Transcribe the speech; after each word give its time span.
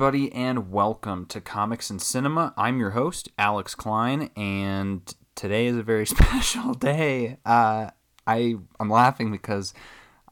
everybody, 0.00 0.32
and 0.32 0.72
welcome 0.72 1.26
to 1.26 1.42
Comics 1.42 1.90
and 1.90 2.00
Cinema. 2.00 2.54
I'm 2.56 2.80
your 2.80 2.92
host, 2.92 3.28
Alex 3.38 3.74
Klein, 3.74 4.30
and 4.34 5.14
today 5.34 5.66
is 5.66 5.76
a 5.76 5.82
very 5.82 6.06
special 6.16 6.72
day. 6.72 7.36
Uh, 7.44 7.90
I 8.26 8.56
I'm 8.80 8.88
laughing 8.88 9.30
because 9.30 9.74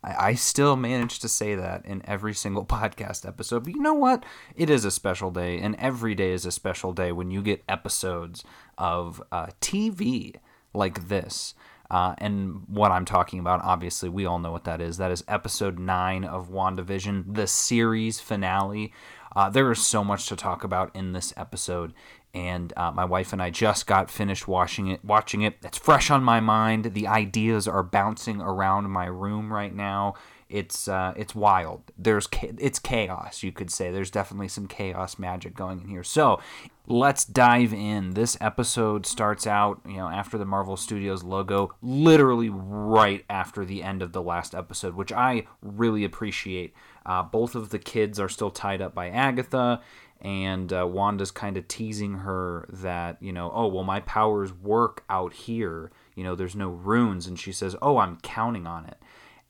I, 0.02 0.28
I 0.28 0.34
still 0.36 0.74
manage 0.74 1.18
to 1.18 1.28
say 1.28 1.54
that 1.54 1.84
in 1.84 2.00
every 2.06 2.32
single 2.32 2.64
podcast 2.78 3.28
episode. 3.28 3.64
But 3.64 3.74
you 3.74 3.82
know 3.82 3.92
what? 3.92 4.24
It 4.56 4.70
is 4.70 4.86
a 4.86 4.90
special 4.90 5.30
day, 5.30 5.58
and 5.58 5.76
every 5.76 6.14
day 6.14 6.32
is 6.32 6.46
a 6.46 6.50
special 6.50 6.94
day 6.94 7.12
when 7.12 7.30
you 7.30 7.42
get 7.42 7.62
episodes 7.68 8.44
of 8.78 9.22
uh, 9.30 9.48
TV 9.60 10.36
like 10.72 11.08
this. 11.08 11.52
Uh, 11.90 12.14
and 12.18 12.64
what 12.68 12.92
I'm 12.92 13.04
talking 13.04 13.38
about, 13.38 13.62
obviously, 13.64 14.08
we 14.08 14.26
all 14.26 14.38
know 14.38 14.52
what 14.52 14.64
that 14.64 14.80
is. 14.80 14.98
That 14.98 15.10
is 15.10 15.24
episode 15.26 15.78
9 15.78 16.24
of 16.24 16.50
WandaVision, 16.50 17.34
the 17.34 17.46
series 17.46 18.20
finale. 18.20 18.92
Uh, 19.34 19.50
there 19.50 19.70
is 19.70 19.84
so 19.84 20.02
much 20.02 20.26
to 20.26 20.36
talk 20.36 20.64
about 20.64 20.94
in 20.94 21.12
this 21.12 21.32
episode, 21.36 21.92
and 22.34 22.72
uh, 22.76 22.90
my 22.90 23.04
wife 23.04 23.32
and 23.32 23.42
I 23.42 23.50
just 23.50 23.86
got 23.86 24.10
finished 24.10 24.48
watching 24.48 24.88
it. 24.88 25.04
Watching 25.04 25.42
it, 25.42 25.56
it's 25.62 25.78
fresh 25.78 26.10
on 26.10 26.22
my 26.22 26.40
mind. 26.40 26.94
The 26.94 27.06
ideas 27.06 27.66
are 27.66 27.82
bouncing 27.82 28.40
around 28.40 28.90
my 28.90 29.06
room 29.06 29.52
right 29.52 29.74
now. 29.74 30.14
It's 30.48 30.88
uh, 30.88 31.12
it's 31.16 31.34
wild. 31.34 31.92
There's 31.98 32.26
it's 32.42 32.78
chaos. 32.78 33.42
You 33.42 33.52
could 33.52 33.70
say 33.70 33.90
there's 33.90 34.10
definitely 34.10 34.48
some 34.48 34.66
chaos 34.66 35.18
magic 35.18 35.54
going 35.54 35.80
in 35.80 35.88
here. 35.88 36.02
So 36.02 36.40
let's 36.86 37.24
dive 37.26 37.74
in. 37.74 38.14
This 38.14 38.36
episode 38.40 39.04
starts 39.04 39.46
out, 39.46 39.80
you 39.86 39.98
know, 39.98 40.08
after 40.08 40.38
the 40.38 40.46
Marvel 40.46 40.78
Studios 40.78 41.22
logo, 41.22 41.74
literally 41.82 42.48
right 42.48 43.24
after 43.28 43.64
the 43.64 43.82
end 43.82 44.00
of 44.00 44.12
the 44.12 44.22
last 44.22 44.54
episode, 44.54 44.94
which 44.94 45.12
I 45.12 45.46
really 45.60 46.04
appreciate. 46.04 46.72
Uh, 47.08 47.22
both 47.22 47.54
of 47.54 47.70
the 47.70 47.78
kids 47.78 48.20
are 48.20 48.28
still 48.28 48.50
tied 48.50 48.82
up 48.82 48.94
by 48.94 49.08
Agatha, 49.08 49.80
and 50.20 50.72
uh, 50.72 50.86
Wanda's 50.86 51.30
kind 51.30 51.56
of 51.56 51.66
teasing 51.66 52.14
her 52.18 52.68
that, 52.70 53.16
you 53.22 53.32
know, 53.32 53.50
oh, 53.54 53.66
well, 53.68 53.84
my 53.84 54.00
powers 54.00 54.52
work 54.52 55.04
out 55.08 55.32
here. 55.32 55.90
You 56.14 56.24
know, 56.24 56.34
there's 56.34 56.56
no 56.56 56.68
runes. 56.68 57.26
And 57.26 57.38
she 57.38 57.52
says, 57.52 57.74
oh, 57.80 57.98
I'm 57.98 58.18
counting 58.18 58.66
on 58.66 58.84
it. 58.86 58.98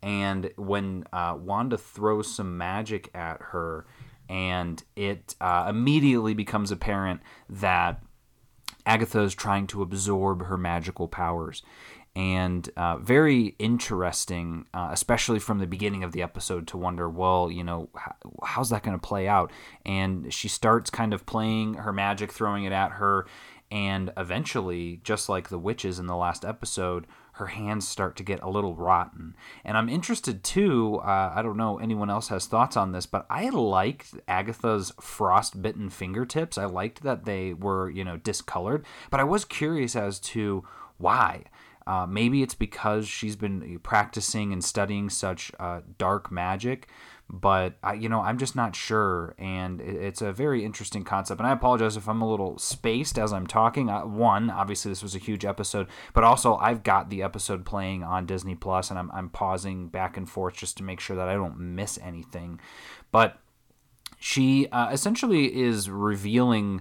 And 0.03 0.51
when 0.57 1.05
uh, 1.13 1.37
Wanda 1.41 1.77
throws 1.77 2.33
some 2.33 2.57
magic 2.57 3.11
at 3.15 3.41
her, 3.51 3.87
and 4.29 4.83
it 4.95 5.35
uh, 5.41 5.67
immediately 5.69 6.35
becomes 6.35 6.71
apparent 6.71 7.21
that 7.49 8.03
Agatha 8.87 9.21
is 9.23 9.35
trying 9.35 9.67
to 9.69 9.83
absorb 9.83 10.45
her 10.45 10.57
magical 10.57 11.09
powers. 11.09 11.63
And 12.19 12.69
uh, 12.77 12.97
very 12.97 13.55
interesting, 13.61 14.67
uh, 14.75 14.89
especially 14.91 15.39
from 15.39 15.61
the 15.61 15.69
beginning 15.69 16.03
of 16.03 16.11
the 16.11 16.21
episode, 16.21 16.67
to 16.67 16.77
wonder, 16.77 17.09
well, 17.09 17.49
you 17.49 17.63
know, 17.63 17.91
how, 17.95 18.17
how's 18.43 18.71
that 18.71 18.83
going 18.83 18.99
to 18.99 19.07
play 19.07 19.29
out? 19.29 19.53
And 19.87 20.35
she 20.35 20.49
starts 20.49 20.91
kind 20.91 21.15
of 21.15 21.27
playing 21.27 21.75
her 21.75 21.93
magic, 21.93 22.33
throwing 22.33 22.65
it 22.65 22.73
at 22.73 22.91
her, 22.91 23.29
and 23.71 24.13
eventually, 24.17 25.01
just 25.05 25.29
like 25.29 25.49
the 25.49 25.61
witches 25.61 26.01
in 26.01 26.09
the 26.09 26.17
last 26.17 26.45
episode, 26.45 27.07
her 27.35 27.47
hands 27.47 27.87
start 27.87 28.17
to 28.17 28.25
get 28.25 28.43
a 28.43 28.51
little 28.51 28.75
rotten. 28.75 29.37
And 29.65 29.79
I'm 29.79 29.89
interested 29.89 30.43
too. 30.43 30.97
Uh, 30.97 31.33
I 31.33 31.43
don't 31.43 31.57
know 31.57 31.79
anyone 31.79 32.11
else 32.11 32.31
has 32.31 32.47
thoughts 32.47 32.77
on 32.77 32.91
this, 32.91 33.07
but 33.07 33.27
I 33.31 33.49
liked 33.51 34.15
Agatha's 34.27 34.93
frostbitten 35.01 35.89
fingertips. 35.89 36.59
I 36.59 36.65
liked 36.65 37.05
that 37.05 37.27
they 37.27 37.55
were, 37.55 37.89
you 37.89 38.03
know, 38.03 38.17
discolored, 38.17 38.85
but 39.09 39.21
I 39.21 39.25
was 39.25 39.45
curious 39.45 39.95
as 39.95 40.19
to 40.21 40.65
why. 40.97 41.45
Uh, 41.89 42.07
maybe 42.07 42.43
it's 42.43 42.55
because 42.55 43.09
she's 43.09 43.35
been 43.35 43.81
practicing 43.83 44.53
and 44.53 44.63
studying 44.63 45.11
such 45.11 45.51
uh, 45.59 45.81
dark 45.97 46.31
magic 46.31 46.89
but 47.31 47.75
I, 47.83 47.95
you 47.95 48.09
know, 48.09 48.23
I'm 48.23 48.39
just 48.39 48.57
not 48.57 48.75
sure, 48.75 49.35
and 49.39 49.83
it's 49.83 50.23
a 50.23 50.33
very 50.33 50.65
interesting 50.65 51.05
concept. 51.05 51.41
And 51.41 51.47
I 51.47 51.53
apologize 51.53 51.97
if 51.97 52.09
I'm 52.09 52.23
a 52.23 52.29
little 52.29 52.57
spaced 52.57 53.19
as 53.19 53.35
I'm 53.35 53.47
talking. 53.47 53.89
One, 53.89 54.51
obviously, 54.51 54.91
this 54.91 55.03
was 55.03 55.15
a 55.15 55.19
huge 55.19 55.45
episode, 55.45 55.89
but 56.15 56.25
also 56.25 56.57
I've 56.57 56.83
got 56.83 57.11
the 57.11 57.23
episode 57.23 57.67
playing 57.67 58.03
on 58.03 58.25
Disney 58.25 58.55
Plus, 58.55 58.89
and 58.89 58.99
I'm, 58.99 59.11
I'm 59.11 59.29
pausing 59.29 59.89
back 59.89 60.17
and 60.17 60.29
forth 60.29 60.55
just 60.55 60.79
to 60.79 60.83
make 60.83 61.01
sure 61.01 61.17
that 61.17 61.29
I 61.29 61.35
don't 61.35 61.59
miss 61.59 61.99
anything. 62.03 62.61
But 63.13 63.39
she 64.19 64.67
uh, 64.69 64.91
essentially 64.91 65.55
is 65.55 65.91
revealing 65.91 66.81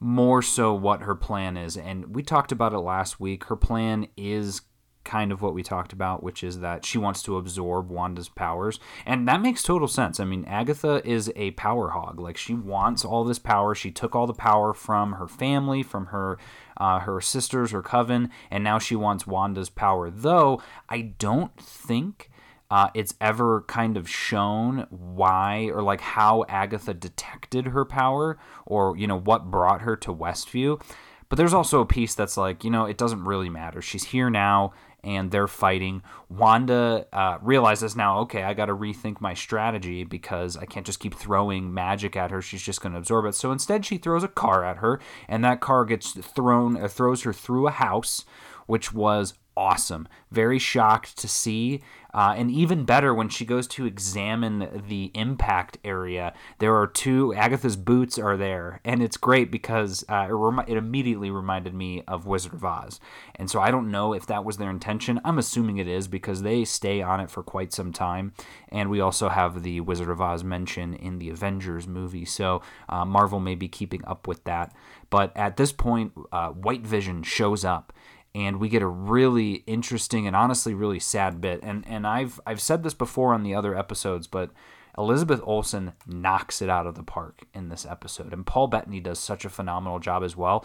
more 0.00 0.40
so 0.42 0.72
what 0.74 1.02
her 1.02 1.14
plan 1.14 1.56
is, 1.56 1.76
and 1.76 2.14
we 2.14 2.22
talked 2.22 2.52
about 2.52 2.72
it 2.72 2.78
last 2.78 3.20
week. 3.20 3.44
Her 3.44 3.56
plan 3.56 4.08
is 4.16 4.62
kind 5.04 5.32
of 5.32 5.42
what 5.42 5.54
we 5.54 5.62
talked 5.62 5.92
about, 5.92 6.22
which 6.22 6.44
is 6.44 6.60
that 6.60 6.84
she 6.84 6.98
wants 6.98 7.22
to 7.22 7.36
absorb 7.36 7.90
Wanda's 7.90 8.28
powers. 8.28 8.78
And 9.06 9.26
that 9.28 9.40
makes 9.40 9.62
total 9.62 9.88
sense. 9.88 10.20
I 10.20 10.24
mean, 10.24 10.44
Agatha 10.44 11.00
is 11.04 11.32
a 11.36 11.52
power 11.52 11.90
hog. 11.90 12.20
Like 12.20 12.36
she 12.36 12.54
wants 12.54 13.04
all 13.04 13.24
this 13.24 13.38
power. 13.38 13.74
She 13.74 13.90
took 13.90 14.14
all 14.14 14.26
the 14.26 14.34
power 14.34 14.74
from 14.74 15.14
her 15.14 15.26
family, 15.26 15.82
from 15.82 16.06
her 16.06 16.38
uh, 16.76 17.00
her 17.00 17.20
sisters, 17.20 17.72
her 17.72 17.82
coven, 17.82 18.30
and 18.50 18.64
now 18.64 18.78
she 18.78 18.96
wants 18.96 19.26
Wanda's 19.26 19.68
power. 19.68 20.10
Though 20.10 20.62
I 20.88 21.02
don't 21.18 21.54
think 21.58 22.29
uh, 22.70 22.88
it's 22.94 23.14
ever 23.20 23.62
kind 23.62 23.96
of 23.96 24.08
shown 24.08 24.86
why 24.90 25.70
or 25.72 25.82
like 25.82 26.00
how 26.00 26.44
Agatha 26.48 26.94
detected 26.94 27.68
her 27.68 27.84
power 27.84 28.38
or 28.66 28.96
you 28.96 29.06
know 29.06 29.18
what 29.18 29.50
brought 29.50 29.82
her 29.82 29.96
to 29.96 30.14
Westview. 30.14 30.80
But 31.28 31.36
there's 31.36 31.54
also 31.54 31.80
a 31.80 31.86
piece 31.86 32.16
that's 32.16 32.36
like, 32.36 32.64
you 32.64 32.70
know, 32.70 32.86
it 32.86 32.98
doesn't 32.98 33.24
really 33.24 33.48
matter. 33.48 33.80
She's 33.80 34.02
here 34.02 34.28
now 34.30 34.72
and 35.02 35.30
they're 35.30 35.46
fighting. 35.46 36.02
Wanda 36.28 37.06
uh, 37.12 37.38
realizes 37.40 37.96
now, 37.96 38.18
okay, 38.20 38.42
I 38.42 38.52
got 38.52 38.66
to 38.66 38.74
rethink 38.74 39.20
my 39.20 39.34
strategy 39.34 40.04
because 40.04 40.56
I 40.56 40.66
can't 40.66 40.84
just 40.84 41.00
keep 41.00 41.14
throwing 41.14 41.72
magic 41.72 42.16
at 42.16 42.30
her. 42.30 42.42
She's 42.42 42.62
just 42.62 42.80
going 42.80 42.92
to 42.92 42.98
absorb 42.98 43.24
it. 43.26 43.34
So 43.34 43.52
instead, 43.52 43.86
she 43.86 43.96
throws 43.96 44.24
a 44.24 44.28
car 44.28 44.64
at 44.64 44.78
her, 44.78 45.00
and 45.28 45.44
that 45.44 45.60
car 45.60 45.84
gets 45.84 46.12
thrown, 46.12 46.76
uh, 46.76 46.88
throws 46.88 47.22
her 47.22 47.32
through 47.32 47.68
a 47.68 47.72
house, 47.72 48.24
which 48.66 48.92
was 48.92 49.34
awesome. 49.60 50.08
Very 50.30 50.58
shocked 50.58 51.18
to 51.18 51.28
see. 51.28 51.82
Uh, 52.12 52.34
and 52.36 52.50
even 52.50 52.84
better 52.84 53.14
when 53.14 53.28
she 53.28 53.44
goes 53.44 53.68
to 53.68 53.86
examine 53.86 54.82
the 54.88 55.12
impact 55.14 55.78
area. 55.84 56.32
There 56.58 56.74
are 56.76 56.86
two, 56.86 57.32
Agatha's 57.34 57.76
boots 57.76 58.18
are 58.18 58.36
there. 58.36 58.80
And 58.84 59.02
it's 59.02 59.16
great 59.16 59.52
because 59.52 60.04
uh, 60.08 60.28
it, 60.28 60.72
it 60.72 60.76
immediately 60.76 61.30
reminded 61.30 61.74
me 61.74 62.02
of 62.08 62.26
Wizard 62.26 62.54
of 62.54 62.64
Oz. 62.64 62.98
And 63.36 63.48
so 63.48 63.60
I 63.60 63.70
don't 63.70 63.92
know 63.92 64.12
if 64.12 64.26
that 64.26 64.44
was 64.44 64.56
their 64.56 64.70
intention. 64.70 65.20
I'm 65.24 65.38
assuming 65.38 65.76
it 65.76 65.86
is 65.86 66.08
because 66.08 66.42
they 66.42 66.64
stay 66.64 67.00
on 67.00 67.20
it 67.20 67.30
for 67.30 67.42
quite 67.42 67.72
some 67.72 67.92
time. 67.92 68.32
And 68.70 68.90
we 68.90 69.00
also 69.00 69.28
have 69.28 69.62
the 69.62 69.80
Wizard 69.80 70.10
of 70.10 70.20
Oz 70.20 70.42
mention 70.42 70.94
in 70.94 71.18
the 71.18 71.28
Avengers 71.28 71.86
movie. 71.86 72.24
So 72.24 72.62
uh, 72.88 73.04
Marvel 73.04 73.40
may 73.40 73.54
be 73.54 73.68
keeping 73.68 74.04
up 74.04 74.26
with 74.26 74.42
that. 74.44 74.74
But 75.10 75.36
at 75.36 75.56
this 75.56 75.70
point, 75.70 76.12
uh, 76.32 76.48
White 76.50 76.86
Vision 76.86 77.22
shows 77.22 77.64
up 77.64 77.92
and 78.34 78.60
we 78.60 78.68
get 78.68 78.82
a 78.82 78.86
really 78.86 79.64
interesting 79.66 80.26
and 80.26 80.36
honestly 80.36 80.74
really 80.74 81.00
sad 81.00 81.40
bit. 81.40 81.60
And 81.62 81.84
and 81.86 82.06
I've 82.06 82.40
I've 82.46 82.60
said 82.60 82.82
this 82.82 82.94
before 82.94 83.34
on 83.34 83.42
the 83.42 83.54
other 83.54 83.76
episodes, 83.76 84.26
but 84.26 84.50
Elizabeth 84.96 85.40
Olsen 85.44 85.92
knocks 86.06 86.60
it 86.60 86.68
out 86.68 86.86
of 86.86 86.94
the 86.94 87.02
park 87.02 87.44
in 87.54 87.68
this 87.68 87.86
episode, 87.86 88.32
and 88.32 88.46
Paul 88.46 88.66
Bettany 88.66 89.00
does 89.00 89.18
such 89.18 89.44
a 89.44 89.50
phenomenal 89.50 89.98
job 89.98 90.22
as 90.22 90.36
well. 90.36 90.64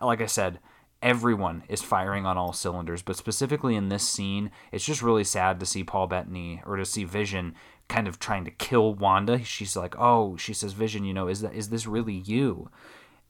Like 0.00 0.20
I 0.20 0.26
said, 0.26 0.60
everyone 1.02 1.64
is 1.68 1.82
firing 1.82 2.24
on 2.24 2.38
all 2.38 2.52
cylinders, 2.52 3.02
but 3.02 3.16
specifically 3.16 3.74
in 3.74 3.88
this 3.88 4.08
scene, 4.08 4.50
it's 4.70 4.84
just 4.84 5.02
really 5.02 5.24
sad 5.24 5.58
to 5.60 5.66
see 5.66 5.84
Paul 5.84 6.06
Bettany 6.06 6.62
or 6.64 6.76
to 6.76 6.84
see 6.84 7.04
Vision 7.04 7.54
kind 7.88 8.06
of 8.06 8.18
trying 8.18 8.44
to 8.44 8.50
kill 8.50 8.94
Wanda. 8.94 9.42
She's 9.44 9.76
like, 9.76 9.94
"Oh," 9.98 10.36
she 10.36 10.54
says, 10.54 10.72
"Vision, 10.72 11.04
you 11.04 11.12
know, 11.12 11.28
is 11.28 11.40
that 11.40 11.54
is 11.54 11.68
this 11.68 11.86
really 11.86 12.14
you?" 12.14 12.70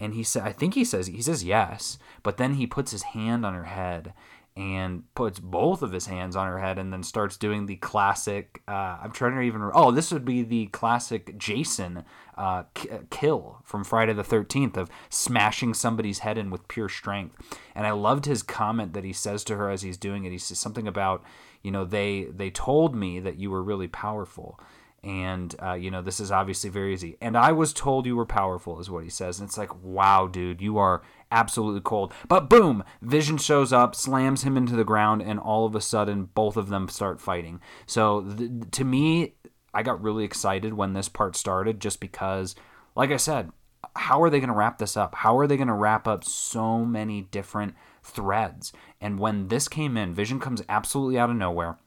And 0.00 0.14
he 0.14 0.22
said 0.22 0.42
i 0.42 0.52
think 0.52 0.74
he 0.74 0.84
says 0.84 1.06
he 1.06 1.22
says 1.22 1.44
yes 1.44 1.98
but 2.22 2.36
then 2.36 2.54
he 2.54 2.66
puts 2.66 2.90
his 2.90 3.02
hand 3.02 3.44
on 3.44 3.54
her 3.54 3.64
head 3.64 4.12
and 4.54 5.04
puts 5.14 5.38
both 5.38 5.80
of 5.80 5.92
his 5.92 6.06
hands 6.06 6.36
on 6.36 6.46
her 6.46 6.58
head 6.58 6.78
and 6.78 6.92
then 6.92 7.02
starts 7.02 7.38
doing 7.38 7.66
the 7.66 7.76
classic 7.76 8.62
uh, 8.68 8.98
i'm 9.02 9.12
trying 9.12 9.34
to 9.34 9.40
even 9.40 9.70
oh 9.74 9.90
this 9.90 10.12
would 10.12 10.24
be 10.24 10.42
the 10.42 10.66
classic 10.66 11.36
jason 11.38 12.04
uh, 12.36 12.62
kill 13.10 13.58
from 13.64 13.84
friday 13.84 14.12
the 14.12 14.22
13th 14.22 14.76
of 14.76 14.90
smashing 15.08 15.74
somebody's 15.74 16.20
head 16.20 16.38
in 16.38 16.50
with 16.50 16.66
pure 16.68 16.88
strength. 16.88 17.36
And 17.74 17.86
i 17.86 17.90
loved 17.90 18.24
his 18.26 18.42
comment 18.42 18.94
that 18.94 19.04
he 19.04 19.12
says 19.12 19.44
to 19.44 19.56
her 19.56 19.70
as 19.70 19.82
he's 19.82 19.96
doing 19.96 20.24
it. 20.24 20.32
He 20.32 20.38
says 20.38 20.58
something 20.58 20.88
about 20.88 21.22
you 21.62 21.70
know 21.70 21.84
they 21.84 22.24
they 22.24 22.50
told 22.50 22.94
me 22.94 23.20
that 23.20 23.38
you 23.38 23.50
were 23.50 23.62
really 23.62 23.88
powerful 23.88 24.58
and 25.04 25.54
uh, 25.62 25.72
you 25.72 25.90
know 25.90 26.02
this 26.02 26.20
is 26.20 26.30
obviously 26.30 26.70
very 26.70 26.92
easy. 26.94 27.16
And 27.20 27.36
i 27.36 27.52
was 27.52 27.72
told 27.72 28.06
you 28.06 28.16
were 28.16 28.26
powerful 28.26 28.80
is 28.80 28.90
what 28.90 29.04
he 29.04 29.10
says. 29.10 29.40
And 29.40 29.48
it's 29.48 29.58
like 29.58 29.82
wow 29.82 30.26
dude 30.26 30.60
you 30.60 30.78
are 30.78 31.02
absolutely 31.30 31.80
cold. 31.80 32.12
But 32.28 32.48
boom 32.48 32.84
vision 33.00 33.38
shows 33.38 33.72
up 33.72 33.94
slams 33.94 34.42
him 34.42 34.56
into 34.56 34.76
the 34.76 34.84
ground 34.84 35.22
and 35.22 35.38
all 35.38 35.66
of 35.66 35.74
a 35.74 35.80
sudden 35.80 36.30
both 36.34 36.56
of 36.56 36.68
them 36.68 36.88
start 36.88 37.20
fighting. 37.20 37.60
So 37.86 38.22
th- 38.22 38.50
to 38.72 38.84
me 38.84 39.34
i 39.74 39.82
got 39.82 40.02
really 40.02 40.24
excited 40.24 40.74
when 40.74 40.92
this 40.92 41.08
part 41.08 41.34
started 41.34 41.80
just 41.80 41.98
because 41.98 42.54
like 42.94 43.10
i 43.10 43.16
said 43.16 43.50
how 43.96 44.22
are 44.22 44.30
they 44.30 44.40
going 44.40 44.48
to 44.48 44.54
wrap 44.54 44.78
this 44.78 44.96
up? 44.96 45.14
How 45.16 45.38
are 45.38 45.46
they 45.46 45.56
going 45.56 45.68
to 45.68 45.74
wrap 45.74 46.06
up 46.06 46.24
so 46.24 46.84
many 46.84 47.22
different 47.22 47.74
threads? 48.02 48.72
And 49.00 49.18
when 49.18 49.48
this 49.48 49.68
came 49.68 49.96
in 49.96 50.14
vision 50.14 50.40
comes 50.40 50.62
absolutely 50.68 51.18
out 51.18 51.30
of 51.30 51.36
nowhere 51.36 51.78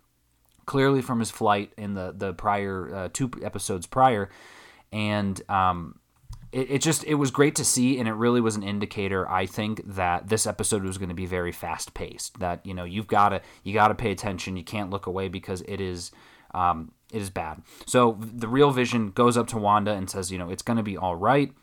clearly 0.65 1.01
from 1.01 1.19
his 1.19 1.31
flight 1.31 1.71
in 1.77 1.93
the 1.93 2.13
the 2.15 2.33
prior 2.33 2.93
uh, 2.93 3.09
two 3.11 3.31
episodes 3.43 3.85
prior, 3.85 4.29
and 4.91 5.41
um, 5.49 5.99
it, 6.51 6.71
it 6.71 6.81
just 6.81 7.03
it 7.03 7.15
was 7.15 7.31
great 7.31 7.55
to 7.55 7.65
see 7.65 7.99
and 7.99 8.07
it 8.07 8.13
really 8.13 8.39
was 8.39 8.55
an 8.55 8.63
indicator 8.63 9.29
i 9.29 9.45
think 9.45 9.81
that 9.85 10.29
this 10.29 10.47
episode 10.47 10.83
was 10.83 10.97
going 10.97 11.09
to 11.09 11.15
be 11.15 11.25
very 11.25 11.51
fast 11.51 11.93
paced 11.93 12.39
that 12.39 12.65
you 12.65 12.73
know 12.73 12.85
you've 12.85 13.07
got 13.07 13.29
to 13.29 13.41
you 13.63 13.73
got 13.73 13.89
to 13.89 13.95
pay 13.95 14.11
attention 14.11 14.55
you 14.55 14.63
can't 14.63 14.89
look 14.89 15.05
away 15.05 15.27
because 15.27 15.61
it 15.67 15.81
is 15.81 16.11
um, 16.55 16.93
it 17.11 17.21
is 17.21 17.29
bad. 17.29 17.61
So 17.85 18.17
the 18.19 18.47
real 18.47 18.71
vision 18.71 19.11
goes 19.11 19.37
up 19.37 19.47
to 19.47 19.57
wanda 19.57 19.91
and 19.91 20.09
says 20.09 20.31
you 20.31 20.37
know 20.37 20.49
it's 20.49 20.63
going 20.63 20.77
to 20.77 20.83
be 20.83 20.97
all 20.97 21.15
right. 21.15 21.53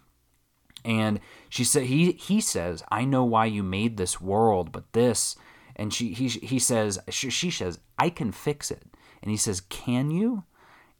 And 0.84 1.20
she 1.48 1.64
said 1.64 1.84
he 1.84 2.12
he 2.12 2.40
says 2.40 2.82
i 2.90 3.04
know 3.04 3.24
why 3.24 3.46
you 3.46 3.62
made 3.62 3.96
this 3.96 4.20
world 4.20 4.72
but 4.72 4.92
this 4.92 5.36
and 5.76 5.92
she 5.92 6.12
he, 6.12 6.28
he 6.28 6.58
says 6.58 6.98
she, 7.08 7.50
says 7.50 7.78
i 7.98 8.10
can 8.10 8.32
fix 8.32 8.70
it. 8.70 8.84
And 9.22 9.30
he 9.30 9.36
says 9.36 9.60
can 9.60 10.10
you? 10.10 10.44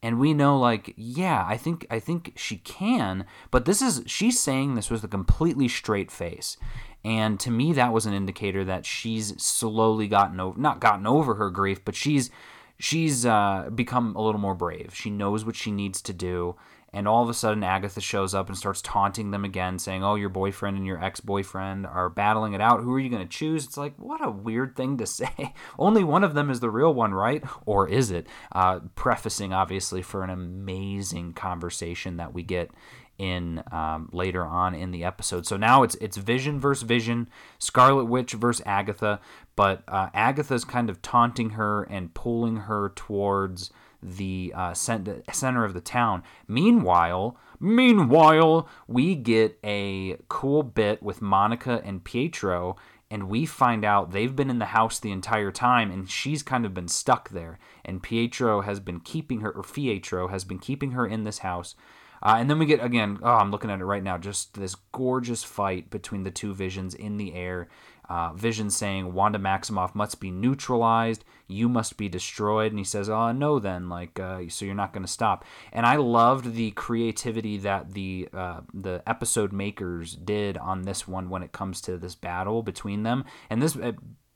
And 0.03 0.19
we 0.19 0.35
know 0.35 0.59
like 0.59 0.95
yeah 0.97 1.45
i 1.47 1.57
think 1.57 1.87
i 1.91 1.99
think 1.99 2.33
she 2.37 2.59
can 2.59 3.25
but 3.51 3.65
this 3.65 3.81
is 3.81 4.03
she's 4.07 4.41
saying 4.41 4.75
this 4.75 4.91
with 4.91 5.05
a 5.05 5.09
completely 5.09 5.69
straight 5.69 6.11
face. 6.11 6.57
And 7.05 7.41
to 7.41 7.51
me 7.51 7.73
that 7.73 7.93
was 7.93 8.07
an 8.07 8.15
indicator 8.15 8.65
that 8.65 8.87
she's 8.87 9.41
slowly 9.43 10.09
gotten 10.09 10.41
over 10.41 10.59
not 10.59 10.81
gotten 10.81 11.07
over 11.07 11.35
her 11.35 11.51
grief 11.51 11.85
but 11.85 11.95
she's 11.95 12.31
she's 12.79 13.25
uh, 13.25 13.71
become 13.73 14.17
a 14.17 14.21
little 14.21 14.41
more 14.41 14.57
brave. 14.57 14.93
She 14.93 15.09
knows 15.09 15.45
what 15.45 15.55
she 15.55 15.71
needs 15.71 16.03
to 16.03 16.13
do 16.13 16.57
and 16.93 17.09
all 17.09 17.23
of 17.23 17.29
a 17.29 17.35
sudden 17.35 17.63
agatha 17.63 18.01
shows 18.01 18.35
up 18.35 18.49
and 18.49 18.57
starts 18.57 18.83
taunting 18.83 19.31
them 19.31 19.45
again 19.45 19.79
saying 19.79 20.05
oh 20.05 20.15
your 20.15 20.29
boyfriend 20.29 20.77
and 20.77 20.87
your 20.87 21.03
ex-boyfriend 21.03 21.87
are 21.87 22.09
battling 22.09 22.53
it 22.53 22.61
out. 22.61 22.83
Who 22.83 22.93
are 22.95 23.01
you 23.01 23.11
going 23.11 23.23
to 23.23 23.29
choose? 23.29 23.65
It's 23.65 23.77
like 23.77 23.95
what 23.99 24.25
a 24.25 24.31
weird 24.31 24.77
thing 24.77 24.97
to 24.99 25.07
say. 25.23 25.55
Only 25.79 26.05
one 26.05 26.25
of 26.25 26.35
them 26.35 26.51
is 26.51 26.61
the 26.61 26.71
real 26.71 26.95
one 26.95 27.13
right? 27.13 27.45
Or 27.67 27.89
is 27.89 28.11
it? 28.11 28.27
Uh, 28.53 28.81
prefacing 28.95 29.53
obviously 29.53 30.03
for 30.03 30.23
an 30.23 30.31
amazing 30.31 31.35
conversation 31.35 32.17
that 32.17 32.33
we 32.33 32.43
get 32.43 32.71
in 33.19 33.63
um, 33.71 34.09
later 34.13 34.45
on 34.45 34.75
in 34.75 34.91
the 34.91 35.05
episode. 35.05 35.47
So 35.47 35.57
now 35.57 35.83
it's 35.83 35.95
it's 35.97 36.17
Vision 36.17 36.59
versus 36.59 36.83
Vision, 36.83 37.29
Scarlet 37.59 38.07
Witch 38.07 38.33
versus 38.33 38.63
Agatha, 38.67 39.21
but 39.55 39.83
uh, 39.87 40.09
Agatha's 40.15 40.65
kind 40.65 40.89
of 40.89 41.03
taunting 41.03 41.51
her 41.51 41.85
and 41.85 42.15
pulling 42.15 42.57
her 42.57 42.93
towards 42.95 43.71
the 44.03 44.53
uh, 44.57 44.75
center 44.75 45.65
of 45.65 45.75
the 45.75 45.81
town. 45.81 46.23
Meanwhile, 46.49 47.37
meanwhile, 47.61 48.69
we 48.87 49.15
get 49.15 49.59
a 49.65 50.17
cool 50.29 50.63
bit 50.63 51.03
with 51.03 51.23
Monica 51.23 51.81
and 51.85 52.03
Pietro, 52.03 52.77
and 53.11 53.29
we 53.29 53.47
find 53.47 53.85
out 53.85 54.11
they've 54.11 54.35
been 54.35 54.51
in 54.51 54.59
the 54.59 54.67
house 54.67 54.99
the 54.99 55.13
entire 55.13 55.53
time, 55.53 55.91
and 55.91 56.11
she's 56.11 56.43
kind 56.43 56.65
of 56.65 56.75
been 56.75 56.89
stuck 56.89 57.29
there. 57.29 57.59
And 57.85 58.03
Pietro 58.03 58.63
has 58.63 58.81
been 58.81 59.01
keeping 59.01 59.41
her, 59.41 59.51
or 59.51 59.63
Pietro 59.63 60.29
has 60.29 60.45
been 60.45 60.59
keeping 60.59 60.93
her 60.93 61.07
in 61.07 61.25
this 61.25 61.39
house. 61.39 61.75
Uh, 62.23 62.37
and 62.39 62.49
then 62.49 62.59
we 62.59 62.67
get 62.67 62.83
again. 62.83 63.19
Oh, 63.23 63.35
I'm 63.35 63.51
looking 63.51 63.71
at 63.71 63.81
it 63.81 63.85
right 63.85 64.03
now. 64.03 64.17
Just 64.17 64.55
this 64.55 64.77
gorgeous 64.93 65.43
fight 65.43 65.91
between 65.91 66.23
the 66.23 66.31
two 66.31 66.55
visions 66.55 66.95
in 66.95 67.17
the 67.17 67.35
air. 67.35 67.69
Uh, 68.13 68.31
Vision 68.35 68.69
saying 68.69 69.15
Wanda 69.15 69.39
Maximoff 69.39 69.95
must 69.95 70.21
be 70.21 70.31
neutralized, 70.31 71.25
you 71.49 71.67
must 71.67 71.97
be 71.97 72.11
destroyed, 72.11 72.71
and 72.71 72.79
he 72.79 72.85
says, 72.85 73.09
"Oh 73.09 73.33
no, 73.33 73.59
then 73.59 73.89
like 73.89 74.21
uh, 74.21 74.43
so 74.51 74.67
you're 74.67 74.75
not 74.75 74.93
going 74.93 75.07
to 75.07 75.11
stop." 75.11 75.47
And 75.73 75.87
I 75.87 75.97
loved 75.97 76.53
the 76.53 76.73
creativity 76.73 77.57
that 77.57 77.95
the 77.95 78.29
uh, 78.35 78.61
the 78.75 79.03
episode 79.07 79.51
makers 79.51 80.15
did 80.15 80.59
on 80.59 80.83
this 80.83 81.09
one 81.09 81.31
when 81.31 81.43
it 81.43 81.53
comes 81.53 81.81
to 81.83 81.97
this 81.97 82.15
battle 82.15 82.63
between 82.63 83.03
them, 83.03 83.25
and 83.49 83.63
this. 83.63 83.77
Uh, 83.77 83.93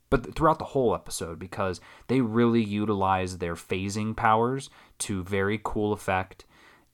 but 0.09 0.35
throughout 0.35 0.59
the 0.59 0.73
whole 0.73 0.95
episode, 0.95 1.39
because 1.39 1.79
they 2.07 2.23
really 2.23 2.65
utilize 2.65 3.37
their 3.37 3.57
phasing 3.57 4.17
powers 4.17 4.71
to 5.01 5.23
very 5.23 5.61
cool 5.63 5.93
effect, 5.93 6.47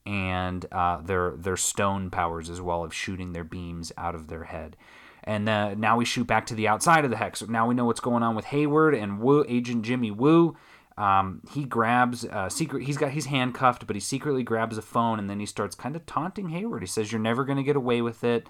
and 0.05 0.67
uh, 0.73 1.00
their 1.00 1.37
their 1.37 1.56
stone 1.56 2.11
powers 2.11 2.50
as 2.50 2.61
well 2.61 2.82
of 2.82 2.93
shooting 2.93 3.34
their 3.34 3.44
beams 3.44 3.93
out 3.96 4.17
of 4.17 4.26
their 4.26 4.44
head. 4.44 4.76
And 5.25 5.49
uh, 5.49 5.75
now 5.75 5.97
we 5.97 6.05
shoot 6.05 6.27
back 6.27 6.47
to 6.47 6.55
the 6.55 6.69
outside 6.69 7.05
of 7.05 7.11
the 7.11 7.17
hex. 7.17 7.41
So 7.41 7.47
now 7.47 7.67
we 7.67 7.75
know 7.75 7.85
what's 7.85 8.01
going 8.01 8.23
on 8.23 8.35
with 8.35 8.47
Hayward 8.47 8.95
and 8.95 9.21
Woo, 9.21 9.45
Agent 9.49 9.85
Jimmy 9.85 10.11
Woo. 10.11 10.57
Um, 10.97 11.41
he 11.53 11.65
grabs 11.65 12.25
uh, 12.25 12.49
secret. 12.49 12.85
He's 12.85 12.99
got 12.99 13.13
he's 13.13 13.27
handcuffed, 13.27 13.87
but 13.87 13.97
he 13.97 14.01
secretly 14.01 14.43
grabs 14.43 14.77
a 14.77 14.83
phone 14.83 15.19
and 15.19 15.31
then 15.31 15.41
he 15.41 15.47
starts 15.47 15.75
kind 15.75 15.97
of 15.97 16.05
taunting 16.07 16.51
Hayward. 16.51 16.83
He 16.83 16.87
says, 16.87 17.11
"You're 17.11 17.21
never 17.21 17.45
going 17.45 17.57
to 17.57 17.65
get 17.65 17.77
away 17.77 18.03
with 18.03 18.25
it," 18.25 18.47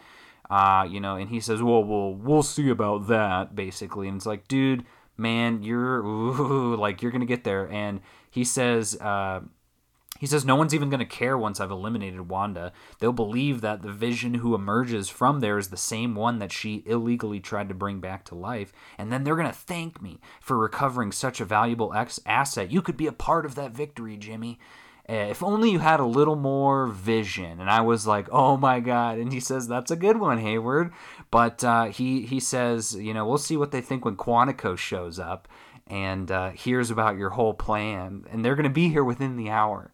uh, 0.50 0.86
you 0.88 0.98
know. 0.98 1.16
And 1.16 1.28
he 1.30 1.40
says, 1.40 1.62
"Well, 1.62 1.84
well, 1.84 2.14
we'll 2.14 2.42
see 2.42 2.68
about 2.68 3.06
that." 3.08 3.54
Basically, 3.54 4.08
and 4.08 4.16
it's 4.16 4.26
like, 4.26 4.48
dude, 4.48 4.84
man, 5.16 5.62
you're 5.62 6.00
ooh, 6.04 6.76
like 6.76 7.00
you're 7.00 7.12
gonna 7.12 7.26
get 7.26 7.44
there. 7.44 7.70
And 7.70 8.00
he 8.30 8.44
says, 8.44 8.96
uh, 9.00 9.40
he 10.22 10.28
says, 10.28 10.44
No 10.44 10.54
one's 10.54 10.72
even 10.72 10.88
going 10.88 11.00
to 11.00 11.04
care 11.04 11.36
once 11.36 11.58
I've 11.58 11.72
eliminated 11.72 12.28
Wanda. 12.28 12.72
They'll 13.00 13.12
believe 13.12 13.60
that 13.60 13.82
the 13.82 13.90
vision 13.90 14.34
who 14.34 14.54
emerges 14.54 15.08
from 15.08 15.40
there 15.40 15.58
is 15.58 15.70
the 15.70 15.76
same 15.76 16.14
one 16.14 16.38
that 16.38 16.52
she 16.52 16.84
illegally 16.86 17.40
tried 17.40 17.68
to 17.70 17.74
bring 17.74 17.98
back 17.98 18.24
to 18.26 18.36
life. 18.36 18.72
And 18.96 19.10
then 19.10 19.24
they're 19.24 19.34
going 19.34 19.48
to 19.48 19.52
thank 19.52 20.00
me 20.00 20.20
for 20.40 20.56
recovering 20.56 21.10
such 21.10 21.40
a 21.40 21.44
valuable 21.44 21.92
ex- 21.92 22.20
asset. 22.24 22.70
You 22.70 22.82
could 22.82 22.96
be 22.96 23.08
a 23.08 23.12
part 23.12 23.44
of 23.44 23.56
that 23.56 23.72
victory, 23.72 24.16
Jimmy. 24.16 24.60
Uh, 25.10 25.14
if 25.14 25.42
only 25.42 25.72
you 25.72 25.80
had 25.80 25.98
a 25.98 26.04
little 26.04 26.36
more 26.36 26.86
vision. 26.86 27.58
And 27.58 27.68
I 27.68 27.80
was 27.80 28.06
like, 28.06 28.28
oh 28.30 28.56
my 28.56 28.78
God. 28.78 29.18
And 29.18 29.32
he 29.32 29.40
says, 29.40 29.66
that's 29.66 29.90
a 29.90 29.96
good 29.96 30.20
one, 30.20 30.38
Hayward. 30.38 30.92
But 31.32 31.64
uh, 31.64 31.86
he, 31.86 32.22
he 32.26 32.38
says, 32.38 32.94
you 32.94 33.12
know, 33.12 33.26
we'll 33.26 33.38
see 33.38 33.56
what 33.56 33.72
they 33.72 33.80
think 33.80 34.04
when 34.04 34.14
Quantico 34.14 34.78
shows 34.78 35.18
up 35.18 35.48
and 35.88 36.30
uh, 36.30 36.50
hears 36.50 36.92
about 36.92 37.18
your 37.18 37.30
whole 37.30 37.54
plan. 37.54 38.24
And 38.30 38.44
they're 38.44 38.54
going 38.54 38.62
to 38.62 38.70
be 38.70 38.88
here 38.88 39.02
within 39.02 39.36
the 39.36 39.50
hour 39.50 39.91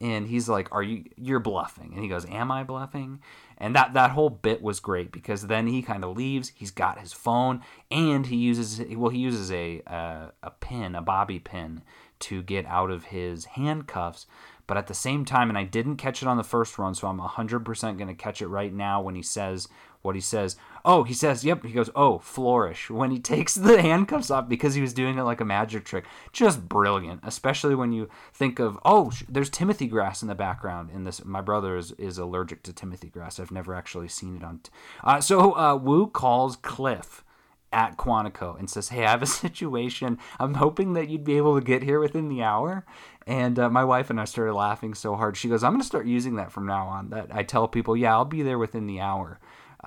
and 0.00 0.28
he's 0.28 0.48
like 0.48 0.68
are 0.72 0.82
you 0.82 1.04
you're 1.16 1.40
bluffing 1.40 1.92
and 1.92 2.02
he 2.02 2.08
goes 2.08 2.24
am 2.26 2.50
i 2.50 2.62
bluffing 2.62 3.20
and 3.56 3.74
that 3.74 3.94
that 3.94 4.12
whole 4.12 4.30
bit 4.30 4.62
was 4.62 4.78
great 4.78 5.10
because 5.10 5.46
then 5.46 5.66
he 5.66 5.82
kind 5.82 6.04
of 6.04 6.16
leaves 6.16 6.52
he's 6.54 6.70
got 6.70 7.00
his 7.00 7.12
phone 7.12 7.60
and 7.90 8.26
he 8.26 8.36
uses 8.36 8.80
well 8.96 9.10
he 9.10 9.18
uses 9.18 9.50
a 9.50 9.82
a, 9.86 10.32
a 10.42 10.50
pin 10.60 10.94
a 10.94 11.02
bobby 11.02 11.38
pin 11.38 11.82
to 12.20 12.42
get 12.42 12.64
out 12.66 12.90
of 12.90 13.06
his 13.06 13.44
handcuffs 13.46 14.26
but 14.66 14.76
at 14.76 14.86
the 14.86 14.94
same 14.94 15.24
time 15.24 15.48
and 15.48 15.58
i 15.58 15.64
didn't 15.64 15.96
catch 15.96 16.22
it 16.22 16.28
on 16.28 16.36
the 16.36 16.44
first 16.44 16.78
run 16.78 16.94
so 16.94 17.08
i'm 17.08 17.20
100% 17.20 17.98
going 17.98 18.08
to 18.08 18.14
catch 18.14 18.40
it 18.40 18.48
right 18.48 18.72
now 18.72 19.00
when 19.00 19.14
he 19.14 19.22
says 19.22 19.68
what 20.02 20.14
he 20.14 20.20
says. 20.20 20.56
Oh, 20.90 21.02
he 21.02 21.12
says, 21.12 21.44
yep. 21.44 21.62
He 21.64 21.72
goes, 21.72 21.90
oh, 21.94 22.16
flourish. 22.18 22.88
When 22.88 23.10
he 23.10 23.18
takes 23.20 23.54
the 23.54 23.82
handcuffs 23.82 24.30
off 24.30 24.48
because 24.48 24.74
he 24.74 24.80
was 24.80 24.94
doing 24.94 25.18
it 25.18 25.22
like 25.22 25.42
a 25.42 25.44
magic 25.44 25.84
trick. 25.84 26.06
Just 26.32 26.66
brilliant, 26.66 27.20
especially 27.24 27.74
when 27.74 27.92
you 27.92 28.08
think 28.32 28.58
of, 28.58 28.78
oh, 28.86 29.12
there's 29.28 29.50
Timothy 29.50 29.86
grass 29.86 30.22
in 30.22 30.28
the 30.28 30.34
background 30.34 30.88
in 30.90 31.04
this. 31.04 31.22
My 31.26 31.42
brother 31.42 31.76
is, 31.76 31.92
is 31.92 32.16
allergic 32.16 32.62
to 32.62 32.72
Timothy 32.72 33.10
grass. 33.10 33.38
I've 33.38 33.50
never 33.50 33.74
actually 33.74 34.08
seen 34.08 34.38
it 34.38 34.42
on. 34.42 34.60
T- 34.60 34.70
uh, 35.04 35.20
so 35.20 35.54
uh, 35.58 35.76
Woo 35.76 36.06
calls 36.06 36.56
Cliff 36.56 37.22
at 37.70 37.98
Quantico 37.98 38.58
and 38.58 38.70
says, 38.70 38.88
Hey, 38.88 39.04
I 39.04 39.10
have 39.10 39.22
a 39.22 39.26
situation. 39.44 40.16
I'm 40.40 40.54
hoping 40.54 40.94
that 40.94 41.10
you'd 41.10 41.22
be 41.22 41.36
able 41.36 41.54
to 41.60 41.64
get 41.64 41.82
here 41.82 42.00
within 42.00 42.30
the 42.30 42.42
hour. 42.42 42.86
And 43.26 43.58
uh, 43.58 43.68
my 43.68 43.84
wife 43.84 44.08
and 44.08 44.18
I 44.18 44.24
started 44.24 44.54
laughing 44.54 44.94
so 44.94 45.16
hard. 45.16 45.36
She 45.36 45.50
goes, 45.50 45.62
I'm 45.62 45.72
going 45.72 45.82
to 45.82 45.86
start 45.86 46.06
using 46.06 46.36
that 46.36 46.50
from 46.50 46.64
now 46.64 46.86
on. 46.86 47.10
That 47.10 47.26
I 47.30 47.42
tell 47.42 47.68
people, 47.68 47.94
Yeah, 47.94 48.14
I'll 48.14 48.24
be 48.24 48.40
there 48.40 48.58
within 48.58 48.86
the 48.86 49.02
hour 49.02 49.38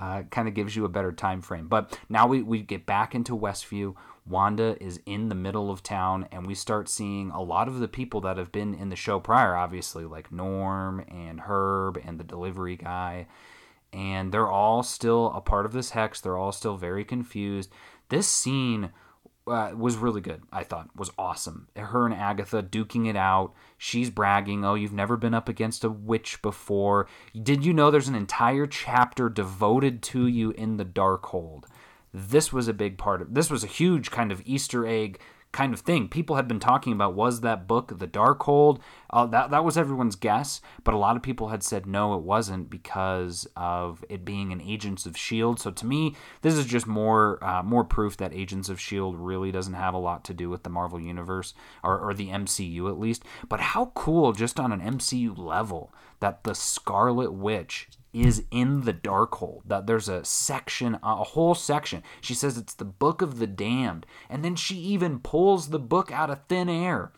uh, 0.02 0.24
kind 0.30 0.48
of 0.48 0.54
gives 0.54 0.74
you 0.74 0.84
a 0.84 0.88
better 0.88 1.12
time 1.12 1.40
frame. 1.40 1.68
But 1.68 1.96
now 2.08 2.26
we, 2.26 2.42
we 2.42 2.60
get 2.60 2.86
back 2.86 3.14
into 3.14 3.36
Westview. 3.36 3.94
Wanda 4.26 4.76
is 4.80 5.00
in 5.06 5.28
the 5.28 5.34
middle 5.36 5.70
of 5.70 5.82
town, 5.82 6.26
and 6.32 6.44
we 6.44 6.56
start 6.56 6.88
seeing 6.88 7.30
a 7.30 7.40
lot 7.40 7.68
of 7.68 7.78
the 7.78 7.86
people 7.86 8.20
that 8.22 8.36
have 8.36 8.50
been 8.50 8.74
in 8.74 8.88
the 8.88 8.96
show 8.96 9.20
prior, 9.20 9.54
obviously, 9.54 10.04
like 10.04 10.32
Norm 10.32 11.04
and 11.08 11.40
Herb 11.40 12.00
and 12.04 12.18
the 12.18 12.24
delivery 12.24 12.76
guy. 12.76 13.28
And 13.92 14.32
they're 14.32 14.50
all 14.50 14.82
still 14.82 15.32
a 15.36 15.40
part 15.40 15.66
of 15.66 15.72
this 15.72 15.90
hex. 15.90 16.20
They're 16.20 16.38
all 16.38 16.52
still 16.52 16.76
very 16.76 17.04
confused. 17.04 17.70
This 18.08 18.26
scene 18.26 18.90
uh, 19.46 19.72
was 19.76 19.96
really 19.96 20.20
good. 20.20 20.42
I 20.52 20.64
thought 20.64 20.90
was 20.94 21.10
awesome. 21.18 21.68
Her 21.76 22.06
and 22.06 22.14
Agatha 22.14 22.62
duking 22.62 23.08
it 23.08 23.16
out. 23.16 23.52
She's 23.76 24.10
bragging, 24.10 24.64
"Oh, 24.64 24.74
you've 24.74 24.92
never 24.92 25.16
been 25.16 25.34
up 25.34 25.48
against 25.48 25.84
a 25.84 25.90
witch 25.90 26.40
before. 26.42 27.08
Did 27.40 27.64
you 27.64 27.72
know 27.72 27.90
there's 27.90 28.08
an 28.08 28.14
entire 28.14 28.66
chapter 28.66 29.28
devoted 29.28 30.02
to 30.04 30.26
you 30.26 30.50
in 30.52 30.76
the 30.76 30.84
Darkhold?" 30.84 31.64
This 32.14 32.52
was 32.52 32.68
a 32.68 32.74
big 32.74 32.98
part 32.98 33.22
of. 33.22 33.34
This 33.34 33.50
was 33.50 33.64
a 33.64 33.68
huge 33.68 34.10
kind 34.10 34.30
of 34.30 34.42
Easter 34.44 34.86
egg 34.86 35.18
kind 35.52 35.74
of 35.74 35.80
thing. 35.80 36.08
People 36.08 36.36
had 36.36 36.48
been 36.48 36.58
talking 36.58 36.92
about 36.92 37.14
was 37.14 37.42
that 37.42 37.68
book 37.68 37.98
the 37.98 38.08
Darkhold? 38.08 38.80
Uh, 39.10 39.26
that 39.26 39.50
that 39.50 39.64
was 39.64 39.76
everyone's 39.76 40.16
guess, 40.16 40.60
but 40.82 40.94
a 40.94 40.98
lot 40.98 41.16
of 41.16 41.22
people 41.22 41.48
had 41.48 41.62
said 41.62 41.86
no, 41.86 42.14
it 42.14 42.22
wasn't 42.22 42.70
because 42.70 43.46
of 43.56 44.04
it 44.08 44.24
being 44.24 44.52
an 44.52 44.60
Agents 44.60 45.06
of 45.06 45.16
Shield. 45.16 45.60
So 45.60 45.70
to 45.70 45.86
me, 45.86 46.16
this 46.40 46.54
is 46.54 46.66
just 46.66 46.86
more 46.86 47.42
uh, 47.44 47.62
more 47.62 47.84
proof 47.84 48.16
that 48.16 48.32
Agents 48.32 48.68
of 48.68 48.80
Shield 48.80 49.16
really 49.16 49.52
doesn't 49.52 49.74
have 49.74 49.94
a 49.94 49.98
lot 49.98 50.24
to 50.24 50.34
do 50.34 50.48
with 50.48 50.62
the 50.62 50.70
Marvel 50.70 51.00
universe 51.00 51.54
or, 51.84 51.98
or 51.98 52.14
the 52.14 52.28
MCU 52.28 52.88
at 52.88 52.98
least. 52.98 53.24
But 53.48 53.60
how 53.60 53.92
cool, 53.94 54.32
just 54.32 54.58
on 54.58 54.72
an 54.72 54.80
MCU 54.80 55.36
level, 55.36 55.92
that 56.20 56.44
the 56.44 56.54
Scarlet 56.54 57.32
Witch 57.32 57.88
is 58.12 58.44
in 58.50 58.82
the 58.82 58.92
Darkhold. 58.92 59.62
That 59.66 59.86
there's 59.86 60.08
a 60.08 60.24
section, 60.24 60.98
a 61.02 61.24
whole 61.24 61.54
section. 61.54 62.02
She 62.20 62.34
says 62.34 62.58
it's 62.58 62.74
the 62.74 62.84
Book 62.84 63.22
of 63.22 63.38
the 63.38 63.46
Damned, 63.46 64.06
and 64.28 64.44
then 64.44 64.54
she 64.56 64.76
even 64.76 65.18
pulls 65.20 65.68
the 65.68 65.78
book 65.78 66.12
out 66.12 66.30
of 66.30 66.40
thin 66.48 66.68
air. 66.68 67.12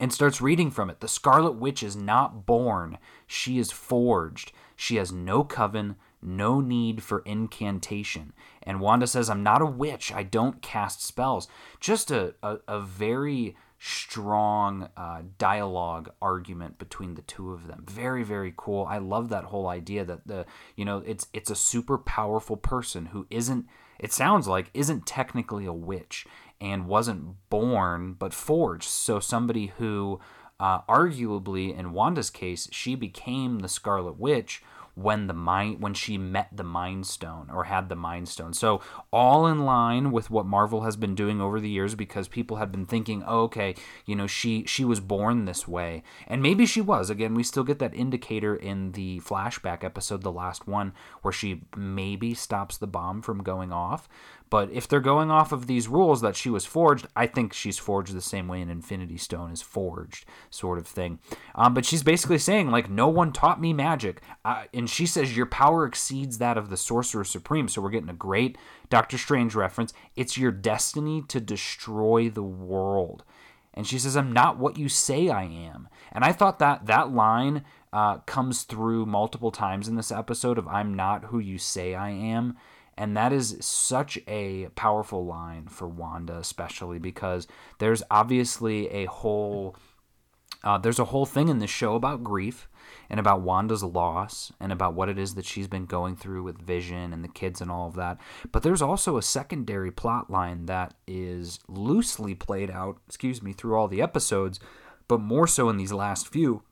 and 0.00 0.12
starts 0.12 0.40
reading 0.40 0.70
from 0.70 0.90
it. 0.90 1.00
The 1.00 1.08
Scarlet 1.08 1.52
Witch 1.52 1.82
is 1.82 1.96
not 1.96 2.46
born, 2.46 2.98
she 3.26 3.58
is 3.58 3.72
forged. 3.72 4.52
She 4.76 4.96
has 4.96 5.10
no 5.10 5.42
coven, 5.42 5.96
no 6.22 6.60
need 6.60 7.02
for 7.02 7.20
incantation. 7.20 8.32
And 8.62 8.80
Wanda 8.80 9.08
says, 9.08 9.28
I'm 9.28 9.42
not 9.42 9.60
a 9.62 9.66
witch. 9.66 10.12
I 10.12 10.22
don't 10.22 10.62
cast 10.62 11.02
spells. 11.04 11.48
Just 11.80 12.10
a, 12.12 12.34
a, 12.42 12.58
a 12.68 12.80
very 12.80 13.56
strong 13.78 14.88
uh, 14.96 15.22
dialogue 15.38 16.10
argument 16.20 16.78
between 16.78 17.14
the 17.14 17.22
two 17.22 17.52
of 17.52 17.66
them. 17.68 17.84
Very, 17.88 18.24
very 18.24 18.52
cool. 18.56 18.84
I 18.86 18.98
love 18.98 19.28
that 19.28 19.44
whole 19.44 19.68
idea 19.68 20.04
that 20.04 20.26
the, 20.26 20.46
you 20.76 20.84
know, 20.84 21.02
it's 21.06 21.28
it's 21.32 21.50
a 21.50 21.56
super 21.56 21.98
powerful 21.98 22.56
person 22.56 23.06
who 23.06 23.26
isn't 23.30 23.66
it 23.98 24.12
sounds 24.12 24.46
like 24.48 24.70
isn't 24.74 25.06
technically 25.06 25.64
a 25.64 25.72
witch 25.72 26.26
and 26.60 26.86
wasn't 26.86 27.36
born 27.50 28.14
but 28.14 28.34
forged. 28.34 28.88
So 28.88 29.20
somebody 29.20 29.66
who 29.78 30.20
uh, 30.60 30.82
arguably 30.82 31.76
in 31.76 31.92
Wanda's 31.92 32.30
case, 32.30 32.68
she 32.72 32.96
became 32.96 33.60
the 33.60 33.68
Scarlet 33.68 34.18
Witch 34.18 34.62
when 34.98 35.28
the 35.28 35.34
mind 35.34 35.80
when 35.80 35.94
she 35.94 36.18
met 36.18 36.48
the 36.52 36.64
mind 36.64 37.06
stone 37.06 37.48
or 37.52 37.64
had 37.64 37.88
the 37.88 37.94
mind 37.94 38.28
stone. 38.28 38.52
So 38.52 38.80
all 39.12 39.46
in 39.46 39.64
line 39.64 40.10
with 40.10 40.28
what 40.28 40.44
marvel 40.44 40.82
has 40.82 40.96
been 40.96 41.14
doing 41.14 41.40
over 41.40 41.60
the 41.60 41.68
years 41.68 41.94
because 41.94 42.26
people 42.26 42.56
have 42.56 42.72
been 42.72 42.84
thinking 42.84 43.22
oh, 43.24 43.42
okay 43.42 43.76
you 44.06 44.16
know 44.16 44.26
she 44.26 44.64
she 44.66 44.84
was 44.84 44.98
born 44.98 45.44
this 45.44 45.68
way. 45.68 46.02
And 46.26 46.42
maybe 46.42 46.66
she 46.66 46.80
was. 46.80 47.10
Again 47.10 47.34
we 47.34 47.44
still 47.44 47.62
get 47.62 47.78
that 47.78 47.94
indicator 47.94 48.56
in 48.56 48.92
the 48.92 49.20
flashback 49.20 49.84
episode 49.84 50.22
the 50.22 50.32
last 50.32 50.66
one 50.66 50.92
where 51.22 51.32
she 51.32 51.62
maybe 51.76 52.34
stops 52.34 52.76
the 52.76 52.88
bomb 52.88 53.22
from 53.22 53.44
going 53.44 53.72
off 53.72 54.08
but 54.50 54.70
if 54.70 54.88
they're 54.88 55.00
going 55.00 55.30
off 55.30 55.52
of 55.52 55.66
these 55.66 55.88
rules 55.88 56.20
that 56.20 56.36
she 56.36 56.50
was 56.50 56.64
forged, 56.64 57.06
I 57.14 57.26
think 57.26 57.52
she's 57.52 57.78
forged 57.78 58.14
the 58.14 58.20
same 58.20 58.48
way 58.48 58.60
an 58.60 58.70
Infinity 58.70 59.16
Stone 59.18 59.52
is 59.52 59.62
forged, 59.62 60.24
sort 60.50 60.78
of 60.78 60.86
thing. 60.86 61.18
Um, 61.54 61.74
but 61.74 61.84
she's 61.84 62.02
basically 62.02 62.38
saying, 62.38 62.70
like, 62.70 62.88
no 62.88 63.08
one 63.08 63.32
taught 63.32 63.60
me 63.60 63.72
magic. 63.72 64.22
Uh, 64.44 64.64
and 64.72 64.88
she 64.88 65.06
says, 65.06 65.36
your 65.36 65.46
power 65.46 65.84
exceeds 65.84 66.38
that 66.38 66.56
of 66.56 66.70
the 66.70 66.76
Sorcerer 66.76 67.24
Supreme. 67.24 67.68
So 67.68 67.82
we're 67.82 67.90
getting 67.90 68.08
a 68.08 68.14
great 68.14 68.56
Doctor 68.90 69.18
Strange 69.18 69.54
reference. 69.54 69.92
It's 70.16 70.38
your 70.38 70.52
destiny 70.52 71.22
to 71.28 71.40
destroy 71.40 72.30
the 72.30 72.42
world. 72.42 73.24
And 73.74 73.86
she 73.86 73.98
says, 73.98 74.16
I'm 74.16 74.32
not 74.32 74.58
what 74.58 74.76
you 74.76 74.88
say 74.88 75.28
I 75.28 75.44
am. 75.44 75.88
And 76.10 76.24
I 76.24 76.32
thought 76.32 76.58
that 76.58 76.86
that 76.86 77.12
line 77.12 77.64
uh, 77.92 78.18
comes 78.18 78.62
through 78.62 79.06
multiple 79.06 79.50
times 79.50 79.88
in 79.88 79.94
this 79.94 80.10
episode 80.10 80.58
of 80.58 80.66
I'm 80.66 80.94
not 80.94 81.26
who 81.26 81.38
you 81.38 81.58
say 81.58 81.94
I 81.94 82.10
am. 82.10 82.56
And 82.98 83.16
that 83.16 83.32
is 83.32 83.56
such 83.60 84.18
a 84.26 84.68
powerful 84.74 85.24
line 85.24 85.68
for 85.68 85.86
Wanda, 85.86 86.36
especially 86.36 86.98
because 86.98 87.46
there's 87.78 88.02
obviously 88.10 88.88
a 88.88 89.04
whole 89.06 89.76
uh, 90.64 90.76
there's 90.76 90.98
a 90.98 91.04
whole 91.04 91.26
thing 91.26 91.48
in 91.48 91.60
this 91.60 91.70
show 91.70 91.94
about 91.94 92.24
grief 92.24 92.68
and 93.08 93.20
about 93.20 93.42
Wanda's 93.42 93.84
loss 93.84 94.52
and 94.58 94.72
about 94.72 94.94
what 94.94 95.08
it 95.08 95.16
is 95.16 95.36
that 95.36 95.44
she's 95.44 95.68
been 95.68 95.86
going 95.86 96.16
through 96.16 96.42
with 96.42 96.60
Vision 96.60 97.12
and 97.12 97.22
the 97.22 97.28
kids 97.28 97.60
and 97.60 97.70
all 97.70 97.86
of 97.86 97.94
that. 97.94 98.18
But 98.50 98.64
there's 98.64 98.82
also 98.82 99.16
a 99.16 99.22
secondary 99.22 99.92
plot 99.92 100.30
line 100.30 100.66
that 100.66 100.94
is 101.06 101.60
loosely 101.68 102.34
played 102.34 102.70
out, 102.70 102.98
excuse 103.06 103.40
me, 103.40 103.52
through 103.52 103.76
all 103.76 103.86
the 103.86 104.02
episodes, 104.02 104.58
but 105.06 105.20
more 105.20 105.46
so 105.46 105.68
in 105.68 105.76
these 105.76 105.92
last 105.92 106.26
few 106.26 106.64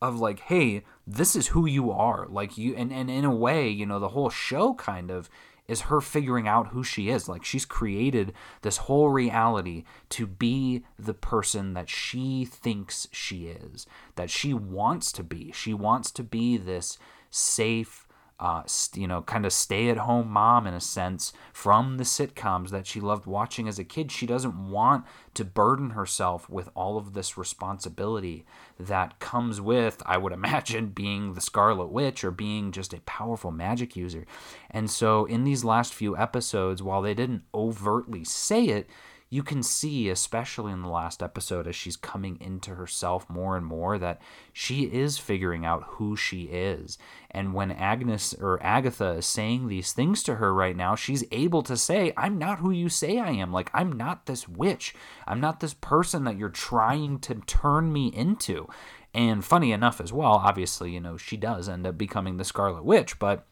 of 0.00 0.20
like, 0.20 0.40
hey, 0.40 0.84
this 1.06 1.34
is 1.34 1.48
who 1.48 1.66
you 1.66 1.90
are. 1.90 2.26
Like 2.28 2.56
you 2.56 2.76
and, 2.76 2.92
and 2.92 3.10
in 3.10 3.24
a 3.24 3.34
way, 3.34 3.68
you 3.68 3.86
know, 3.86 3.98
the 3.98 4.10
whole 4.10 4.30
show 4.30 4.74
kind 4.74 5.10
of 5.10 5.28
is 5.68 5.82
her 5.82 6.00
figuring 6.00 6.46
out 6.46 6.68
who 6.68 6.82
she 6.82 7.08
is. 7.08 7.28
Like 7.28 7.44
she's 7.44 7.64
created 7.64 8.32
this 8.62 8.78
whole 8.78 9.08
reality 9.08 9.84
to 10.10 10.26
be 10.26 10.84
the 10.98 11.14
person 11.14 11.74
that 11.74 11.88
she 11.88 12.44
thinks 12.44 13.08
she 13.12 13.46
is, 13.46 13.86
that 14.14 14.30
she 14.30 14.54
wants 14.54 15.12
to 15.12 15.22
be. 15.22 15.52
She 15.52 15.74
wants 15.74 16.10
to 16.12 16.22
be 16.22 16.56
this 16.56 16.98
safe, 17.30 18.05
uh, 18.38 18.62
you 18.94 19.06
know, 19.06 19.22
kind 19.22 19.46
of 19.46 19.52
stay 19.52 19.88
at 19.88 19.96
home 19.96 20.28
mom 20.28 20.66
in 20.66 20.74
a 20.74 20.80
sense 20.80 21.32
from 21.52 21.96
the 21.96 22.04
sitcoms 22.04 22.68
that 22.68 22.86
she 22.86 23.00
loved 23.00 23.24
watching 23.24 23.66
as 23.66 23.78
a 23.78 23.84
kid. 23.84 24.12
She 24.12 24.26
doesn't 24.26 24.70
want 24.70 25.04
to 25.34 25.44
burden 25.44 25.90
herself 25.90 26.48
with 26.50 26.68
all 26.74 26.98
of 26.98 27.14
this 27.14 27.38
responsibility 27.38 28.44
that 28.78 29.18
comes 29.20 29.60
with, 29.60 30.02
I 30.04 30.18
would 30.18 30.32
imagine, 30.34 30.88
being 30.88 31.32
the 31.32 31.40
Scarlet 31.40 31.86
Witch 31.86 32.24
or 32.24 32.30
being 32.30 32.72
just 32.72 32.92
a 32.92 33.00
powerful 33.00 33.50
magic 33.50 33.96
user. 33.96 34.26
And 34.70 34.90
so, 34.90 35.24
in 35.24 35.44
these 35.44 35.64
last 35.64 35.94
few 35.94 36.16
episodes, 36.16 36.82
while 36.82 37.00
they 37.00 37.14
didn't 37.14 37.44
overtly 37.54 38.24
say 38.24 38.66
it, 38.66 38.90
you 39.28 39.42
can 39.42 39.62
see, 39.62 40.08
especially 40.08 40.72
in 40.72 40.82
the 40.82 40.88
last 40.88 41.22
episode, 41.22 41.66
as 41.66 41.74
she's 41.74 41.96
coming 41.96 42.38
into 42.40 42.76
herself 42.76 43.28
more 43.28 43.56
and 43.56 43.66
more, 43.66 43.98
that 43.98 44.20
she 44.52 44.84
is 44.84 45.18
figuring 45.18 45.64
out 45.64 45.82
who 45.88 46.14
she 46.14 46.42
is. 46.44 46.96
And 47.32 47.52
when 47.52 47.72
Agnes 47.72 48.34
or 48.34 48.62
Agatha 48.62 49.10
is 49.10 49.26
saying 49.26 49.66
these 49.66 49.92
things 49.92 50.22
to 50.24 50.36
her 50.36 50.54
right 50.54 50.76
now, 50.76 50.94
she's 50.94 51.24
able 51.32 51.62
to 51.62 51.76
say, 51.76 52.12
I'm 52.16 52.38
not 52.38 52.60
who 52.60 52.70
you 52.70 52.88
say 52.88 53.18
I 53.18 53.30
am. 53.30 53.52
Like, 53.52 53.70
I'm 53.74 53.92
not 53.92 54.26
this 54.26 54.48
witch. 54.48 54.94
I'm 55.26 55.40
not 55.40 55.58
this 55.58 55.74
person 55.74 56.22
that 56.24 56.38
you're 56.38 56.48
trying 56.48 57.18
to 57.20 57.34
turn 57.46 57.92
me 57.92 58.08
into. 58.08 58.68
And 59.12 59.44
funny 59.44 59.72
enough, 59.72 60.00
as 60.00 60.12
well, 60.12 60.32
obviously, 60.44 60.92
you 60.92 61.00
know, 61.00 61.16
she 61.16 61.36
does 61.36 61.68
end 61.68 61.86
up 61.86 61.98
becoming 61.98 62.36
the 62.36 62.44
Scarlet 62.44 62.84
Witch, 62.84 63.18
but 63.18 63.46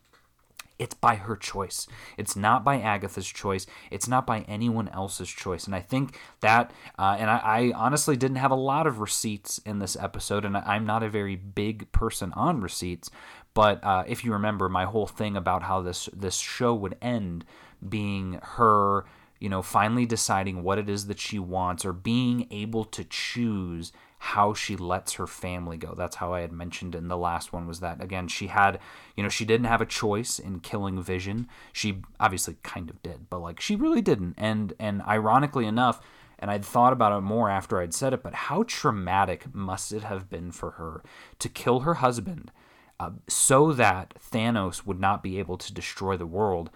it's 0.78 0.95
by 0.95 1.16
her 1.16 1.37
choice. 1.37 1.87
It's 2.16 2.35
not 2.35 2.64
by 2.64 2.81
Agatha's 2.81 3.28
choice. 3.28 3.66
It's 3.90 4.09
not 4.09 4.26
by 4.26 4.40
anyone 4.43 4.88
else's 4.88 5.28
choice. 5.28 5.66
And 5.66 5.75
I 5.75 5.81
think 5.81 6.19
that, 6.40 6.73
uh, 6.99 7.16
and 7.19 7.31
I, 7.31 7.38
I, 7.38 7.73
honestly 7.76 8.16
didn't 8.16 8.38
have 8.38 8.50
a 8.50 8.57
lot 8.57 8.87
of 8.87 8.99
receipts 8.99 9.59
in 9.59 9.78
this 9.78 9.97
episode, 9.97 10.45
and 10.45 10.57
I'm 10.57 10.85
not 10.85 11.02
a 11.02 11.09
very 11.09 11.37
big 11.37 11.90
person 11.93 12.33
on 12.35 12.61
receipts. 12.61 13.11
But 13.54 13.83
uh, 13.85 14.04
if 14.09 14.25
you 14.25 14.33
remember, 14.33 14.69
my 14.69 14.85
whole 14.85 15.07
thing 15.07 15.37
about 15.37 15.62
how 15.62 15.81
this 15.81 16.09
this 16.12 16.38
show 16.38 16.75
would 16.75 16.97
end 17.00 17.45
being 17.88 18.40
her 18.43 19.04
you 19.40 19.50
know, 19.50 19.61
finally 19.61 20.07
deciding 20.07 20.62
what 20.62 20.78
it 20.78 20.88
is 20.88 21.07
that 21.07 21.19
she 21.21 21.38
wants 21.38 21.85
or 21.85 21.93
being 21.93 22.47
able 22.50 22.83
to 22.83 23.04
choose 23.04 23.93
how 24.25 24.54
she 24.54 24.75
lets 24.75 25.12
her 25.12 25.26
family 25.26 25.76
go. 25.76 25.95
That's 25.95 26.16
how 26.16 26.33
I 26.33 26.40
had 26.40 26.50
mentioned 26.50 26.95
in 26.95 27.09
the 27.09 27.16
last 27.16 27.52
one 27.52 27.66
was 27.66 27.81
that 27.81 28.02
again 28.02 28.26
she 28.26 28.47
had, 28.47 28.78
you 29.14 29.23
know, 29.23 29.28
she 29.28 29.45
didn't 29.45 29.66
have 29.66 29.83
a 29.83 29.87
choice 29.87 30.38
in 30.38 30.61
killing 30.61 31.02
Vision. 31.02 31.47
She 31.75 32.00
obviously 32.19 32.57
kind 32.62 32.88
of 32.88 33.02
did, 33.02 33.28
but 33.28 33.40
like 33.40 33.61
she 33.61 33.76
really 33.76 34.00
didn't. 34.00 34.35
And 34.38 34.73
and 34.78 35.02
ironically 35.02 35.66
enough, 35.66 36.00
and 36.38 36.50
I'd 36.50 36.64
thought 36.64 36.95
about 36.95 37.16
it 37.16 37.21
more 37.21 37.50
after 37.50 37.78
I'd 37.78 37.93
said 37.93 38.14
it, 38.14 38.23
but 38.23 38.35
how 38.35 38.62
traumatic 38.62 39.54
must 39.54 39.93
it 39.93 40.04
have 40.04 40.31
been 40.31 40.52
for 40.52 40.71
her 40.73 41.02
to 41.38 41.49
kill 41.50 41.81
her 41.81 41.95
husband 41.95 42.50
uh, 42.99 43.11
so 43.28 43.73
that 43.73 44.14
Thanos 44.19 44.87
would 44.87 45.00
not 45.00 45.23
be 45.23 45.38
able 45.38 45.59
to 45.59 45.75
destroy 45.75 46.16
the 46.16 46.26
world? 46.26 46.71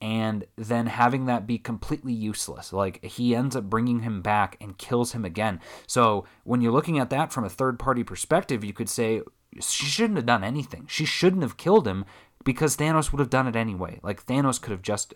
And 0.00 0.44
then 0.56 0.86
having 0.86 1.26
that 1.26 1.46
be 1.46 1.58
completely 1.58 2.12
useless. 2.12 2.72
Like 2.72 3.04
he 3.04 3.34
ends 3.34 3.56
up 3.56 3.64
bringing 3.64 4.00
him 4.00 4.22
back 4.22 4.56
and 4.60 4.78
kills 4.78 5.12
him 5.12 5.24
again. 5.24 5.60
So 5.86 6.24
when 6.44 6.60
you're 6.60 6.72
looking 6.72 6.98
at 6.98 7.10
that 7.10 7.32
from 7.32 7.44
a 7.44 7.50
third 7.50 7.78
party 7.78 8.04
perspective, 8.04 8.64
you 8.64 8.72
could 8.72 8.88
say 8.88 9.22
she 9.60 9.86
shouldn't 9.86 10.16
have 10.16 10.26
done 10.26 10.44
anything. 10.44 10.86
She 10.88 11.04
shouldn't 11.04 11.42
have 11.42 11.56
killed 11.56 11.86
him 11.86 12.04
because 12.44 12.76
Thanos 12.76 13.12
would 13.12 13.18
have 13.18 13.30
done 13.30 13.46
it 13.46 13.56
anyway. 13.56 13.98
Like 14.02 14.24
Thanos 14.24 14.60
could 14.60 14.70
have 14.70 14.82
just 14.82 15.12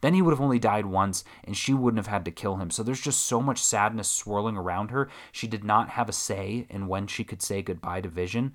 then 0.00 0.14
he 0.14 0.22
would 0.22 0.30
have 0.32 0.40
only 0.40 0.58
died 0.58 0.86
once 0.86 1.24
and 1.44 1.56
she 1.56 1.74
wouldn't 1.74 1.98
have 1.98 2.12
had 2.12 2.24
to 2.24 2.30
kill 2.30 2.56
him. 2.56 2.70
So 2.70 2.82
there's 2.82 3.00
just 3.00 3.26
so 3.26 3.40
much 3.40 3.62
sadness 3.62 4.08
swirling 4.08 4.56
around 4.56 4.90
her. 4.90 5.10
She 5.32 5.46
did 5.46 5.64
not 5.64 5.90
have 5.90 6.08
a 6.08 6.12
say 6.12 6.66
in 6.70 6.86
when 6.86 7.06
she 7.06 7.24
could 7.24 7.42
say 7.42 7.62
goodbye 7.62 8.02
to 8.02 8.08
Vision. 8.08 8.52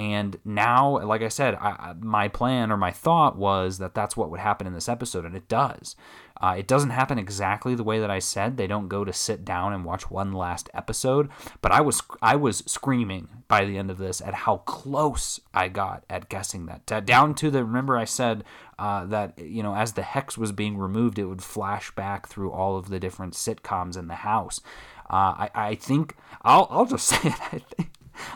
And 0.00 0.38
now, 0.46 0.98
like 1.04 1.20
I 1.20 1.28
said, 1.28 1.56
I, 1.56 1.92
my 2.00 2.26
plan 2.26 2.72
or 2.72 2.78
my 2.78 2.90
thought 2.90 3.36
was 3.36 3.76
that 3.76 3.92
that's 3.94 4.16
what 4.16 4.30
would 4.30 4.40
happen 4.40 4.66
in 4.66 4.72
this 4.72 4.88
episode, 4.88 5.26
and 5.26 5.36
it 5.36 5.46
does. 5.46 5.94
Uh, 6.40 6.54
it 6.56 6.66
doesn't 6.66 6.88
happen 6.88 7.18
exactly 7.18 7.74
the 7.74 7.84
way 7.84 8.00
that 8.00 8.10
I 8.10 8.18
said. 8.18 8.56
They 8.56 8.66
don't 8.66 8.88
go 8.88 9.04
to 9.04 9.12
sit 9.12 9.44
down 9.44 9.74
and 9.74 9.84
watch 9.84 10.10
one 10.10 10.32
last 10.32 10.70
episode, 10.72 11.28
but 11.60 11.70
I 11.70 11.82
was 11.82 12.00
I 12.22 12.34
was 12.36 12.64
screaming 12.66 13.28
by 13.46 13.66
the 13.66 13.76
end 13.76 13.90
of 13.90 13.98
this 13.98 14.22
at 14.22 14.32
how 14.32 14.58
close 14.58 15.38
I 15.52 15.68
got 15.68 16.02
at 16.08 16.30
guessing 16.30 16.64
that. 16.64 16.86
Down 17.04 17.34
to 17.34 17.50
the 17.50 17.62
remember 17.62 17.98
I 17.98 18.06
said 18.06 18.42
uh, 18.78 19.04
that 19.04 19.38
you 19.38 19.62
know 19.62 19.74
as 19.74 19.92
the 19.92 20.02
hex 20.02 20.38
was 20.38 20.50
being 20.50 20.78
removed, 20.78 21.18
it 21.18 21.26
would 21.26 21.42
flash 21.42 21.90
back 21.90 22.26
through 22.26 22.52
all 22.52 22.78
of 22.78 22.88
the 22.88 22.98
different 22.98 23.34
sitcoms 23.34 23.98
in 23.98 24.08
the 24.08 24.14
house. 24.14 24.62
Uh, 25.10 25.44
I, 25.44 25.50
I 25.54 25.74
think 25.74 26.16
I'll 26.40 26.68
I'll 26.70 26.86
just 26.86 27.06
say 27.06 27.18
it. 27.22 27.40
I 27.52 27.58
think 27.58 27.90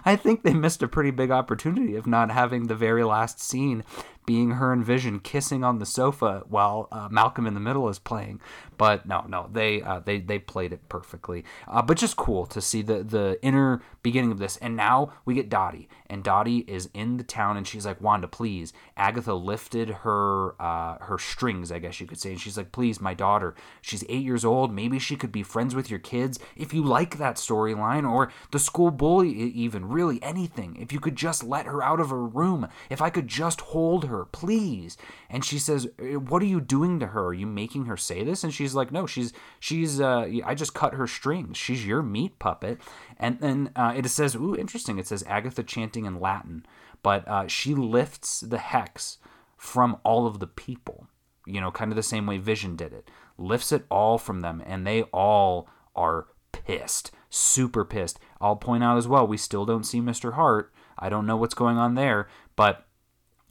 I 0.04 0.16
think 0.16 0.42
they 0.42 0.54
missed 0.54 0.82
a 0.82 0.88
pretty 0.88 1.10
big 1.10 1.30
opportunity 1.30 1.96
of 1.96 2.06
not 2.06 2.30
having 2.30 2.66
the 2.66 2.74
very 2.74 3.04
last 3.04 3.40
scene 3.40 3.84
being 4.26 4.52
her 4.52 4.72
and 4.72 4.84
Vision 4.84 5.20
kissing 5.20 5.64
on 5.64 5.78
the 5.78 5.86
sofa 5.86 6.42
while 6.48 6.88
uh, 6.92 7.08
Malcolm 7.10 7.46
in 7.46 7.54
the 7.54 7.60
Middle 7.60 7.88
is 7.88 7.98
playing. 7.98 8.40
But 8.76 9.06
no, 9.06 9.24
no, 9.28 9.48
they 9.52 9.82
uh, 9.82 10.00
they 10.00 10.18
they 10.20 10.38
played 10.38 10.72
it 10.72 10.88
perfectly. 10.88 11.44
Uh, 11.68 11.82
but 11.82 11.96
just 11.96 12.16
cool 12.16 12.46
to 12.46 12.60
see 12.60 12.82
the 12.82 13.02
the 13.02 13.38
inner 13.42 13.82
beginning 14.02 14.32
of 14.32 14.38
this. 14.38 14.56
And 14.58 14.76
now 14.76 15.12
we 15.24 15.34
get 15.34 15.48
Dottie, 15.48 15.88
and 16.08 16.24
Dottie 16.24 16.64
is 16.66 16.88
in 16.92 17.16
the 17.16 17.24
town, 17.24 17.56
and 17.56 17.66
she's 17.66 17.86
like, 17.86 18.00
Wanda, 18.00 18.28
please. 18.28 18.72
Agatha 18.96 19.34
lifted 19.34 19.90
her 19.90 20.60
uh, 20.60 20.98
her 21.00 21.18
strings, 21.18 21.70
I 21.70 21.78
guess 21.78 22.00
you 22.00 22.06
could 22.06 22.20
say, 22.20 22.30
and 22.30 22.40
she's 22.40 22.56
like, 22.56 22.72
please, 22.72 23.00
my 23.00 23.14
daughter. 23.14 23.54
She's 23.80 24.04
eight 24.08 24.24
years 24.24 24.44
old. 24.44 24.72
Maybe 24.72 24.98
she 24.98 25.16
could 25.16 25.32
be 25.32 25.42
friends 25.42 25.74
with 25.74 25.90
your 25.90 26.00
kids 26.00 26.38
if 26.56 26.74
you 26.74 26.82
like 26.82 27.18
that 27.18 27.36
storyline, 27.36 28.08
or 28.10 28.32
the 28.50 28.58
school 28.58 28.90
bully, 28.90 29.30
even 29.30 29.88
really 29.88 30.22
anything. 30.22 30.76
If 30.80 30.92
you 30.92 31.00
could 31.00 31.16
just 31.16 31.44
let 31.44 31.66
her 31.66 31.82
out 31.82 32.00
of 32.00 32.10
her 32.10 32.24
room, 32.24 32.68
if 32.90 33.00
I 33.00 33.10
could 33.10 33.28
just 33.28 33.60
hold 33.60 34.06
her, 34.06 34.13
please. 34.22 34.96
And 35.28 35.44
she 35.44 35.58
says, 35.58 35.88
what 35.98 36.42
are 36.42 36.46
you 36.46 36.60
doing 36.60 37.00
to 37.00 37.08
her? 37.08 37.26
Are 37.26 37.34
you 37.34 37.46
making 37.46 37.86
her 37.86 37.96
say 37.96 38.22
this? 38.22 38.44
And 38.44 38.54
she's 38.54 38.74
like, 38.74 38.92
no, 38.92 39.06
she's 39.06 39.32
she's 39.58 40.00
uh, 40.00 40.28
I 40.44 40.54
just 40.54 40.74
cut 40.74 40.94
her 40.94 41.06
strings. 41.06 41.56
She's 41.56 41.86
your 41.86 42.02
meat 42.02 42.38
puppet. 42.38 42.80
And 43.18 43.40
then 43.40 43.70
uh, 43.74 43.94
it 43.96 44.06
says, 44.08 44.36
ooh, 44.36 44.54
interesting. 44.54 44.98
It 44.98 45.06
says 45.06 45.24
Agatha 45.26 45.62
chanting 45.62 46.04
in 46.04 46.20
Latin, 46.20 46.64
but 47.02 47.26
uh, 47.26 47.48
she 47.48 47.74
lifts 47.74 48.40
the 48.40 48.58
hex 48.58 49.18
from 49.56 49.96
all 50.04 50.26
of 50.26 50.38
the 50.38 50.46
people. 50.46 51.08
You 51.46 51.60
know, 51.60 51.70
kind 51.70 51.90
of 51.90 51.96
the 51.96 52.02
same 52.02 52.26
way 52.26 52.38
Vision 52.38 52.76
did 52.76 52.92
it. 52.92 53.10
Lifts 53.36 53.72
it 53.72 53.84
all 53.90 54.18
from 54.18 54.40
them, 54.40 54.62
and 54.64 54.86
they 54.86 55.02
all 55.04 55.68
are 55.96 56.26
pissed, 56.52 57.10
super 57.30 57.84
pissed. 57.84 58.18
I'll 58.40 58.56
point 58.56 58.84
out 58.84 58.96
as 58.96 59.08
well, 59.08 59.26
we 59.26 59.36
still 59.36 59.64
don't 59.64 59.84
see 59.84 60.00
Mr. 60.00 60.34
Hart. 60.34 60.72
I 60.98 61.08
don't 61.08 61.26
know 61.26 61.36
what's 61.36 61.54
going 61.54 61.76
on 61.76 61.94
there, 61.94 62.28
but 62.56 62.86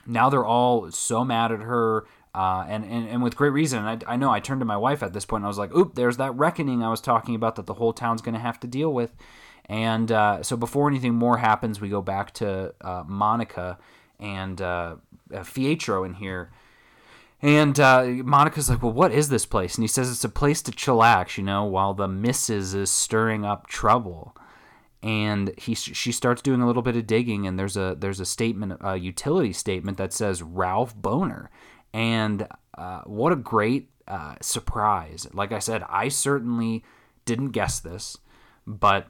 now 0.05 0.29
they're 0.29 0.45
all 0.45 0.91
so 0.91 1.23
mad 1.23 1.51
at 1.51 1.61
her. 1.61 2.05
Uh, 2.35 2.65
and, 2.67 2.83
and, 2.85 3.07
and 3.07 3.21
with 3.21 3.35
great 3.35 3.51
reason. 3.51 3.85
I, 3.85 3.99
I 4.07 4.15
know 4.15 4.31
I 4.31 4.39
turned 4.39 4.61
to 4.61 4.65
my 4.65 4.75
wife 4.75 5.03
at 5.03 5.13
this 5.13 5.23
point 5.23 5.41
and 5.41 5.45
I 5.45 5.49
was 5.49 5.59
like, 5.59 5.71
oop, 5.75 5.93
there's 5.93 6.17
that 6.17 6.35
reckoning 6.35 6.81
I 6.81 6.89
was 6.89 6.99
talking 6.99 7.35
about 7.35 7.57
that 7.57 7.67
the 7.67 7.75
whole 7.75 7.93
town's 7.93 8.23
going 8.23 8.33
to 8.33 8.39
have 8.39 8.59
to 8.61 8.67
deal 8.67 8.91
with. 8.91 9.13
And 9.67 10.11
uh, 10.11 10.41
so 10.41 10.57
before 10.57 10.89
anything 10.89 11.13
more 11.13 11.37
happens, 11.37 11.79
we 11.79 11.89
go 11.89 12.01
back 12.01 12.33
to 12.35 12.73
uh, 12.81 13.03
Monica 13.05 13.77
and 14.19 14.59
uh, 14.61 14.95
uh, 15.33 15.43
Pietro 15.43 16.03
in 16.03 16.15
here. 16.15 16.51
And 17.41 17.79
uh, 17.79 18.05
Monica's 18.05 18.69
like, 18.69 18.81
well, 18.81 18.93
what 18.93 19.11
is 19.11 19.29
this 19.29 19.45
place? 19.45 19.75
And 19.75 19.83
he 19.83 19.87
says 19.87 20.09
it's 20.09 20.23
a 20.23 20.29
place 20.29 20.61
to 20.63 20.71
chillax, 20.71 21.37
you 21.37 21.43
know, 21.43 21.65
while 21.65 21.93
the 21.93 22.07
missus 22.07 22.73
is 22.73 22.89
stirring 22.89 23.45
up 23.45 23.67
trouble. 23.67 24.35
And 25.03 25.53
he 25.57 25.75
she 25.75 26.11
starts 26.13 26.41
doing 26.41 26.61
a 26.61 26.65
little 26.65 26.81
bit 26.81 26.95
of 26.95 27.05
digging, 27.05 27.45
and 27.45 27.59
there's 27.59 27.75
a 27.75 27.95
there's 27.99 28.21
a 28.21 28.25
statement, 28.25 28.79
a 28.81 28.95
utility 28.95 29.51
statement 29.51 29.97
that 29.97 30.13
says 30.13 30.41
Ralph 30.41 30.95
Bohner 30.97 31.49
and 31.93 32.47
uh, 32.77 33.01
what 33.01 33.31
a 33.31 33.37
great 33.37 33.89
uh, 34.07 34.35
surprise. 34.41 35.27
Like 35.33 35.51
I 35.51 35.59
said, 35.59 35.83
I 35.87 36.09
certainly 36.09 36.83
didn't 37.25 37.51
guess 37.51 37.79
this, 37.79 38.17
but 38.65 39.07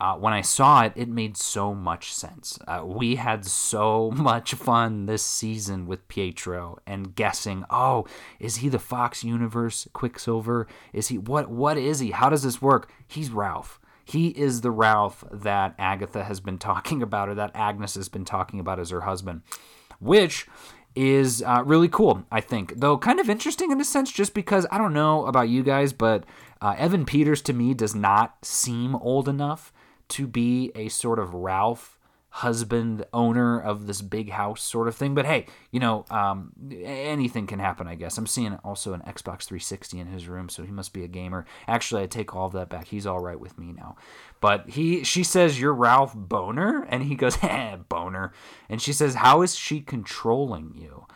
uh, 0.00 0.16
when 0.16 0.32
I 0.32 0.40
saw 0.40 0.82
it, 0.82 0.92
it 0.96 1.08
made 1.08 1.36
so 1.36 1.72
much 1.72 2.12
sense. 2.12 2.58
Uh, 2.66 2.82
we 2.84 3.14
had 3.14 3.46
so 3.46 4.10
much 4.14 4.54
fun 4.54 5.06
this 5.06 5.22
season 5.22 5.86
with 5.86 6.08
Pietro 6.08 6.78
and 6.86 7.14
guessing, 7.14 7.64
oh, 7.70 8.04
is 8.40 8.56
he 8.56 8.68
the 8.68 8.78
Fox 8.80 9.22
Universe 9.22 9.86
Quicksilver? 9.92 10.66
Is 10.92 11.08
he 11.08 11.18
what? 11.18 11.48
What 11.48 11.78
is 11.78 12.00
he? 12.00 12.10
How 12.10 12.28
does 12.28 12.42
this 12.42 12.60
work? 12.60 12.90
He's 13.06 13.30
Ralph. 13.30 13.80
He 14.04 14.28
is 14.28 14.60
the 14.60 14.70
Ralph 14.70 15.24
that 15.32 15.74
Agatha 15.78 16.24
has 16.24 16.40
been 16.40 16.58
talking 16.58 17.02
about, 17.02 17.28
or 17.28 17.34
that 17.34 17.52
Agnes 17.54 17.94
has 17.94 18.08
been 18.08 18.24
talking 18.24 18.60
about 18.60 18.78
as 18.78 18.90
her 18.90 19.02
husband, 19.02 19.42
which 19.98 20.46
is 20.94 21.42
uh, 21.42 21.62
really 21.64 21.88
cool, 21.88 22.24
I 22.30 22.40
think. 22.40 22.74
Though 22.76 22.98
kind 22.98 23.18
of 23.18 23.28
interesting 23.28 23.70
in 23.72 23.80
a 23.80 23.84
sense, 23.84 24.12
just 24.12 24.34
because 24.34 24.66
I 24.70 24.78
don't 24.78 24.92
know 24.92 25.26
about 25.26 25.48
you 25.48 25.62
guys, 25.62 25.92
but 25.92 26.24
uh, 26.60 26.74
Evan 26.78 27.04
Peters 27.04 27.42
to 27.42 27.52
me 27.52 27.74
does 27.74 27.94
not 27.94 28.44
seem 28.44 28.94
old 28.96 29.28
enough 29.28 29.72
to 30.08 30.26
be 30.26 30.70
a 30.74 30.88
sort 30.88 31.18
of 31.18 31.34
Ralph 31.34 31.98
husband 32.34 33.06
owner 33.12 33.60
of 33.60 33.86
this 33.86 34.02
big 34.02 34.28
house 34.28 34.60
sort 34.60 34.88
of 34.88 34.96
thing. 34.96 35.14
But 35.14 35.24
hey 35.24 35.46
you 35.70 35.78
know 35.78 36.04
um, 36.10 36.50
anything 36.82 37.46
can 37.46 37.60
happen 37.60 37.86
i 37.86 37.94
guess. 37.94 38.18
I'm 38.18 38.26
seeing 38.26 38.54
also 38.64 38.92
an 38.92 39.02
xbox 39.02 39.44
360 39.44 40.00
in 40.00 40.08
his 40.08 40.26
room 40.26 40.48
so 40.48 40.64
he 40.64 40.72
must 40.72 40.92
be 40.92 41.04
a 41.04 41.08
gamer. 41.08 41.46
Actually 41.68 42.02
i 42.02 42.06
take 42.06 42.34
all 42.34 42.46
of 42.46 42.52
that 42.54 42.68
back. 42.68 42.88
He's 42.88 43.06
all 43.06 43.20
right 43.20 43.38
with 43.38 43.56
me 43.56 43.72
now. 43.72 43.94
But 44.40 44.70
he 44.70 45.04
she 45.04 45.22
says 45.22 45.60
you're 45.60 45.72
ralph 45.72 46.16
bohner? 46.16 46.84
And 46.88 47.04
he 47.04 47.14
goes 47.14 47.38
eh 47.42 47.76
boner. 47.88 48.32
And 48.68 48.82
she 48.82 48.92
says 48.92 49.14
how 49.14 49.42
is 49.42 49.54
she 49.54 49.80
controlling 49.80 50.74
you? 50.74 51.06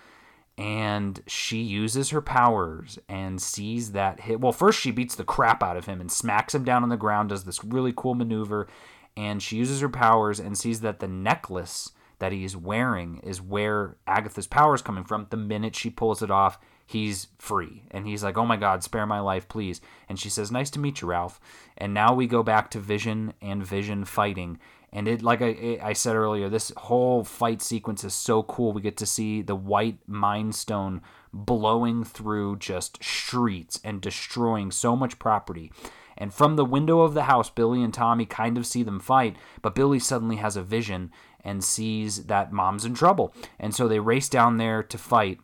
And 0.57 1.21
she 1.27 1.59
uses 1.59 2.11
her 2.11 2.23
powers 2.23 2.97
and 3.09 3.43
sees 3.43 3.91
that 3.91 4.21
hit. 4.21 4.41
Well 4.41 4.53
first 4.53 4.79
she 4.79 4.93
beats 4.93 5.17
the 5.17 5.25
crap 5.25 5.65
out 5.65 5.77
of 5.77 5.87
him 5.87 6.01
and 6.01 6.13
smacks 6.13 6.55
him 6.55 6.63
down 6.63 6.85
on 6.85 6.91
the 6.91 6.97
ground 6.97 7.31
does 7.31 7.43
this 7.43 7.65
really 7.65 7.93
cool 7.97 8.15
maneuver 8.15 8.69
and 9.19 9.43
she 9.43 9.57
uses 9.57 9.81
her 9.81 9.89
powers 9.89 10.39
and 10.39 10.57
sees 10.57 10.81
that 10.83 11.01
the 11.01 11.09
necklace 11.09 11.91
that 12.21 12.31
he's 12.31 12.57
wearing 12.57 13.19
is 13.25 13.43
where 13.43 13.97
Agatha's 14.07 14.47
power 14.47 14.77
is 14.77 14.83
coming 14.83 15.03
from. 15.03 15.27
The 15.31 15.37
minute 15.37 15.75
she 15.75 15.91
pulls 15.91 16.23
it 16.23 16.31
off, 16.31 16.57
he's 16.87 17.27
free. 17.37 17.83
And 17.91 18.07
he's 18.07 18.23
like, 18.23 18.39
Oh 18.39 18.47
my 18.47 18.57
God, 18.57 18.85
spare 18.85 19.07
my 19.07 19.19
life, 19.19 19.49
please. 19.49 19.81
And 20.09 20.21
she 20.21 20.31
says, 20.31 20.53
Nice 20.53 20.71
to 20.71 20.79
meet 20.79 21.01
you, 21.01 21.09
Ralph. 21.09 21.41
And 21.77 21.93
now 21.93 22.15
we 22.15 22.29
go 22.29 22.45
back 22.45 22.71
to 22.71 22.79
Vision 22.79 23.35
and 23.43 23.67
Vision 23.67 24.05
fighting. 24.05 24.61
And 24.93 25.09
it, 25.09 25.21
like 25.21 25.43
I, 25.43 25.81
I 25.83 25.95
said 25.95 26.15
earlier, 26.15 26.49
this 26.49 26.73
whole 26.77 27.25
fight 27.25 27.61
sequence 27.61 28.05
is 28.05 28.15
so 28.15 28.45
cool. 28.45 28.73
We 28.73 28.83
get 28.83 28.97
to 28.99 29.07
see 29.07 29.43
the 29.43 29.57
white 29.57 29.99
Mind 30.07 30.55
Stone 30.55 31.03
blowing 31.33 32.05
through 32.05 32.59
just 32.59 33.03
streets 33.03 33.81
and 33.83 34.01
destroying 34.01 34.71
so 34.71 34.95
much 34.95 35.19
property. 35.19 35.73
And 36.19 36.35
from 36.35 36.57
the 36.57 36.65
window 36.65 37.01
of 37.01 37.15
the 37.15 37.23
house, 37.23 37.49
Billy 37.49 37.83
and 37.83 37.95
Tommy 37.95 38.27
kind 38.27 38.59
of 38.59 38.67
see 38.67 38.83
them 38.83 38.99
fight, 38.99 39.37
but 39.63 39.77
Billy 39.77 40.01
suddenly 40.01 40.37
has 40.37 40.57
a 40.57 40.63
vision 40.63 41.13
and 41.43 41.63
sees 41.63 42.25
that 42.25 42.53
mom's 42.53 42.85
in 42.85 42.95
trouble. 42.95 43.33
And 43.59 43.75
so 43.75 43.87
they 43.87 44.01
race 44.01 44.29
down 44.29 44.59
there 44.59 44.83
to 44.83 44.99
fight. 44.99 45.39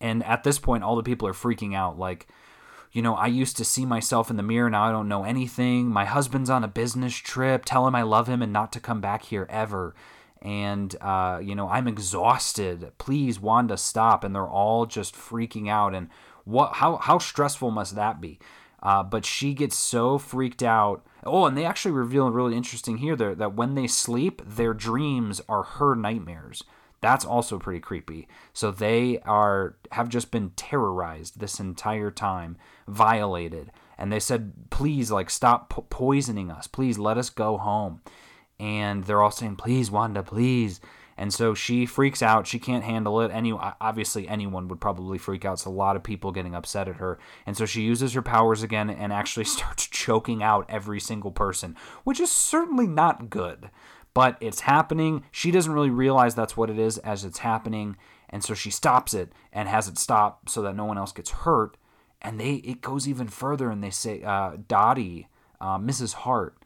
And 0.00 0.24
at 0.24 0.42
this 0.42 0.58
point, 0.58 0.82
all 0.82 0.96
the 0.96 1.02
people 1.04 1.28
are 1.28 1.32
freaking 1.32 1.74
out 1.74 1.98
like, 1.98 2.26
you 2.90 3.02
know, 3.02 3.14
I 3.14 3.26
used 3.26 3.56
to 3.58 3.64
see 3.64 3.86
myself 3.86 4.30
in 4.30 4.36
the 4.36 4.42
mirror. 4.42 4.68
Now 4.68 4.84
I 4.84 4.92
don't 4.92 5.08
know 5.08 5.24
anything. 5.24 5.88
My 5.88 6.04
husband's 6.04 6.50
on 6.50 6.64
a 6.64 6.68
business 6.68 7.14
trip. 7.14 7.64
Tell 7.64 7.86
him 7.86 7.94
I 7.94 8.02
love 8.02 8.28
him 8.28 8.42
and 8.42 8.52
not 8.52 8.72
to 8.72 8.80
come 8.80 9.00
back 9.00 9.24
here 9.24 9.46
ever. 9.48 9.94
And, 10.42 10.94
uh, 11.00 11.40
you 11.42 11.54
know, 11.54 11.68
I'm 11.68 11.86
exhausted. 11.86 12.92
Please, 12.98 13.38
Wanda, 13.38 13.76
stop. 13.76 14.24
And 14.24 14.34
they're 14.34 14.48
all 14.48 14.86
just 14.86 15.14
freaking 15.14 15.68
out. 15.68 15.94
And 15.94 16.08
what, 16.44 16.74
how, 16.74 16.96
how 16.96 17.18
stressful 17.18 17.70
must 17.70 17.94
that 17.94 18.20
be? 18.20 18.38
Uh, 18.82 19.02
but 19.02 19.24
she 19.24 19.54
gets 19.54 19.76
so 19.76 20.18
freaked 20.18 20.62
out. 20.62 21.04
Oh, 21.24 21.46
and 21.46 21.56
they 21.56 21.64
actually 21.64 21.92
reveal 21.92 22.30
really 22.30 22.56
interesting 22.56 22.98
here 22.98 23.16
there 23.16 23.34
that 23.34 23.54
when 23.54 23.74
they 23.74 23.86
sleep, 23.86 24.40
their 24.46 24.72
dreams 24.72 25.40
are 25.48 25.64
her 25.64 25.94
nightmares. 25.94 26.62
That's 27.00 27.24
also 27.24 27.58
pretty 27.58 27.80
creepy. 27.80 28.26
So 28.52 28.70
they 28.70 29.18
are 29.20 29.76
have 29.92 30.08
just 30.08 30.30
been 30.30 30.50
terrorized 30.50 31.38
this 31.38 31.60
entire 31.60 32.10
time, 32.10 32.56
violated, 32.86 33.70
and 33.96 34.12
they 34.12 34.20
said, 34.20 34.52
"Please, 34.70 35.10
like, 35.10 35.30
stop 35.30 35.70
po- 35.70 35.86
poisoning 35.90 36.50
us. 36.50 36.66
Please 36.66 36.98
let 36.98 37.18
us 37.18 37.30
go 37.30 37.56
home." 37.56 38.00
And 38.58 39.04
they're 39.04 39.22
all 39.22 39.30
saying, 39.30 39.56
"Please, 39.56 39.90
Wanda, 39.90 40.22
please." 40.22 40.80
And 41.18 41.34
so 41.34 41.52
she 41.52 41.84
freaks 41.84 42.22
out. 42.22 42.46
She 42.46 42.60
can't 42.60 42.84
handle 42.84 43.20
it. 43.20 43.32
Any 43.32 43.52
obviously 43.52 44.28
anyone 44.28 44.68
would 44.68 44.80
probably 44.80 45.18
freak 45.18 45.44
out. 45.44 45.54
It's 45.54 45.64
a 45.64 45.70
lot 45.70 45.96
of 45.96 46.04
people 46.04 46.30
getting 46.30 46.54
upset 46.54 46.86
at 46.86 46.96
her. 46.96 47.18
And 47.44 47.56
so 47.56 47.66
she 47.66 47.82
uses 47.82 48.12
her 48.14 48.22
powers 48.22 48.62
again 48.62 48.88
and 48.88 49.12
actually 49.12 49.44
starts 49.56 49.88
choking 49.88 50.44
out 50.44 50.64
every 50.68 51.00
single 51.00 51.32
person, 51.32 51.76
which 52.04 52.20
is 52.20 52.30
certainly 52.30 52.86
not 52.86 53.30
good. 53.30 53.68
But 54.14 54.38
it's 54.40 54.60
happening. 54.60 55.24
She 55.32 55.50
doesn't 55.50 55.72
really 55.72 55.90
realize 55.90 56.36
that's 56.36 56.56
what 56.56 56.70
it 56.70 56.78
is 56.78 56.98
as 56.98 57.24
it's 57.24 57.38
happening. 57.38 57.96
And 58.30 58.44
so 58.44 58.54
she 58.54 58.70
stops 58.70 59.12
it 59.12 59.32
and 59.52 59.68
has 59.68 59.88
it 59.88 59.98
stop 59.98 60.48
so 60.48 60.62
that 60.62 60.76
no 60.76 60.84
one 60.84 60.98
else 60.98 61.12
gets 61.12 61.30
hurt. 61.30 61.76
And 62.22 62.38
they 62.40 62.54
it 62.54 62.80
goes 62.80 63.08
even 63.08 63.26
further 63.26 63.70
and 63.70 63.82
they 63.82 63.90
say 63.90 64.22
uh, 64.22 64.52
Dottie, 64.68 65.28
uh, 65.60 65.78
Mrs. 65.78 66.14
Hart, 66.14 66.57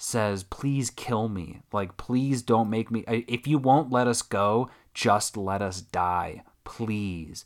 says, 0.00 0.44
Please 0.44 0.90
kill 0.90 1.28
me. 1.28 1.60
Like, 1.72 1.96
please 1.96 2.42
don't 2.42 2.70
make 2.70 2.90
me. 2.90 3.04
If 3.06 3.46
you 3.46 3.58
won't 3.58 3.92
let 3.92 4.06
us 4.06 4.22
go, 4.22 4.70
just 4.94 5.36
let 5.36 5.62
us 5.62 5.80
die. 5.80 6.42
Please. 6.64 7.44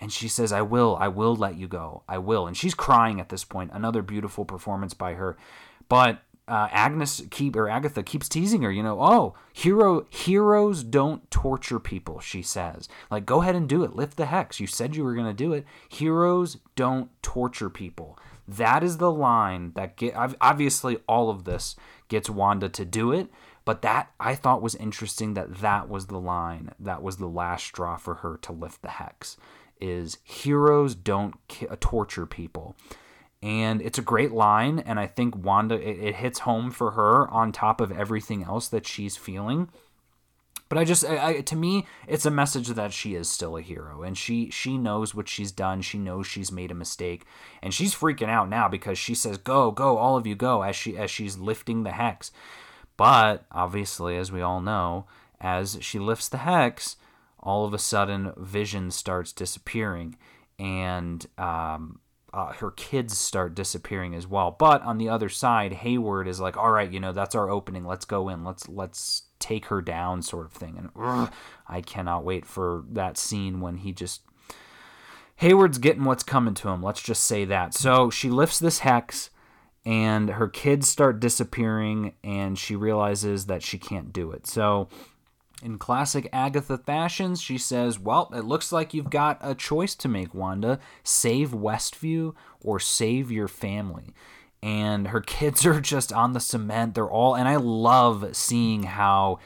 And 0.00 0.12
she 0.12 0.28
says, 0.28 0.52
I 0.52 0.62
will. 0.62 0.96
I 1.00 1.08
will 1.08 1.34
let 1.34 1.56
you 1.56 1.66
go. 1.66 2.04
I 2.08 2.18
will. 2.18 2.46
And 2.46 2.56
she's 2.56 2.74
crying 2.74 3.20
at 3.20 3.30
this 3.30 3.44
point. 3.44 3.72
Another 3.74 4.00
beautiful 4.00 4.44
performance 4.44 4.94
by 4.94 5.14
her. 5.14 5.36
But 5.88 6.22
uh, 6.46 6.68
Agnes 6.70 7.22
keep 7.30 7.56
or 7.56 7.68
Agatha 7.68 8.04
keeps 8.04 8.28
teasing 8.28 8.62
her. 8.62 8.70
You 8.70 8.82
know, 8.84 9.00
oh, 9.00 9.34
hero 9.52 10.06
heroes 10.08 10.84
don't 10.84 11.28
torture 11.30 11.80
people. 11.80 12.20
She 12.20 12.42
says, 12.42 12.88
like, 13.10 13.26
go 13.26 13.42
ahead 13.42 13.56
and 13.56 13.68
do 13.68 13.82
it. 13.82 13.96
Lift 13.96 14.16
the 14.16 14.26
hex. 14.26 14.60
You 14.60 14.66
said 14.66 14.94
you 14.94 15.02
were 15.04 15.14
gonna 15.14 15.34
do 15.34 15.52
it. 15.52 15.66
Heroes 15.88 16.58
don't 16.76 17.10
torture 17.22 17.68
people. 17.68 18.18
That 18.48 18.82
is 18.82 18.96
the 18.96 19.12
line 19.12 19.72
that 19.74 19.96
get 19.96 20.14
obviously 20.40 20.98
all 21.06 21.28
of 21.28 21.44
this 21.44 21.76
gets 22.08 22.30
Wanda 22.30 22.70
to 22.70 22.84
do 22.86 23.12
it, 23.12 23.30
But 23.68 23.82
that 23.82 24.12
I 24.18 24.34
thought 24.34 24.62
was 24.62 24.74
interesting 24.76 25.34
that 25.34 25.56
that 25.58 25.90
was 25.90 26.06
the 26.06 26.18
line, 26.18 26.72
that 26.80 27.02
was 27.02 27.18
the 27.18 27.26
last 27.26 27.66
straw 27.66 27.98
for 27.98 28.14
her 28.14 28.38
to 28.38 28.52
lift 28.52 28.80
the 28.80 28.88
hex 28.88 29.36
is 29.78 30.16
heroes 30.24 30.94
don't 30.94 31.34
ki- 31.48 31.68
uh, 31.68 31.76
torture 31.78 32.24
people. 32.24 32.74
And 33.42 33.82
it's 33.82 33.98
a 33.98 34.02
great 34.02 34.32
line, 34.32 34.78
and 34.78 34.98
I 34.98 35.06
think 35.06 35.36
Wanda 35.36 35.74
it, 35.74 36.02
it 36.02 36.14
hits 36.14 36.38
home 36.40 36.70
for 36.70 36.92
her 36.92 37.28
on 37.28 37.52
top 37.52 37.82
of 37.82 37.92
everything 37.92 38.42
else 38.42 38.68
that 38.68 38.86
she's 38.86 39.18
feeling 39.18 39.68
but 40.68 40.78
I 40.78 40.84
just, 40.84 41.04
I, 41.04 41.26
I, 41.26 41.40
to 41.40 41.56
me, 41.56 41.86
it's 42.06 42.26
a 42.26 42.30
message 42.30 42.68
that 42.68 42.92
she 42.92 43.14
is 43.14 43.30
still 43.30 43.56
a 43.56 43.62
hero, 43.62 44.02
and 44.02 44.16
she 44.16 44.50
she 44.50 44.76
knows 44.76 45.14
what 45.14 45.28
she's 45.28 45.52
done. 45.52 45.80
She 45.82 45.98
knows 45.98 46.26
she's 46.26 46.52
made 46.52 46.70
a 46.70 46.74
mistake, 46.74 47.24
and 47.62 47.72
she's 47.72 47.94
freaking 47.94 48.28
out 48.28 48.48
now 48.48 48.68
because 48.68 48.98
she 48.98 49.14
says, 49.14 49.38
"Go, 49.38 49.70
go, 49.70 49.96
all 49.96 50.16
of 50.16 50.26
you, 50.26 50.34
go!" 50.34 50.62
as 50.62 50.76
she 50.76 50.96
as 50.96 51.10
she's 51.10 51.38
lifting 51.38 51.82
the 51.82 51.92
hex. 51.92 52.30
But 52.96 53.44
obviously, 53.52 54.16
as 54.16 54.30
we 54.30 54.42
all 54.42 54.60
know, 54.60 55.06
as 55.40 55.78
she 55.80 55.98
lifts 55.98 56.28
the 56.28 56.38
hex, 56.38 56.96
all 57.40 57.64
of 57.64 57.72
a 57.72 57.78
sudden, 57.78 58.32
Vision 58.36 58.90
starts 58.90 59.32
disappearing, 59.32 60.16
and 60.58 61.24
um, 61.38 62.00
uh, 62.32 62.52
her 62.54 62.70
kids 62.70 63.16
start 63.16 63.54
disappearing 63.54 64.14
as 64.14 64.26
well. 64.26 64.54
But 64.58 64.82
on 64.82 64.98
the 64.98 65.08
other 65.08 65.28
side, 65.28 65.72
Hayward 65.72 66.28
is 66.28 66.40
like, 66.40 66.56
"All 66.56 66.70
right, 66.70 66.90
you 66.90 67.00
know, 67.00 67.12
that's 67.12 67.34
our 67.34 67.50
opening. 67.50 67.84
Let's 67.84 68.04
go 68.04 68.28
in. 68.28 68.44
Let's 68.44 68.68
let's 68.68 69.22
take 69.38 69.66
her 69.66 69.80
down 69.80 70.22
sort 70.22 70.46
of 70.46 70.52
thing. 70.52 70.76
And 70.76 70.90
ugh, 71.00 71.32
I 71.66 71.80
cannot 71.80 72.24
wait 72.24 72.44
for 72.44 72.84
that 72.90 73.16
scene 73.16 73.60
when 73.60 73.78
he 73.78 73.92
just 73.92 74.22
Hayward's 75.36 75.78
getting 75.78 76.04
what's 76.04 76.24
coming 76.24 76.54
to 76.54 76.68
him. 76.68 76.82
Let's 76.82 77.02
just 77.02 77.24
say 77.24 77.44
that. 77.44 77.74
So 77.74 78.10
she 78.10 78.28
lifts 78.28 78.58
this 78.58 78.80
hex 78.80 79.30
and 79.86 80.30
her 80.30 80.48
kids 80.48 80.88
start 80.88 81.20
disappearing 81.20 82.14
and 82.24 82.58
she 82.58 82.74
realizes 82.74 83.46
that 83.46 83.62
she 83.62 83.78
can't 83.78 84.12
do 84.12 84.32
it. 84.32 84.46
So 84.46 84.88
in 85.62 85.78
classic 85.78 86.28
Agatha 86.32 86.78
fashions, 86.78 87.40
she 87.40 87.58
says, 87.58 87.98
Well, 87.98 88.30
it 88.34 88.44
looks 88.44 88.72
like 88.72 88.94
you've 88.94 89.10
got 89.10 89.38
a 89.40 89.54
choice 89.54 89.94
to 89.96 90.08
make, 90.08 90.34
Wanda. 90.34 90.78
Save 91.02 91.50
Westview 91.50 92.34
or 92.60 92.78
save 92.78 93.30
your 93.30 93.48
family 93.48 94.14
and 94.62 95.08
her 95.08 95.20
kids 95.26 95.64
are 95.66 95.80
just 95.80 96.12
on 96.12 96.32
the 96.32 96.40
cement. 96.40 96.94
They're 96.94 97.10
all, 97.10 97.34
and 97.34 97.48
I 97.48 97.56
love 97.56 98.36
seeing 98.36 98.84
how 98.84 99.38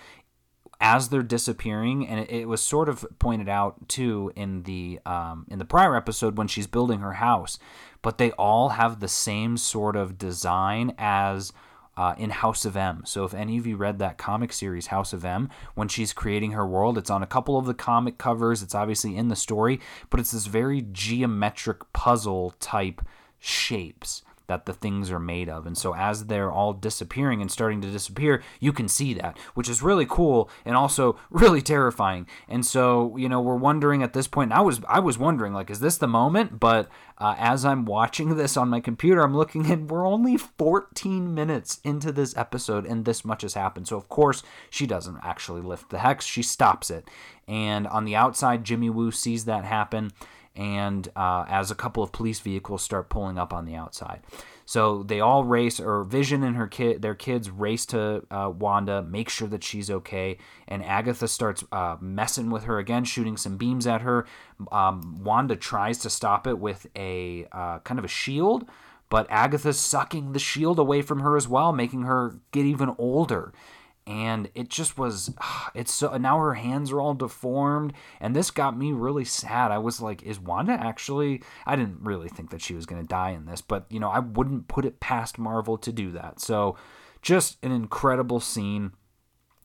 as 0.81 1.11
they're 1.11 1.22
disappearing, 1.22 2.09
and 2.09 2.20
it, 2.20 2.31
it 2.31 2.48
was 2.48 2.61
sort 2.61 2.88
of 2.88 3.07
pointed 3.20 3.48
out 3.48 3.88
too 3.88 4.33
in 4.35 4.64
the 4.64 4.98
um, 5.07 5.46
in 5.48 5.59
the 5.59 5.64
prior 5.64 5.94
episode 5.94 6.37
when 6.37 6.48
she's 6.48 6.66
building 6.66 6.98
her 7.01 7.14
house, 7.14 7.59
but 8.03 8.18
they 8.18 8.33
all 8.33 8.70
have 8.70 8.98
the 8.98 9.09
same 9.09 9.57
sort 9.57 9.96
of 9.96 10.18
design 10.18 10.92
as. 10.98 11.53
Uh, 11.94 12.14
in 12.16 12.31
House 12.31 12.64
of 12.64 12.74
M. 12.74 13.02
So, 13.05 13.24
if 13.24 13.35
any 13.35 13.59
of 13.59 13.66
you 13.66 13.76
read 13.76 13.98
that 13.98 14.16
comic 14.16 14.55
series, 14.55 14.87
House 14.87 15.12
of 15.12 15.26
M, 15.26 15.50
when 15.74 15.88
she's 15.88 16.14
creating 16.14 16.52
her 16.52 16.66
world, 16.66 16.96
it's 16.96 17.11
on 17.11 17.22
a 17.22 17.26
couple 17.26 17.59
of 17.59 17.66
the 17.66 17.74
comic 17.74 18.16
covers. 18.16 18.62
It's 18.62 18.74
obviously 18.74 19.14
in 19.14 19.28
the 19.28 19.37
story, 19.37 19.78
but 20.09 20.18
it's 20.18 20.33
this 20.33 20.46
very 20.46 20.87
geometric 20.90 21.92
puzzle 21.92 22.55
type 22.61 23.02
shapes 23.38 24.22
that 24.53 24.67
the 24.67 24.73
things 24.75 25.11
are 25.11 25.19
made 25.19 25.49
of. 25.49 25.67
And 25.67 25.79
so 25.79 25.95
as 25.95 26.27
they're 26.27 26.53
all 26.53 26.75
disappearing 26.75 27.41
and 27.41 27.51
starting 27.51 27.81
to 27.81 27.91
disappear, 27.91 28.43
you 28.61 28.71
can 28.71 28.87
see 28.87 29.15
that, 29.15 29.38
which 29.55 29.67
is 29.67 29.81
really 29.81 30.05
cool 30.05 30.51
and 30.67 30.77
also 30.77 31.17
really 31.31 31.62
terrifying. 31.62 32.27
And 32.51 32.67
so, 32.67 33.17
you 33.17 33.31
know, 33.31 33.41
we're 33.41 33.57
wondering 33.57 34.03
at 34.03 34.12
this 34.12 34.29
point, 34.29 34.53
I 34.53 34.61
was 34.61 34.83
I 34.87 35.01
was 35.01 35.17
wondering 35.17 35.55
like 35.55 35.71
is 35.71 35.81
this 35.81 35.97
the 35.97 36.07
moment? 36.07 36.61
But 36.61 36.91
uh, 37.17 37.35
as 37.38 37.65
I'm 37.65 37.87
watching 37.87 38.37
this 38.37 38.59
on 38.59 38.69
my 38.69 38.81
computer, 38.81 39.23
I'm 39.23 39.35
looking 39.35 39.71
and 39.71 39.91
we're 39.91 40.07
only 40.07 40.37
14 40.37 41.35
minutes 41.35 41.81
into 41.83 42.12
this 42.12 42.37
episode 42.37 42.85
and 42.85 43.07
this 43.07 43.25
much 43.25 43.41
has 43.41 43.55
happened. 43.55 43.88
So 43.88 43.97
of 43.97 44.11
course, 44.11 44.43
she 44.69 44.87
doesn't 44.87 45.19
actually 45.23 45.62
lift 45.62 45.88
the 45.88 46.01
hex. 46.01 46.27
She 46.27 46.43
stops 46.43 46.91
it. 46.91 47.09
And 47.49 47.87
on 47.87 48.05
the 48.05 48.17
outside, 48.17 48.65
Jimmy 48.65 48.91
Woo 48.91 49.12
sees 49.12 49.47
that 49.47 49.65
happen 49.65 50.12
and 50.55 51.09
uh, 51.17 51.45
as 51.49 51.71
a 51.71 51.75
couple 51.75 52.03
of 52.03 52.12
police 52.12 52.41
vehicles 52.41 52.83
start 52.83 53.09
pulling 53.09 53.38
up 53.38 53.53
on 53.53 53.65
the 53.65 53.75
outside. 53.75 54.21
So 54.65 55.03
they 55.03 55.21
all 55.21 55.45
race, 55.45 55.81
or 55.81 56.05
Vision 56.05 56.43
and 56.43 56.57
her 56.57 56.67
kid, 56.67 57.03
their 57.03 57.15
kids 57.15 57.51
race 57.51 57.85
to 57.87 58.25
uh, 58.31 58.51
Wanda, 58.57 59.03
make 59.03 59.29
sure 59.29 59.49
that 59.49 59.65
she's 59.65 59.91
okay, 59.91 60.38
and 60.69 60.85
Agatha 60.85 61.29
starts 61.29 61.65
uh, 61.73 61.97
messing 62.01 62.51
with 62.51 62.65
her 62.65 62.79
again, 62.79 63.05
shooting 63.05 63.37
some 63.37 63.57
beams 63.57 63.87
at 63.87 64.03
her. 64.03 64.27
Um, 64.71 65.23
Wanda 65.25 65.57
tries 65.57 65.99
to 65.99 66.11
stop 66.11 66.47
it 66.47 66.59
with 66.59 66.87
a 66.97 67.47
uh, 67.53 67.81
kind 67.81 67.99
of 67.99 68.05
a 68.05 68.09
shield, 68.09 68.69
but 69.09 69.27
Agatha's 69.31 69.79
sucking 69.79 70.33
the 70.33 70.38
shield 70.38 70.79
away 70.79 71.03
from 71.03 71.21
her 71.21 71.37
as 71.37 71.49
well, 71.49 71.73
making 71.73 72.03
her 72.03 72.37
get 72.53 72.65
even 72.65 72.95
older 72.99 73.53
and 74.07 74.51
it 74.55 74.69
just 74.69 74.99
was 74.99 75.33
it's 75.75 75.93
so 75.93 76.17
now 76.17 76.38
her 76.38 76.55
hands 76.55 76.91
are 76.91 77.01
all 77.01 77.15
deformed 77.15 77.93
and 78.21 78.35
this 78.35 78.51
got 78.51 78.77
me 78.77 78.93
really 78.93 79.25
sad. 79.25 79.71
I 79.71 79.79
was 79.79 80.01
like 80.01 80.23
is 80.23 80.41
wanda 80.41 80.73
actually 80.73 81.43
i 81.67 81.77
didn't 81.77 82.01
really 82.03 82.29
think 82.29 82.51
that 82.51 82.62
she 82.62 82.75
was 82.75 82.87
going 82.87 83.03
to 83.03 83.09
die 83.09 83.31
in 83.31 83.47
this 83.47 83.61
but 83.61 83.87
you 83.91 84.01
know 84.01 84.11
i 84.11 84.19
wouldn't 84.19 84.69
put 84.69 84.85
it 84.85 85.01
past 85.01 85.38
marvel 85.38 85.77
to 85.79 85.93
do 85.93 86.11
that. 86.12 86.41
So 86.41 86.77
just 87.21 87.59
an 87.65 87.73
incredible 87.73 88.41
scene 88.41 88.93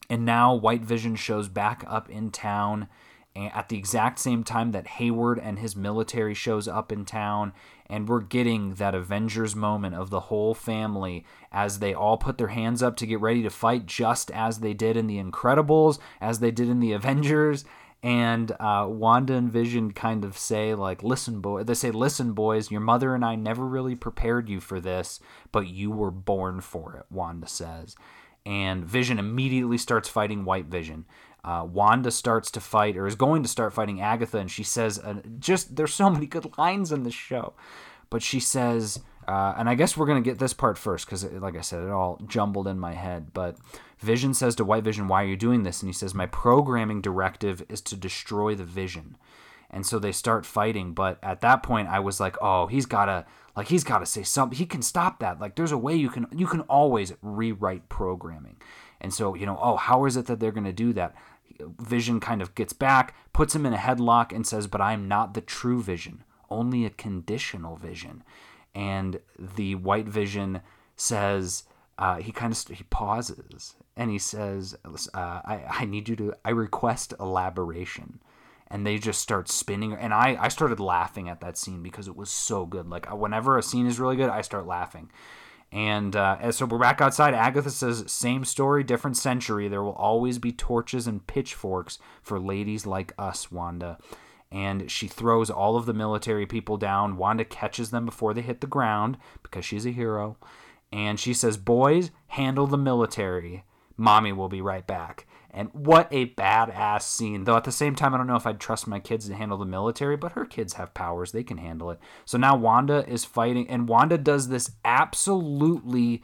and 0.09 0.25
now 0.25 0.53
white 0.53 0.83
vision 0.83 1.15
shows 1.15 1.49
back 1.49 1.83
up 1.87 2.09
in 2.09 2.31
town 2.31 2.87
at 3.37 3.69
the 3.69 3.77
exact 3.77 4.19
same 4.19 4.43
time 4.43 4.71
that 4.71 4.87
Hayward 4.87 5.39
and 5.39 5.59
his 5.59 5.75
military 5.75 6.33
shows 6.33 6.67
up 6.67 6.91
in 6.91 7.05
town 7.05 7.53
and 7.89 8.09
we're 8.09 8.21
getting 8.21 8.73
that 8.75 8.95
Avengers 8.95 9.55
moment 9.55 9.95
of 9.95 10.09
the 10.09 10.21
whole 10.21 10.53
family 10.53 11.23
as 11.51 11.79
they 11.79 11.93
all 11.93 12.17
put 12.17 12.37
their 12.37 12.47
hands 12.47 12.83
up 12.83 12.97
to 12.97 13.05
get 13.05 13.21
ready 13.21 13.41
to 13.43 13.49
fight 13.49 13.85
just 13.85 14.29
as 14.31 14.59
they 14.59 14.73
did 14.73 14.97
in 14.97 15.07
the 15.07 15.21
Incredibles, 15.21 15.99
as 16.19 16.39
they 16.39 16.51
did 16.51 16.67
in 16.67 16.79
the 16.79 16.91
Avengers 16.91 17.63
and 18.03 18.51
uh, 18.59 18.85
Wanda 18.87 19.33
and 19.33 19.51
Vision 19.51 19.91
kind 19.91 20.23
of 20.23 20.37
say 20.37 20.75
like, 20.75 21.01
"Listen, 21.01 21.41
boy," 21.41 21.63
they 21.63 21.73
say, 21.73 21.89
"Listen, 21.89 22.33
boys, 22.33 22.69
your 22.69 22.81
mother 22.81 23.15
and 23.15 23.25
I 23.25 23.35
never 23.35 23.65
really 23.65 23.95
prepared 23.95 24.49
you 24.49 24.59
for 24.59 24.79
this, 24.79 25.19
but 25.51 25.67
you 25.67 25.89
were 25.89 26.11
born 26.11 26.61
for 26.61 26.95
it." 26.95 27.05
Wanda 27.09 27.47
says, 27.47 27.95
and 28.47 28.85
Vision 28.85 29.19
immediately 29.19 29.77
starts 29.77 30.07
fighting 30.07 30.45
White 30.45 30.67
Vision. 30.67 31.05
Uh, 31.47 31.63
Wanda 31.63 32.11
starts 32.11 32.51
to 32.51 32.59
fight, 32.59 32.97
or 32.97 33.07
is 33.07 33.15
going 33.15 33.41
to 33.41 33.47
start 33.47 33.71
fighting 33.71 34.01
Agatha, 34.01 34.37
and 34.37 34.51
she 34.51 34.63
says, 34.63 34.99
uh, 34.99 35.21
"Just 35.39 35.77
there's 35.77 35.93
so 35.93 36.09
many 36.09 36.25
good 36.25 36.57
lines 36.57 36.91
in 36.91 37.03
this 37.03 37.13
show," 37.13 37.53
but 38.09 38.21
she 38.21 38.41
says, 38.41 38.99
uh, 39.29 39.53
and 39.57 39.69
I 39.69 39.75
guess 39.75 39.95
we're 39.95 40.07
gonna 40.07 40.19
get 40.19 40.39
this 40.39 40.51
part 40.51 40.77
first 40.77 41.05
because, 41.05 41.23
like 41.23 41.55
I 41.55 41.61
said, 41.61 41.83
it 41.83 41.89
all 41.89 42.19
jumbled 42.27 42.67
in 42.67 42.77
my 42.77 42.95
head. 42.95 43.33
But 43.33 43.55
Vision 43.99 44.33
says 44.33 44.55
to 44.55 44.65
White 44.65 44.83
Vision, 44.83 45.07
"Why 45.07 45.23
are 45.23 45.27
you 45.27 45.37
doing 45.37 45.63
this?" 45.63 45.81
And 45.81 45.87
he 45.87 45.93
says, 45.93 46.13
"My 46.13 46.25
programming 46.25 46.99
directive 46.99 47.63
is 47.69 47.79
to 47.83 47.95
destroy 47.95 48.53
the 48.53 48.65
Vision." 48.65 49.15
And 49.69 49.85
so 49.85 49.99
they 49.99 50.11
start 50.11 50.45
fighting, 50.45 50.93
but 50.93 51.17
at 51.23 51.39
that 51.41 51.63
point, 51.63 51.87
I 51.87 51.99
was 51.99 52.19
like, 52.19 52.35
"Oh, 52.41 52.67
he's 52.67 52.85
gotta." 52.85 53.25
Like 53.55 53.69
he's 53.69 53.83
got 53.83 53.99
to 53.99 54.05
say 54.05 54.21
something. 54.21 54.55
He 54.55 54.67
can 54.67 54.83
stop 54.83 55.17
that. 55.19 55.39
Like 55.39 55.55
there's 55.55 55.71
a 55.71 55.79
way 55.79 55.95
you 55.95 56.09
can 56.09 56.27
you 56.31 56.45
can 56.45 56.61
always 56.61 57.13
rewrite 57.23 57.89
programming. 57.89 58.57
And 59.01 59.13
so, 59.13 59.35
you 59.35 59.45
know, 59.45 59.57
oh, 59.61 59.75
how 59.77 60.05
is 60.05 60.17
it 60.17 60.25
that 60.25 60.39
they're 60.39 60.51
going 60.51 60.65
to 60.65 60.73
do 60.73 60.93
that? 60.93 61.15
Vision 61.79 62.19
kind 62.19 62.41
of 62.41 62.55
gets 62.55 62.73
back, 62.73 63.15
puts 63.33 63.55
him 63.55 63.65
in 63.65 63.73
a 63.73 63.77
headlock, 63.77 64.31
and 64.31 64.45
says, 64.45 64.67
But 64.67 64.81
I 64.81 64.93
am 64.93 65.07
not 65.07 65.33
the 65.33 65.41
true 65.41 65.81
vision, 65.81 66.23
only 66.49 66.85
a 66.85 66.89
conditional 66.89 67.75
vision. 67.75 68.23
And 68.75 69.19
the 69.37 69.75
white 69.75 70.07
vision 70.07 70.61
says, 70.95 71.63
uh, 71.97 72.17
he 72.17 72.31
kind 72.31 72.53
of 72.53 72.77
he 72.77 72.83
pauses 72.85 73.75
and 73.95 74.11
he 74.11 74.19
says, 74.19 74.75
uh, 74.85 74.97
I, 75.15 75.63
I 75.67 75.85
need 75.85 76.07
you 76.07 76.15
to, 76.17 76.33
I 76.45 76.51
request 76.51 77.13
elaboration. 77.19 78.19
And 78.69 78.85
they 78.85 78.97
just 78.97 79.21
start 79.21 79.47
spinning. 79.49 79.93
And 79.93 80.13
I, 80.13 80.37
I 80.39 80.49
started 80.49 80.79
laughing 80.79 81.29
at 81.29 81.39
that 81.39 81.57
scene 81.57 81.81
because 81.81 82.07
it 82.07 82.17
was 82.17 82.29
so 82.29 82.65
good. 82.65 82.89
Like, 82.89 83.09
whenever 83.11 83.57
a 83.57 83.63
scene 83.63 83.87
is 83.87 83.99
really 83.99 84.17
good, 84.17 84.29
I 84.29 84.41
start 84.41 84.67
laughing. 84.67 85.09
And, 85.71 86.15
uh, 86.15 86.51
so 86.51 86.65
we're 86.65 86.77
back 86.77 87.01
outside. 87.01 87.33
Agatha 87.33 87.69
says, 87.69 88.05
same 88.07 88.45
story, 88.45 88.83
different 88.83 89.17
century. 89.17 89.67
There 89.67 89.83
will 89.83 89.91
always 89.93 90.39
be 90.39 90.51
torches 90.51 91.07
and 91.07 91.27
pitchforks 91.27 91.99
for 92.21 92.39
ladies 92.39 92.85
like 92.85 93.13
us, 93.17 93.51
Wanda. 93.51 93.97
And 94.49 94.89
she 94.89 95.07
throws 95.07 95.49
all 95.49 95.75
of 95.75 95.85
the 95.85 95.93
military 95.93 96.45
people 96.45 96.77
down. 96.77 97.17
Wanda 97.17 97.43
catches 97.43 97.91
them 97.91 98.05
before 98.05 98.33
they 98.33 98.41
hit 98.41 98.61
the 98.61 98.67
ground 98.67 99.17
because 99.43 99.65
she's 99.65 99.85
a 99.85 99.91
hero. 99.91 100.37
And 100.91 101.19
she 101.19 101.33
says, 101.33 101.57
Boys, 101.57 102.11
handle 102.27 102.65
the 102.65 102.77
military. 102.77 103.65
Mommy 103.97 104.31
will 104.31 104.47
be 104.47 104.61
right 104.61 104.87
back. 104.87 105.27
And 105.51 105.69
what 105.73 106.07
a 106.11 106.27
badass 106.33 107.03
scene. 107.03 107.45
Though 107.45 107.57
at 107.57 107.63
the 107.63 107.71
same 107.71 107.95
time, 107.95 108.13
I 108.13 108.17
don't 108.17 108.27
know 108.27 108.35
if 108.35 108.45
I'd 108.45 108.59
trust 108.59 108.87
my 108.87 108.99
kids 108.99 109.27
to 109.27 109.35
handle 109.35 109.57
the 109.57 109.65
military, 109.65 110.17
but 110.17 110.33
her 110.33 110.45
kids 110.45 110.73
have 110.73 110.93
powers. 110.93 111.31
They 111.31 111.43
can 111.43 111.57
handle 111.57 111.89
it. 111.89 111.99
So 112.25 112.37
now 112.37 112.55
Wanda 112.55 113.07
is 113.07 113.25
fighting, 113.25 113.69
and 113.69 113.87
Wanda 113.87 114.17
does 114.17 114.49
this 114.49 114.71
absolutely 114.83 116.23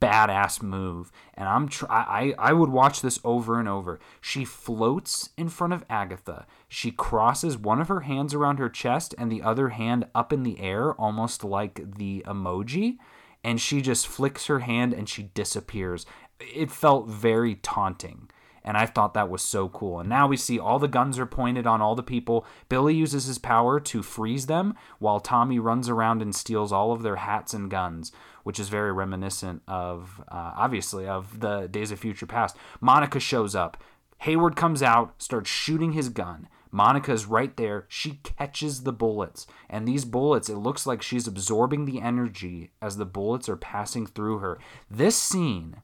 badass 0.00 0.62
move. 0.62 1.10
And 1.34 1.48
I'm 1.48 1.68
tr- 1.68 1.90
I, 1.90 2.34
I 2.38 2.52
would 2.52 2.68
watch 2.68 3.00
this 3.00 3.18
over 3.24 3.58
and 3.58 3.68
over. 3.68 3.98
She 4.20 4.44
floats 4.44 5.30
in 5.36 5.48
front 5.48 5.72
of 5.72 5.84
Agatha. 5.90 6.46
She 6.68 6.92
crosses 6.92 7.58
one 7.58 7.80
of 7.80 7.88
her 7.88 8.00
hands 8.00 8.34
around 8.34 8.58
her 8.58 8.68
chest 8.68 9.14
and 9.18 9.32
the 9.32 9.42
other 9.42 9.70
hand 9.70 10.06
up 10.14 10.32
in 10.32 10.44
the 10.44 10.60
air, 10.60 10.92
almost 10.94 11.42
like 11.42 11.96
the 11.96 12.22
emoji. 12.26 12.98
And 13.42 13.60
she 13.60 13.82
just 13.82 14.06
flicks 14.06 14.46
her 14.46 14.60
hand 14.60 14.94
and 14.94 15.08
she 15.08 15.24
disappears 15.34 16.06
it 16.40 16.70
felt 16.70 17.08
very 17.08 17.56
taunting. 17.56 18.30
And 18.64 18.76
I 18.78 18.86
thought 18.86 19.12
that 19.14 19.28
was 19.28 19.42
so 19.42 19.68
cool. 19.68 20.00
And 20.00 20.08
now 20.08 20.26
we 20.26 20.38
see 20.38 20.58
all 20.58 20.78
the 20.78 20.88
guns 20.88 21.18
are 21.18 21.26
pointed 21.26 21.66
on 21.66 21.82
all 21.82 21.94
the 21.94 22.02
people. 22.02 22.46
Billy 22.68 22.94
uses 22.94 23.26
his 23.26 23.38
power 23.38 23.78
to 23.80 24.02
freeze 24.02 24.46
them 24.46 24.74
while 24.98 25.20
Tommy 25.20 25.58
runs 25.58 25.88
around 25.88 26.22
and 26.22 26.34
steals 26.34 26.72
all 26.72 26.90
of 26.90 27.02
their 27.02 27.16
hats 27.16 27.52
and 27.52 27.70
guns, 27.70 28.10
which 28.42 28.58
is 28.58 28.70
very 28.70 28.90
reminiscent 28.90 29.62
of, 29.68 30.22
uh, 30.28 30.52
obviously, 30.56 31.06
of 31.06 31.40
the 31.40 31.66
Days 31.66 31.90
of 31.90 31.98
Future 31.98 32.26
Past. 32.26 32.56
Monica 32.80 33.20
shows 33.20 33.54
up. 33.54 33.76
Hayward 34.20 34.56
comes 34.56 34.82
out, 34.82 35.20
starts 35.20 35.50
shooting 35.50 35.92
his 35.92 36.08
gun. 36.08 36.48
Monica's 36.70 37.26
right 37.26 37.56
there. 37.56 37.84
She 37.88 38.20
catches 38.24 38.82
the 38.82 38.92
bullets. 38.92 39.46
And 39.70 39.86
these 39.86 40.04
bullets, 40.04 40.48
it 40.48 40.56
looks 40.56 40.86
like 40.86 41.02
she's 41.02 41.28
absorbing 41.28 41.84
the 41.84 42.00
energy 42.00 42.72
as 42.80 42.96
the 42.96 43.04
bullets 43.04 43.48
are 43.48 43.56
passing 43.56 44.06
through 44.06 44.38
her. 44.38 44.58
This 44.90 45.16
scene 45.16 45.82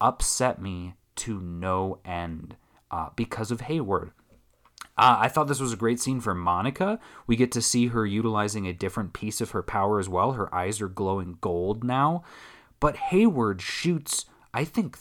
upset 0.00 0.60
me 0.60 0.94
to 1.18 1.40
no 1.40 1.98
end 2.04 2.56
uh, 2.90 3.10
because 3.16 3.50
of 3.50 3.62
Hayward. 3.62 4.12
Uh, 4.96 5.16
I 5.20 5.28
thought 5.28 5.46
this 5.46 5.60
was 5.60 5.72
a 5.72 5.76
great 5.76 6.00
scene 6.00 6.20
for 6.20 6.34
Monica. 6.34 6.98
We 7.26 7.36
get 7.36 7.52
to 7.52 7.62
see 7.62 7.88
her 7.88 8.04
utilizing 8.04 8.66
a 8.66 8.72
different 8.72 9.12
piece 9.12 9.40
of 9.40 9.52
her 9.52 9.62
power 9.62 10.00
as 10.00 10.08
well. 10.08 10.32
Her 10.32 10.52
eyes 10.52 10.80
are 10.80 10.88
glowing 10.88 11.38
gold 11.40 11.84
now. 11.84 12.24
But 12.80 12.96
Hayward 12.96 13.62
shoots 13.62 14.26
I 14.54 14.64
think 14.64 14.96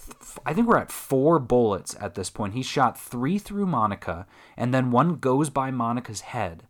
I 0.45 0.53
think 0.53 0.67
we're 0.67 0.77
at 0.77 0.91
four 0.91 1.39
bullets 1.39 1.95
at 1.99 2.15
this 2.15 2.29
point. 2.29 2.53
He 2.53 2.61
shot 2.61 2.99
three 2.99 3.39
through 3.39 3.65
Monica, 3.65 4.27
and 4.57 4.73
then 4.73 4.91
one 4.91 5.15
goes 5.15 5.49
by 5.49 5.71
Monica's 5.71 6.21
head 6.21 6.63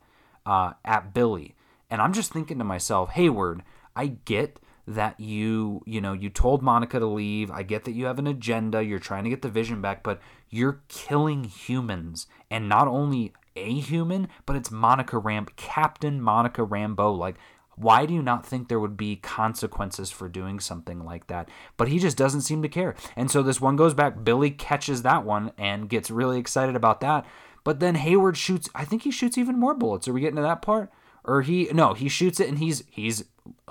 uh, 0.45 0.73
at 0.85 1.13
Billy. 1.13 1.55
And 1.89 2.01
I'm 2.01 2.13
just 2.13 2.31
thinking 2.31 2.59
to 2.59 2.63
myself, 2.63 3.09
Hayward, 3.11 3.63
I 3.95 4.07
get 4.25 4.59
that 4.87 5.19
you 5.19 5.81
you 5.85 5.99
know 5.99 6.13
you 6.13 6.29
told 6.29 6.61
Monica 6.61 6.99
to 6.99 7.05
leave. 7.05 7.51
I 7.51 7.63
get 7.63 7.85
that 7.85 7.91
you 7.91 8.05
have 8.05 8.19
an 8.19 8.27
agenda. 8.27 8.83
You're 8.83 8.99
trying 8.99 9.25
to 9.25 9.29
get 9.29 9.41
the 9.41 9.49
vision 9.49 9.81
back, 9.81 10.03
but 10.03 10.19
you're 10.49 10.81
killing 10.87 11.43
humans, 11.43 12.27
and 12.49 12.69
not 12.69 12.87
only 12.87 13.33
a 13.55 13.79
human, 13.79 14.29
but 14.45 14.55
it's 14.55 14.71
Monica 14.71 15.17
Ram, 15.17 15.47
Captain 15.55 16.21
Monica 16.21 16.65
Rambeau. 16.65 17.17
Like 17.17 17.35
why 17.77 18.07
do 18.07 18.13
you 18.13 18.23
not 18.23 18.43
think 18.43 18.67
there 18.67 18.79
would 18.79 18.97
be 18.97 19.17
consequences 19.17 20.09
for 20.09 20.27
doing 20.27 20.59
something 20.59 21.05
like 21.05 21.27
that? 21.27 21.47
But 21.77 21.89
he 21.89 21.99
just 21.99 22.17
doesn't 22.17 22.41
seem 22.41 22.63
to 22.63 22.67
care. 22.67 22.95
And 23.15 23.29
so 23.29 23.43
this 23.43 23.61
one 23.61 23.75
goes 23.75 23.93
back. 23.93 24.23
Billy 24.23 24.49
catches 24.49 25.03
that 25.03 25.23
one 25.23 25.51
and 25.59 25.87
gets 25.87 26.09
really 26.09 26.39
excited 26.39 26.75
about 26.75 27.01
that. 27.01 27.25
But 27.63 27.79
then 27.79 27.95
Hayward 27.95 28.35
shoots, 28.35 28.67
I 28.73 28.83
think 28.83 29.03
he 29.03 29.11
shoots 29.11 29.37
even 29.37 29.59
more 29.59 29.75
bullets. 29.75 30.07
Are 30.07 30.13
we 30.13 30.21
getting 30.21 30.37
to 30.37 30.41
that 30.41 30.63
part? 30.63 30.91
Or 31.27 31.41
he 31.41 31.69
no, 31.73 31.93
he 31.93 32.09
shoots 32.09 32.39
it 32.39 32.47
and 32.47 32.57
he's 32.57 32.83
he's 32.89 33.25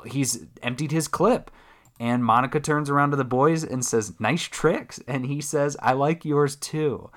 he's 0.04 0.44
emptied 0.62 0.92
his 0.92 1.08
clip. 1.08 1.50
And 1.98 2.24
Monica 2.24 2.60
turns 2.60 2.90
around 2.90 3.10
to 3.10 3.16
the 3.16 3.24
boys 3.24 3.64
and 3.64 3.84
says, 3.84 4.20
Nice 4.20 4.44
tricks. 4.44 5.00
And 5.08 5.26
he 5.26 5.40
says, 5.40 5.76
I 5.80 5.92
like 5.94 6.24
yours 6.24 6.56
too. 6.56 7.10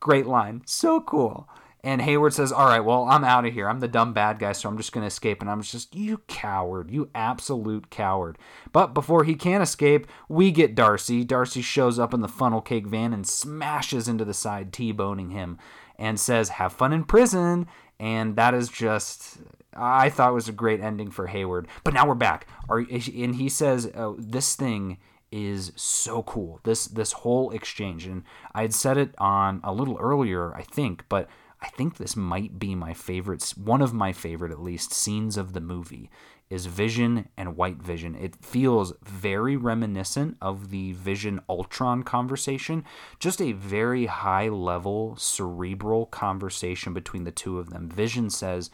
Great 0.00 0.26
line. 0.26 0.62
So 0.66 1.00
cool. 1.00 1.48
And 1.84 2.02
Hayward 2.02 2.34
says, 2.34 2.50
All 2.50 2.66
right, 2.66 2.84
well, 2.84 3.04
I'm 3.04 3.22
out 3.22 3.46
of 3.46 3.52
here. 3.52 3.68
I'm 3.68 3.78
the 3.78 3.86
dumb 3.86 4.12
bad 4.12 4.40
guy, 4.40 4.50
so 4.52 4.68
I'm 4.68 4.76
just 4.76 4.90
going 4.90 5.02
to 5.02 5.08
escape. 5.08 5.40
And 5.40 5.48
I'm 5.48 5.62
just, 5.62 5.94
You 5.94 6.18
coward. 6.26 6.90
You 6.90 7.08
absolute 7.14 7.90
coward. 7.90 8.38
But 8.72 8.94
before 8.94 9.22
he 9.22 9.36
can 9.36 9.62
escape, 9.62 10.08
we 10.28 10.50
get 10.50 10.74
Darcy. 10.74 11.22
Darcy 11.22 11.62
shows 11.62 11.98
up 11.98 12.12
in 12.12 12.22
the 12.22 12.28
funnel 12.28 12.60
cake 12.60 12.88
van 12.88 13.12
and 13.12 13.26
smashes 13.26 14.08
into 14.08 14.24
the 14.24 14.34
side, 14.34 14.72
T 14.72 14.90
boning 14.90 15.30
him, 15.30 15.58
and 15.96 16.18
says, 16.18 16.48
Have 16.48 16.72
fun 16.72 16.92
in 16.92 17.04
prison. 17.04 17.68
And 18.00 18.34
that 18.34 18.54
is 18.54 18.68
just. 18.68 19.38
I 19.76 20.10
thought 20.10 20.34
was 20.34 20.48
a 20.48 20.52
great 20.52 20.80
ending 20.80 21.10
for 21.10 21.26
Hayward. 21.26 21.68
But 21.84 21.94
now 21.94 22.06
we're 22.06 22.14
back. 22.14 22.46
And 22.68 23.34
he 23.36 23.48
says, 23.48 23.90
oh, 23.94 24.16
This 24.18 24.54
thing 24.54 24.98
is 25.32 25.72
so 25.76 26.22
cool. 26.22 26.60
This 26.62 26.86
this 26.86 27.12
whole 27.12 27.50
exchange, 27.50 28.06
and 28.06 28.22
I 28.54 28.62
had 28.62 28.74
said 28.74 28.96
it 28.96 29.14
on 29.18 29.60
a 29.64 29.72
little 29.72 29.98
earlier, 29.98 30.54
I 30.54 30.62
think, 30.62 31.04
but 31.08 31.28
I 31.60 31.68
think 31.68 31.96
this 31.96 32.16
might 32.16 32.58
be 32.58 32.74
my 32.74 32.92
favorite, 32.94 33.54
one 33.56 33.82
of 33.82 33.94
my 33.94 34.12
favorite 34.12 34.52
at 34.52 34.62
least, 34.62 34.92
scenes 34.92 35.36
of 35.36 35.52
the 35.52 35.60
movie 35.60 36.10
is 36.48 36.66
Vision 36.66 37.28
and 37.36 37.56
White 37.56 37.82
Vision. 37.82 38.14
It 38.14 38.36
feels 38.36 38.92
very 39.02 39.56
reminiscent 39.56 40.36
of 40.40 40.70
the 40.70 40.92
Vision 40.92 41.40
Ultron 41.48 42.04
conversation, 42.04 42.84
just 43.18 43.42
a 43.42 43.52
very 43.52 44.06
high 44.06 44.48
level, 44.48 45.16
cerebral 45.16 46.06
conversation 46.06 46.92
between 46.92 47.24
the 47.24 47.32
two 47.32 47.58
of 47.58 47.70
them. 47.70 47.88
Vision 47.88 48.30
says, 48.30 48.70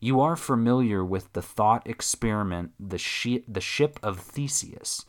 You 0.00 0.20
are 0.20 0.36
familiar 0.36 1.04
with 1.04 1.32
the 1.32 1.42
thought 1.42 1.86
experiment, 1.86 2.72
the, 2.78 2.98
shi- 2.98 3.44
the 3.48 3.60
ship 3.60 3.98
of 4.02 4.18
Theseus. 4.18 5.04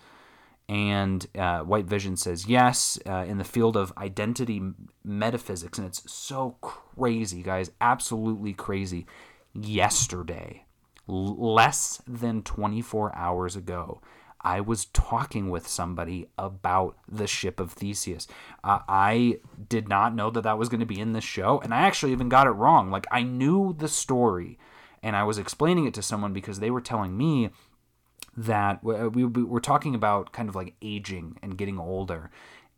And 0.67 1.27
uh, 1.37 1.59
White 1.59 1.85
Vision 1.85 2.17
says 2.17 2.47
yes 2.47 2.97
uh, 3.05 3.25
in 3.27 3.37
the 3.37 3.43
field 3.43 3.77
of 3.77 3.93
identity 3.97 4.61
metaphysics. 5.03 5.77
And 5.77 5.85
it's 5.87 6.11
so 6.11 6.57
crazy, 6.61 7.43
guys. 7.43 7.71
Absolutely 7.79 8.53
crazy. 8.53 9.05
Yesterday, 9.53 10.65
l- 11.07 11.53
less 11.53 12.01
than 12.07 12.41
24 12.41 13.15
hours 13.15 13.55
ago, 13.55 14.01
I 14.41 14.61
was 14.61 14.85
talking 14.85 15.49
with 15.49 15.67
somebody 15.67 16.29
about 16.37 16.97
the 17.07 17.27
ship 17.27 17.59
of 17.59 17.71
Theseus. 17.71 18.27
Uh, 18.63 18.79
I 18.87 19.39
did 19.69 19.87
not 19.87 20.15
know 20.15 20.29
that 20.29 20.41
that 20.41 20.57
was 20.57 20.69
going 20.69 20.81
to 20.81 20.85
be 20.85 20.99
in 20.99 21.13
this 21.13 21.23
show. 21.23 21.59
And 21.63 21.73
I 21.73 21.81
actually 21.81 22.11
even 22.11 22.29
got 22.29 22.47
it 22.47 22.51
wrong. 22.51 22.91
Like, 22.91 23.07
I 23.11 23.23
knew 23.23 23.75
the 23.77 23.87
story 23.87 24.57
and 25.05 25.15
I 25.15 25.23
was 25.23 25.37
explaining 25.37 25.85
it 25.85 25.93
to 25.93 26.01
someone 26.01 26.33
because 26.33 26.59
they 26.59 26.71
were 26.71 26.81
telling 26.81 27.15
me 27.15 27.51
that 28.35 28.79
uh, 28.83 29.07
we, 29.09 29.23
we 29.23 29.43
were 29.43 29.61
talking 29.61 29.93
about 29.93 30.33
kind 30.33 30.49
of 30.49 30.55
like 30.55 30.73
aging 30.81 31.37
and 31.43 31.59
getting 31.59 31.77
older 31.77 32.31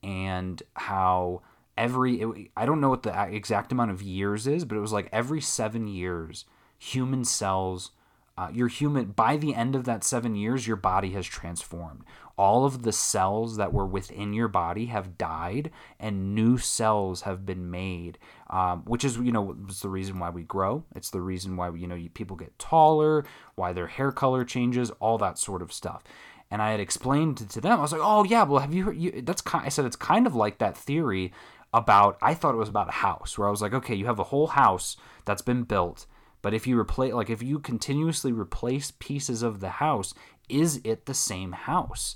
and 0.03 0.61
how 0.75 1.41
every 1.77 2.19
it, 2.19 2.51
I 2.57 2.65
don't 2.65 2.81
know 2.81 2.89
what 2.89 3.03
the 3.03 3.27
exact 3.33 3.71
amount 3.71 3.91
of 3.91 4.01
years 4.01 4.45
is, 4.45 4.65
but 4.65 4.77
it 4.77 4.81
was 4.81 4.91
like 4.91 5.07
every 5.13 5.39
7 5.39 5.87
years 5.87 6.43
human 6.77 7.23
cells 7.23 7.91
uh, 8.37 8.49
your 8.53 8.67
human 8.67 9.05
by 9.05 9.37
the 9.37 9.55
end 9.55 9.75
of 9.75 9.85
that 9.85 10.03
seven 10.03 10.35
years 10.35 10.67
your 10.67 10.75
body 10.75 11.11
has 11.11 11.25
transformed 11.25 12.03
all 12.37 12.65
of 12.65 12.83
the 12.83 12.91
cells 12.91 13.57
that 13.57 13.73
were 13.73 13.85
within 13.85 14.31
your 14.33 14.47
body 14.47 14.85
have 14.85 15.17
died 15.17 15.71
and 15.99 16.35
new 16.35 16.57
cells 16.57 17.21
have 17.21 17.45
been 17.45 17.71
made 17.71 18.17
um, 18.49 18.83
which 18.85 19.03
is 19.03 19.17
you 19.17 19.31
know 19.31 19.41
was 19.41 19.81
the 19.81 19.89
reason 19.89 20.19
why 20.19 20.29
we 20.29 20.43
grow. 20.43 20.83
It's 20.95 21.09
the 21.09 21.21
reason 21.21 21.57
why 21.57 21.69
you 21.71 21.87
know 21.87 21.99
people 22.13 22.37
get 22.37 22.57
taller 22.59 23.25
why 23.55 23.73
their 23.73 23.87
hair 23.87 24.11
color 24.11 24.45
changes 24.45 24.91
all 24.99 25.17
that 25.17 25.37
sort 25.37 25.61
of 25.61 25.73
stuff. 25.73 26.03
And 26.49 26.61
i 26.61 26.71
had 26.71 26.79
explained 26.79 27.37
to 27.49 27.59
them 27.59 27.77
i 27.77 27.81
was 27.81 27.91
like 27.91 27.99
oh 28.01 28.23
yeah 28.23 28.43
well 28.43 28.61
have 28.61 28.73
you 28.73 28.85
heard 28.85 28.95
you, 28.95 29.21
that's 29.21 29.41
kind 29.41 29.65
i 29.65 29.69
said 29.69 29.83
it's 29.83 29.97
kind 29.97 30.25
of 30.25 30.33
like 30.33 30.59
that 30.59 30.77
theory 30.77 31.33
about 31.73 32.17
i 32.21 32.33
thought 32.33 32.53
it 32.53 32.57
was 32.57 32.69
about 32.69 32.87
a 32.87 33.03
house 33.03 33.37
where 33.37 33.49
i 33.49 33.51
was 33.51 33.61
like 33.61 33.73
okay 33.73 33.93
you 33.93 34.05
have 34.05 34.17
a 34.17 34.23
whole 34.23 34.47
house 34.47 34.95
that's 35.25 35.41
been 35.41 35.63
built 35.63 36.05
but 36.41 36.53
if 36.53 36.67
you 36.67 36.79
replace, 36.79 37.13
like 37.13 37.29
if 37.29 37.41
you 37.41 37.59
continuously 37.59 38.31
replace 38.31 38.91
pieces 38.99 39.41
of 39.43 39.59
the 39.59 39.69
house, 39.69 40.13
is 40.49 40.81
it 40.83 41.05
the 41.05 41.13
same 41.13 41.51
house? 41.51 42.15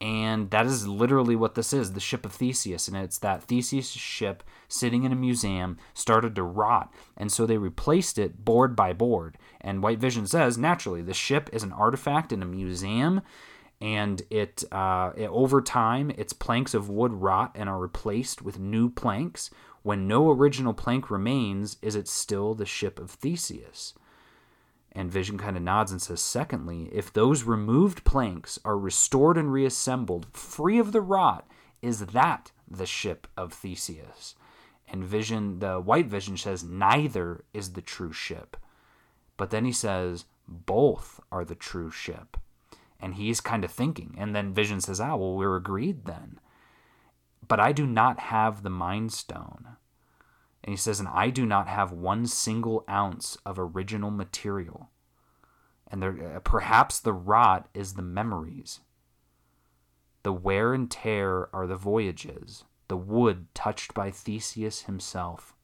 And 0.00 0.50
that 0.50 0.66
is 0.66 0.88
literally 0.88 1.36
what 1.36 1.54
this 1.54 1.72
is 1.72 1.92
the 1.92 2.00
ship 2.00 2.26
of 2.26 2.32
Theseus. 2.32 2.88
And 2.88 2.96
it's 2.96 3.18
that 3.18 3.44
Theseus 3.44 3.88
ship 3.88 4.42
sitting 4.66 5.04
in 5.04 5.12
a 5.12 5.16
museum 5.16 5.78
started 5.94 6.34
to 6.34 6.42
rot. 6.42 6.92
And 7.16 7.30
so 7.30 7.46
they 7.46 7.56
replaced 7.56 8.18
it 8.18 8.44
board 8.44 8.74
by 8.74 8.94
board. 8.94 9.38
And 9.60 9.80
White 9.80 10.00
Vision 10.00 10.26
says, 10.26 10.58
naturally, 10.58 11.02
the 11.02 11.14
ship 11.14 11.48
is 11.52 11.62
an 11.62 11.72
artifact 11.72 12.32
in 12.32 12.42
a 12.42 12.46
museum. 12.46 13.22
And 13.80 14.22
it, 14.28 14.64
uh, 14.72 15.12
it 15.16 15.28
over 15.28 15.60
time, 15.60 16.10
its 16.10 16.32
planks 16.32 16.74
of 16.74 16.88
wood 16.88 17.12
rot 17.12 17.52
and 17.54 17.68
are 17.68 17.78
replaced 17.78 18.42
with 18.42 18.58
new 18.58 18.90
planks, 18.90 19.50
when 19.82 20.08
no 20.08 20.30
original 20.30 20.72
plank 20.72 21.10
remains, 21.10 21.76
is 21.82 21.94
it 21.94 22.08
still 22.08 22.54
the 22.54 22.66
ship 22.66 22.98
of 22.98 23.10
Theseus? 23.10 23.94
And 24.94 25.10
Vision 25.10 25.38
kind 25.38 25.56
of 25.56 25.62
nods 25.62 25.90
and 25.90 26.02
says, 26.02 26.20
secondly, 26.20 26.90
if 26.92 27.12
those 27.12 27.44
removed 27.44 28.04
planks 28.04 28.58
are 28.64 28.78
restored 28.78 29.38
and 29.38 29.50
reassembled, 29.50 30.26
free 30.32 30.78
of 30.78 30.92
the 30.92 31.00
rot, 31.00 31.46
is 31.80 32.06
that 32.06 32.52
the 32.70 32.86
ship 32.86 33.26
of 33.36 33.52
Theseus? 33.52 34.34
And 34.86 35.02
Vision, 35.02 35.60
the 35.60 35.80
White 35.80 36.06
Vision 36.06 36.36
says, 36.36 36.62
neither 36.62 37.44
is 37.54 37.72
the 37.72 37.80
true 37.80 38.12
ship. 38.12 38.56
But 39.38 39.50
then 39.50 39.64
he 39.64 39.72
says, 39.72 40.26
both 40.46 41.20
are 41.32 41.44
the 41.44 41.54
true 41.54 41.90
ship. 41.90 42.36
And 43.00 43.14
he's 43.14 43.40
kind 43.40 43.64
of 43.64 43.70
thinking. 43.70 44.14
And 44.18 44.36
then 44.36 44.52
Vision 44.52 44.80
says, 44.80 45.00
ah, 45.00 45.16
well, 45.16 45.34
we're 45.34 45.56
agreed 45.56 46.04
then 46.04 46.38
but 47.52 47.60
I 47.60 47.72
do 47.72 47.86
not 47.86 48.18
have 48.18 48.62
the 48.62 48.70
Mind 48.70 49.12
Stone. 49.12 49.76
And 50.64 50.72
he 50.72 50.76
says, 50.76 51.00
and 51.00 51.08
I 51.08 51.30
do 51.30 51.44
not 51.44 51.66
have 51.66 51.92
one 51.92 52.26
single 52.26 52.84
ounce 52.88 53.36
of 53.44 53.58
original 53.58 54.10
material. 54.10 54.90
And 55.88 56.02
there, 56.02 56.36
uh, 56.36 56.40
perhaps 56.40 57.00
the 57.00 57.12
rot 57.12 57.68
is 57.74 57.94
the 57.94 58.02
memories. 58.02 58.80
The 60.22 60.32
wear 60.32 60.72
and 60.72 60.90
tear 60.90 61.48
are 61.54 61.66
the 61.66 61.76
voyages, 61.76 62.64
the 62.86 62.96
wood 62.96 63.46
touched 63.54 63.92
by 63.92 64.10
Theseus 64.10 64.82
himself. 64.82 65.54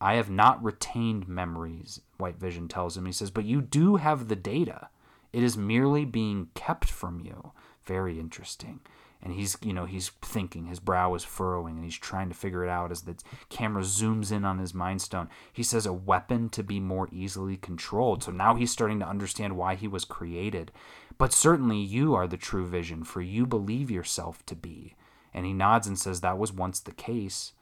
I 0.00 0.14
have 0.14 0.30
not 0.30 0.62
retained 0.62 1.28
memories, 1.28 2.00
White 2.16 2.38
Vision 2.40 2.68
tells 2.68 2.96
him. 2.96 3.06
He 3.06 3.12
says, 3.12 3.30
but 3.30 3.44
you 3.44 3.60
do 3.60 3.96
have 3.96 4.28
the 4.28 4.36
data. 4.36 4.88
It 5.32 5.42
is 5.42 5.56
merely 5.56 6.04
being 6.04 6.48
kept 6.54 6.86
from 6.86 7.20
you 7.20 7.52
very 7.84 8.18
interesting 8.18 8.80
and 9.22 9.32
he's 9.32 9.56
you 9.62 9.72
know 9.72 9.84
he's 9.84 10.08
thinking 10.20 10.66
his 10.66 10.80
brow 10.80 11.14
is 11.14 11.22
furrowing 11.22 11.76
and 11.76 11.84
he's 11.84 11.96
trying 11.96 12.28
to 12.28 12.34
figure 12.34 12.64
it 12.64 12.68
out 12.68 12.90
as 12.90 13.02
the 13.02 13.14
camera 13.48 13.82
zooms 13.82 14.32
in 14.32 14.44
on 14.44 14.58
his 14.58 14.74
mind 14.74 15.00
stone. 15.00 15.28
He 15.52 15.62
says 15.62 15.86
a 15.86 15.92
weapon 15.92 16.48
to 16.50 16.62
be 16.62 16.80
more 16.80 17.08
easily 17.12 17.56
controlled. 17.56 18.24
So 18.24 18.32
now 18.32 18.56
he's 18.56 18.72
starting 18.72 18.98
to 18.98 19.08
understand 19.08 19.56
why 19.56 19.76
he 19.76 19.86
was 19.86 20.04
created. 20.04 20.72
But 21.18 21.32
certainly 21.32 21.78
you 21.78 22.14
are 22.14 22.26
the 22.26 22.36
true 22.36 22.66
vision 22.66 23.04
for 23.04 23.20
you 23.20 23.46
believe 23.46 23.90
yourself 23.90 24.44
to 24.46 24.56
be. 24.56 24.96
And 25.32 25.46
he 25.46 25.52
nods 25.52 25.86
and 25.86 25.98
says 25.98 26.20
that 26.20 26.38
was 26.38 26.52
once 26.52 26.80
the 26.80 26.92
case. 26.92 27.52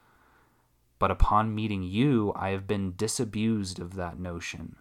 But 0.98 1.10
upon 1.10 1.54
meeting 1.54 1.82
you 1.82 2.32
i 2.36 2.50
have 2.50 2.66
been 2.66 2.94
disabused 2.96 3.78
of 3.80 3.96
that 3.96 4.18
notion. 4.18 4.76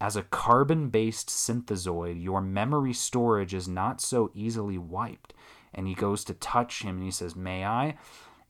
As 0.00 0.16
a 0.16 0.22
carbon 0.22 0.88
based 0.88 1.28
synthezoid, 1.28 2.20
your 2.20 2.40
memory 2.40 2.92
storage 2.92 3.54
is 3.54 3.68
not 3.68 4.00
so 4.00 4.32
easily 4.34 4.76
wiped 4.76 5.31
and 5.74 5.86
he 5.86 5.94
goes 5.94 6.24
to 6.24 6.34
touch 6.34 6.82
him 6.82 6.96
and 6.96 7.04
he 7.04 7.10
says, 7.10 7.34
May 7.36 7.64
I? 7.64 7.96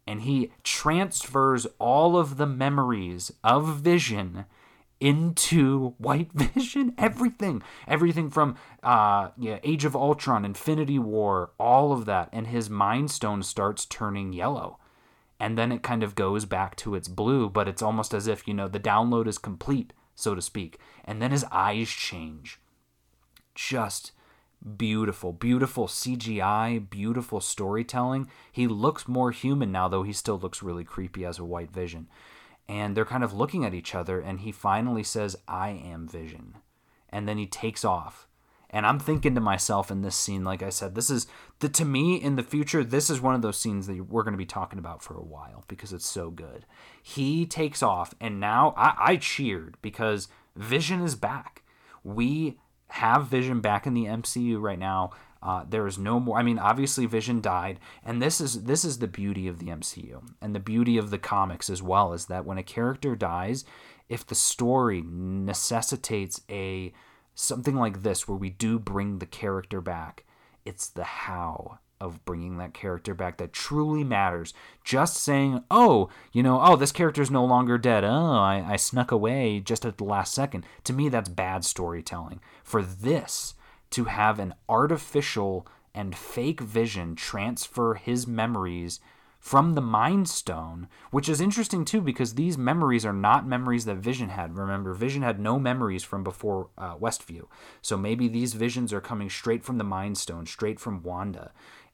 And 0.07 0.23
he 0.23 0.51
transfers 0.65 1.67
all 1.79 2.17
of 2.17 2.37
the 2.37 2.47
memories 2.47 3.33
of 3.45 3.77
Vision 3.77 4.47
into 5.03 5.95
White 5.99 6.33
Vision. 6.35 6.95
Everything. 6.97 7.63
Everything 7.87 8.31
from 8.31 8.57
uh, 8.83 9.31
yeah, 9.37 9.59
Age 9.63 9.85
of 9.85 9.97
Ultron, 9.97 10.45
Infinity 10.45 10.99
War, 10.99 11.51
all 11.59 11.93
of 11.93 12.07
that. 12.07 12.29
And 12.33 12.47
his 12.47 12.71
Mind 12.71 13.11
Stone 13.11 13.43
starts 13.43 13.85
turning 13.85 14.33
yellow. 14.33 14.79
And 15.39 15.59
then 15.59 15.73
it 15.73 15.83
kind 15.83 16.05
of 16.05 16.15
goes 16.15 16.45
back 16.45 16.77
to 16.77 16.95
its 16.95 17.09
blue, 17.09 17.51
but 17.51 17.67
it's 17.67 17.83
almost 17.83 18.15
as 18.15 18.29
if, 18.29 18.47
you 18.47 18.55
know, 18.55 18.69
the 18.69 18.79
download 18.79 19.27
is 19.27 19.39
complete, 19.39 19.93
so 20.15 20.37
to 20.37 20.41
speak. 20.41 20.79
And 21.05 21.21
then 21.21 21.33
his 21.33 21.45
eyes 21.51 21.89
change. 21.89 22.61
Just 23.57 24.13
beautiful, 24.77 25.33
beautiful 25.33 25.87
CGI, 25.87 26.89
beautiful 26.89 27.41
storytelling. 27.41 28.29
He 28.51 28.67
looks 28.67 29.09
more 29.09 29.31
human 29.31 29.73
now, 29.73 29.89
though 29.89 30.03
he 30.03 30.13
still 30.13 30.39
looks 30.39 30.63
really 30.63 30.85
creepy 30.85 31.25
as 31.25 31.39
a 31.39 31.45
white 31.45 31.71
vision. 31.71 32.09
And 32.69 32.97
they're 32.97 33.05
kind 33.05 33.25
of 33.25 33.33
looking 33.33 33.65
at 33.65 33.75
each 33.75 33.95
other, 33.95 34.21
and 34.21 34.41
he 34.41 34.53
finally 34.53 35.03
says, 35.03 35.37
I 35.49 35.71
am 35.71 36.07
vision. 36.07 36.57
And 37.09 37.29
then 37.29 37.39
he 37.39 37.47
takes 37.47 37.85
off. 37.85 38.29
And 38.71 38.87
I'm 38.87 38.99
thinking 38.99 39.35
to 39.35 39.41
myself 39.41 39.91
in 39.91 40.01
this 40.01 40.17
scene, 40.17 40.45
like 40.45 40.63
I 40.63 40.71
said, 40.71 40.95
this 40.95 41.11
is 41.11 41.27
the 41.59 41.69
to 41.69 41.85
me 41.85 42.17
in 42.17 42.37
the 42.37 42.43
future, 42.43 42.83
this 42.83 43.11
is 43.11 43.21
one 43.21 43.35
of 43.35 43.43
those 43.43 43.59
scenes 43.59 43.87
that 43.87 44.09
we're 44.09 44.23
going 44.23 44.33
to 44.33 44.39
be 44.39 44.47
talking 44.47 44.79
about 44.79 45.03
for 45.03 45.15
a 45.15 45.23
while 45.23 45.65
because 45.69 45.93
it's 45.93 46.09
so 46.09 46.31
good. 46.31 46.65
He 47.03 47.45
takes 47.45 47.83
off, 47.83 48.15
and 48.19 48.41
now 48.41 48.73
I, 48.77 48.95
I 48.99 49.17
cheered 49.17 49.77
because 49.83 50.29
Vision 50.57 51.03
is 51.03 51.15
back. 51.15 51.63
We 52.05 52.59
have 52.93 53.27
Vision 53.27 53.61
back 53.61 53.87
in 53.87 53.95
the 53.95 54.05
MCU 54.05 54.61
right 54.61 54.79
now. 54.79 55.11
Uh, 55.43 55.65
there 55.69 55.87
is 55.87 55.99
no 55.99 56.21
more. 56.21 56.39
I 56.39 56.43
mean, 56.43 56.59
obviously, 56.59 57.07
Vision 57.07 57.41
died, 57.41 57.81
and 58.05 58.23
this 58.23 58.41
is 58.41 58.65
this 58.65 58.85
is 58.85 58.99
the 58.99 59.09
beauty 59.09 59.49
of 59.49 59.59
the 59.59 59.67
MCU 59.67 60.23
and 60.41 60.55
the 60.55 60.61
beauty 60.61 60.99
of 60.99 61.11
the 61.11 61.19
comics 61.19 61.69
as 61.69 61.83
well 61.83 62.13
is 62.13 62.27
that 62.27 62.45
when 62.45 62.59
a 62.59 62.63
character 62.63 63.17
dies, 63.17 63.65
if 64.09 64.25
the 64.25 64.37
story 64.37 65.03
necessitates 65.05 66.43
a 66.49 66.93
something 67.35 67.75
like 67.75 68.03
this 68.03 68.29
where 68.29 68.39
we 68.39 68.51
do 68.51 68.79
bring 68.79 69.19
the 69.19 69.27
character 69.27 69.81
back, 69.81 70.25
it's 70.65 70.89
the 70.89 71.05
how 71.05 71.79
of 72.03 72.25
bringing 72.25 72.59
that 72.59 72.75
character 72.75 73.15
back 73.15 73.39
that 73.39 73.53
truly 73.53 74.03
matters. 74.03 74.53
Just 74.85 75.17
saying, 75.17 75.63
oh, 75.71 76.11
you 76.33 76.43
know, 76.43 76.61
oh, 76.61 76.75
this 76.75 76.91
character's 76.91 77.31
no 77.31 77.45
longer 77.45 77.79
dead. 77.79 78.03
Oh, 78.03 78.09
I, 78.11 78.65
I 78.67 78.77
snuck 78.77 79.13
away 79.13 79.61
just 79.61 79.85
at 79.85 79.99
the 79.99 80.05
last 80.05 80.35
second. 80.35 80.67
To 80.85 80.93
me, 80.93 81.09
that's 81.09 81.29
bad 81.29 81.65
storytelling. 81.65 82.41
For 82.65 82.83
this 82.83 83.55
to 83.91 84.05
have 84.05 84.41
an 84.41 84.55
artificial 84.69 85.67
and 85.95 86.17
fake 86.17 86.61
vision 86.61 87.15
transfer 87.15 87.95
his 87.95 88.27
memories 88.27 88.99
from 89.43 89.75
the 89.75 89.81
Mind 89.81 90.29
Stone, 90.29 90.87
which 91.11 91.29
is 91.29 91.41
interesting 91.41 91.85
too 91.85 92.01
because 92.01 92.35
these 92.35 92.57
memories 92.57 93.05
are 93.05 93.13
not 93.13 93.45
memories 93.45 93.87
that 93.87 93.97
Vision 93.97 94.29
had. 94.29 94.57
Remember, 94.57 94.95
Vision 94.95 95.23
had 95.23 95.41
no 95.41 95.59
memories 95.59 96.05
from 96.05 96.23
before 96.23 96.69
uh, 96.79 96.95
Westview. 96.95 97.49
So 97.83 97.97
maybe 97.97 98.29
these 98.29 98.55
visions 98.55 98.93
are 98.93 99.01
coming 99.01 99.29
straight 99.29 99.65
from 99.65 99.79
the 99.79 99.85
Mind 99.85 100.17
Stone, 100.17 100.47
straight 100.47 100.79
from 100.79 101.03
Wanda 101.03 101.51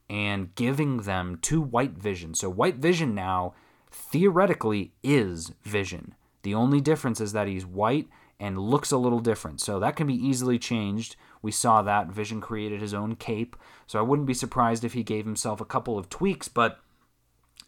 and 0.09 0.53
giving 0.55 1.03
them 1.03 1.37
to 1.43 1.61
White 1.61 1.97
Vision. 1.97 2.33
So 2.33 2.49
White 2.49 2.77
Vision 2.77 3.13
now 3.13 3.53
theoretically 3.91 4.93
is 5.03 5.53
Vision. 5.63 6.15
The 6.43 6.55
only 6.55 6.81
difference 6.81 7.19
is 7.19 7.33
that 7.33 7.47
he's 7.47 7.65
white 7.65 8.07
and 8.39 8.57
looks 8.57 8.91
a 8.91 8.97
little 8.97 9.19
different. 9.19 9.59
So 9.61 9.79
that 9.79 9.95
can 9.95 10.07
be 10.07 10.13
easily 10.13 10.57
changed. 10.57 11.15
We 11.41 11.51
saw 11.51 11.81
that 11.81 12.07
Vision 12.07 12.41
created 12.41 12.81
his 12.81 12.93
own 12.93 13.15
cape. 13.15 13.55
So 13.87 13.99
I 13.99 14.03
wouldn't 14.03 14.27
be 14.27 14.33
surprised 14.33 14.83
if 14.83 14.93
he 14.93 15.03
gave 15.03 15.25
himself 15.25 15.59
a 15.59 15.65
couple 15.65 15.97
of 15.97 16.09
tweaks, 16.09 16.47
but 16.47 16.79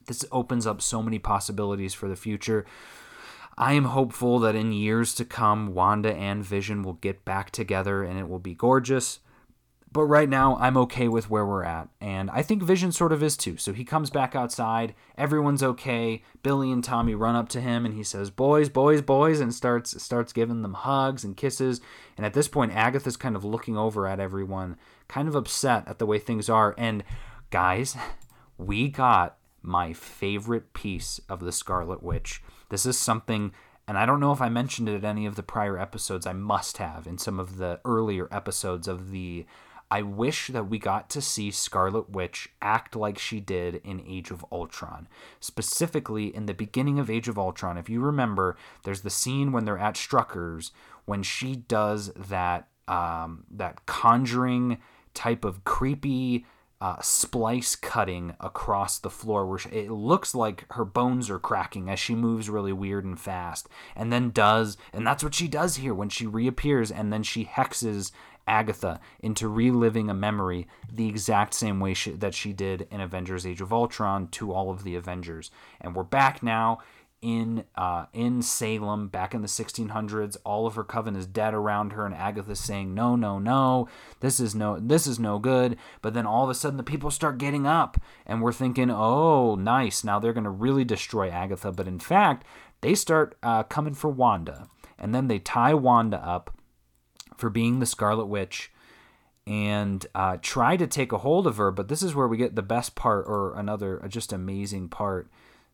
this 0.08 0.26
opens 0.32 0.66
up 0.66 0.82
so 0.82 1.04
many 1.04 1.20
possibilities 1.20 1.94
for 1.94 2.08
the 2.08 2.16
future. 2.16 2.66
I 3.58 3.74
am 3.74 3.86
hopeful 3.86 4.40
that 4.40 4.56
in 4.56 4.72
years 4.72 5.14
to 5.16 5.26
come, 5.26 5.74
Wanda 5.74 6.14
and 6.14 6.44
Vision 6.44 6.84
will 6.84 6.94
get 6.94 7.26
back 7.26 7.52
together 7.52 8.04
and 8.04 8.18
it 8.18 8.30
will 8.30 8.40
be 8.40 8.56
gorgeous. 8.56 9.20
But 9.94 10.06
right 10.06 10.30
now, 10.30 10.56
I'm 10.56 10.78
okay 10.78 11.10
with 11.10 11.30
where 11.30 11.46
we're 11.46 11.66
at. 11.66 11.90
And 12.00 12.32
I 12.32 12.44
think 12.44 12.64
Vision 12.64 12.94
sort 12.94 13.12
of 13.12 13.22
is 13.22 13.36
too. 13.36 13.58
So 13.58 13.74
he 13.74 13.84
comes 13.84 14.10
back 14.10 14.36
outside. 14.36 14.96
Everyone's 15.18 15.62
okay. 15.62 16.24
Billy 16.44 16.72
and 16.72 16.82
Tommy 16.82 17.14
run 17.14 17.36
up 17.36 17.50
to 17.50 17.62
him 17.62 17.86
and 17.86 17.94
he 17.94 18.04
says, 18.04 18.30
Boys, 18.30 18.70
boys, 18.70 19.02
boys, 19.02 19.42
and 19.42 19.54
starts 19.54 20.02
starts 20.02 20.32
giving 20.32 20.62
them 20.62 20.76
hugs 20.76 21.26
and 21.26 21.36
kisses. 21.36 21.82
And 22.16 22.26
at 22.26 22.34
this 22.34 22.48
point, 22.48 22.72
Agatha's 22.72 23.18
kind 23.18 23.36
of 23.36 23.44
looking 23.44 23.78
over 23.78 24.08
at 24.08 24.22
everyone, 24.22 24.78
kind 25.10 25.28
of 25.28 25.36
upset 25.36 25.86
at 25.88 26.00
the 26.00 26.06
way 26.06 26.20
things 26.20 26.50
are. 26.50 26.74
And 26.78 27.04
guys, 27.50 27.98
we 28.58 28.88
got 28.88 29.38
my 29.62 29.92
favorite 29.92 30.72
piece 30.74 31.20
of 31.28 31.42
the 31.42 31.52
Scarlet 31.52 32.02
Witch. 32.02 32.42
This 32.70 32.86
is 32.86 32.98
something 32.98 33.52
and 33.88 33.98
I 33.98 34.06
don't 34.06 34.22
know 34.22 34.32
if 34.32 34.42
I 34.42 34.48
mentioned 34.48 34.88
it 34.88 34.96
at 34.96 35.04
any 35.04 35.26
of 35.26 35.36
the 35.36 35.44
prior 35.44 35.78
episodes. 35.78 36.26
I 36.26 36.32
must 36.32 36.78
have 36.78 37.08
in 37.08 37.18
some 37.18 37.42
of 37.42 37.58
the 37.58 37.82
earlier 37.84 38.30
episodes 38.32 38.88
of 38.88 39.12
the 39.12 39.46
I 39.92 40.04
wish 40.04 40.48
that 40.48 40.70
we 40.70 40.80
got 40.80 41.10
to 41.10 41.22
see 41.22 41.52
Scarlet 41.52 42.10
Witch 42.10 42.48
act 42.62 42.96
like 42.96 43.20
she 43.20 43.42
did 43.42 43.76
in 43.84 44.02
Age 44.08 44.32
of 44.32 44.46
Ultron. 44.50 45.10
Specifically, 45.42 46.34
in 46.34 46.46
the 46.46 46.54
beginning 46.54 46.98
of 46.98 47.10
Age 47.10 47.28
of 47.28 47.38
Ultron, 47.38 47.78
if 47.78 47.90
you 47.90 48.00
remember, 48.00 48.56
there's 48.84 49.02
the 49.02 49.10
scene 49.10 49.52
when 49.52 49.66
they're 49.66 49.78
at 49.78 49.96
Strucker's 49.96 50.72
when 51.04 51.24
she 51.24 51.58
does 51.58 52.14
that 52.14 52.70
um, 52.88 53.44
that 53.52 53.86
conjuring 53.86 54.78
type 55.14 55.44
of 55.44 55.66
creepy 55.66 56.46
uh, 56.82 57.00
splice 57.00 57.76
cutting 57.76 58.36
across 58.40 58.98
the 58.98 59.10
floor 59.10 59.46
where 59.46 59.60
she, 59.60 59.70
it 59.70 59.92
looks 59.92 60.34
like 60.34 60.66
her 60.72 60.84
bones 60.84 61.30
are 61.30 61.38
cracking 61.38 61.90
as 61.90 62.00
she 62.00 62.16
moves 62.16 62.50
really 62.50 62.74
weird 62.74 63.06
and 63.06 63.20
fast 63.20 63.70
and 63.96 64.12
then 64.12 64.32
does 64.32 64.78
and 64.92 65.06
that's 65.06 65.24
what 65.24 65.36
she 65.36 65.48
does 65.48 65.76
here 65.76 65.94
when 65.94 66.10
she 66.10 66.26
reappears 66.26 66.90
and 66.90 67.14
then 67.14 67.22
she 67.22 67.46
hexes 67.46 68.12
Agatha 68.52 69.00
into 69.22 69.48
reliving 69.48 70.10
a 70.10 70.14
memory 70.14 70.68
the 70.92 71.08
exact 71.08 71.54
same 71.54 71.80
way 71.80 71.94
she, 71.94 72.12
that 72.12 72.36
she 72.36 72.52
did 72.52 72.86
in 72.92 73.00
Avengers 73.00 73.46
Age 73.46 73.62
of 73.62 73.72
Ultron 73.72 74.28
to 74.28 74.52
all 74.52 74.70
of 74.70 74.84
the 74.84 74.96
Avengers. 74.96 75.52
And 75.80 75.96
we're 75.96 76.04
back 76.04 76.44
now 76.44 76.80
in 77.22 77.64
uh, 77.76 78.08
in 78.12 78.42
Salem 78.42 79.08
back 79.08 79.34
in 79.34 79.42
the 79.42 79.48
1600s. 79.48 80.36
All 80.44 80.68
of 80.68 80.76
her 80.76 80.84
Coven 80.84 81.16
is 81.16 81.26
dead 81.26 81.54
around 81.54 81.94
her, 81.94 82.06
and 82.06 82.14
Agatha's 82.14 82.60
saying, 82.60 82.94
"No, 82.94 83.16
no, 83.16 83.40
no, 83.40 83.88
this 84.20 84.40
is 84.40 84.54
no, 84.54 84.78
this 84.80 85.08
is 85.08 85.18
no 85.18 85.40
good." 85.40 85.78
But 86.02 86.14
then 86.14 86.26
all 86.26 86.44
of 86.44 86.50
a 86.50 86.56
sudden, 86.56 86.78
the 86.78 86.84
people 86.84 87.12
start 87.12 87.38
getting 87.38 87.66
up, 87.66 88.02
and 88.26 88.42
we're 88.42 88.52
thinking, 88.52 88.92
"Oh, 88.92 89.56
nice! 89.56 90.04
Now 90.04 90.20
they're 90.20 90.34
going 90.34 90.44
to 90.44 90.50
really 90.50 90.84
destroy 90.84 91.30
Agatha." 91.30 91.72
But 91.72 91.88
in 91.88 92.00
fact, 92.00 92.44
they 92.82 92.96
start 92.96 93.38
uh, 93.44 93.64
coming 93.64 93.94
for 93.94 94.10
Wanda, 94.10 94.68
and 94.98 95.16
then 95.16 95.28
they 95.28 95.40
tie 95.40 95.76
Wanda 95.76 96.18
up 96.18 96.58
for 97.42 97.50
being 97.50 97.80
the 97.80 97.86
Scarlet 97.86 98.28
Witch 98.28 98.72
and 99.46 100.06
uh, 100.16 100.38
try 100.42 100.78
to 100.78 100.88
take 100.88 101.12
a 101.12 101.18
hold 101.18 101.48
of 101.48 101.58
her. 101.58 101.72
But 101.72 101.90
this 101.90 102.02
is 102.04 102.16
where 102.16 102.28
we 102.28 102.38
get 102.38 102.56
the 102.56 102.62
best 102.62 102.96
part, 102.96 103.26
or 103.28 103.58
another 103.58 104.02
just 104.08 104.32
amazing 104.32 104.88
part 104.88 105.28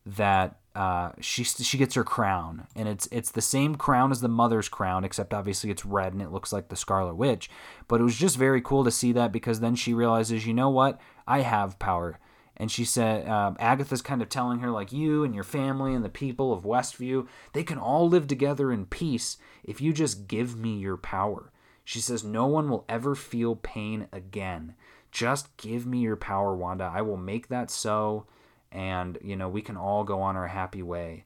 that 0.06 0.58
uh, 0.74 1.12
she 1.20 1.44
she 1.44 1.76
gets 1.76 1.94
her 1.94 2.04
crown, 2.04 2.66
and 2.74 2.88
it's 2.88 3.06
it's 3.12 3.30
the 3.30 3.42
same 3.42 3.74
crown 3.76 4.10
as 4.10 4.20
the 4.20 4.28
mother's 4.28 4.68
crown, 4.68 5.04
except 5.04 5.34
obviously 5.34 5.70
it's 5.70 5.84
red 5.84 6.12
and 6.12 6.22
it 6.22 6.32
looks 6.32 6.52
like 6.52 6.68
the 6.68 6.76
Scarlet 6.76 7.14
Witch. 7.14 7.50
But 7.86 8.00
it 8.00 8.04
was 8.04 8.16
just 8.16 8.36
very 8.36 8.62
cool 8.62 8.84
to 8.84 8.90
see 8.90 9.12
that 9.12 9.32
because 9.32 9.60
then 9.60 9.76
she 9.76 9.92
realizes, 9.92 10.46
you 10.46 10.54
know 10.54 10.70
what, 10.70 11.00
I 11.26 11.42
have 11.42 11.78
power. 11.78 12.18
And 12.60 12.72
she 12.72 12.84
said, 12.84 13.28
uh, 13.28 13.54
Agatha's 13.60 14.02
kind 14.02 14.20
of 14.20 14.28
telling 14.28 14.58
her, 14.58 14.70
like, 14.72 14.92
you 14.92 15.22
and 15.22 15.32
your 15.32 15.44
family 15.44 15.94
and 15.94 16.04
the 16.04 16.08
people 16.08 16.52
of 16.52 16.64
Westview, 16.64 17.28
they 17.52 17.62
can 17.62 17.78
all 17.78 18.08
live 18.08 18.26
together 18.26 18.72
in 18.72 18.84
peace 18.84 19.36
if 19.62 19.80
you 19.80 19.92
just 19.92 20.26
give 20.26 20.56
me 20.56 20.76
your 20.76 20.96
power. 20.96 21.52
She 21.88 22.02
says, 22.02 22.22
No 22.22 22.44
one 22.44 22.68
will 22.68 22.84
ever 22.86 23.14
feel 23.14 23.56
pain 23.56 24.08
again. 24.12 24.74
Just 25.10 25.56
give 25.56 25.86
me 25.86 26.00
your 26.00 26.16
power, 26.16 26.54
Wanda. 26.54 26.84
I 26.84 27.00
will 27.00 27.16
make 27.16 27.48
that 27.48 27.70
so. 27.70 28.26
And, 28.70 29.16
you 29.22 29.36
know, 29.36 29.48
we 29.48 29.62
can 29.62 29.78
all 29.78 30.04
go 30.04 30.20
on 30.20 30.36
our 30.36 30.48
happy 30.48 30.82
way. 30.82 31.24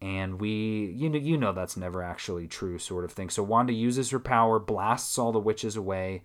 And 0.00 0.40
we, 0.40 0.94
you 0.94 1.10
know, 1.10 1.18
you 1.18 1.36
know 1.36 1.50
that's 1.50 1.76
never 1.76 2.04
actually 2.04 2.46
true, 2.46 2.78
sort 2.78 3.04
of 3.04 3.10
thing. 3.10 3.30
So 3.30 3.42
Wanda 3.42 3.72
uses 3.72 4.10
her 4.10 4.20
power, 4.20 4.60
blasts 4.60 5.18
all 5.18 5.32
the 5.32 5.40
witches 5.40 5.74
away, 5.74 6.22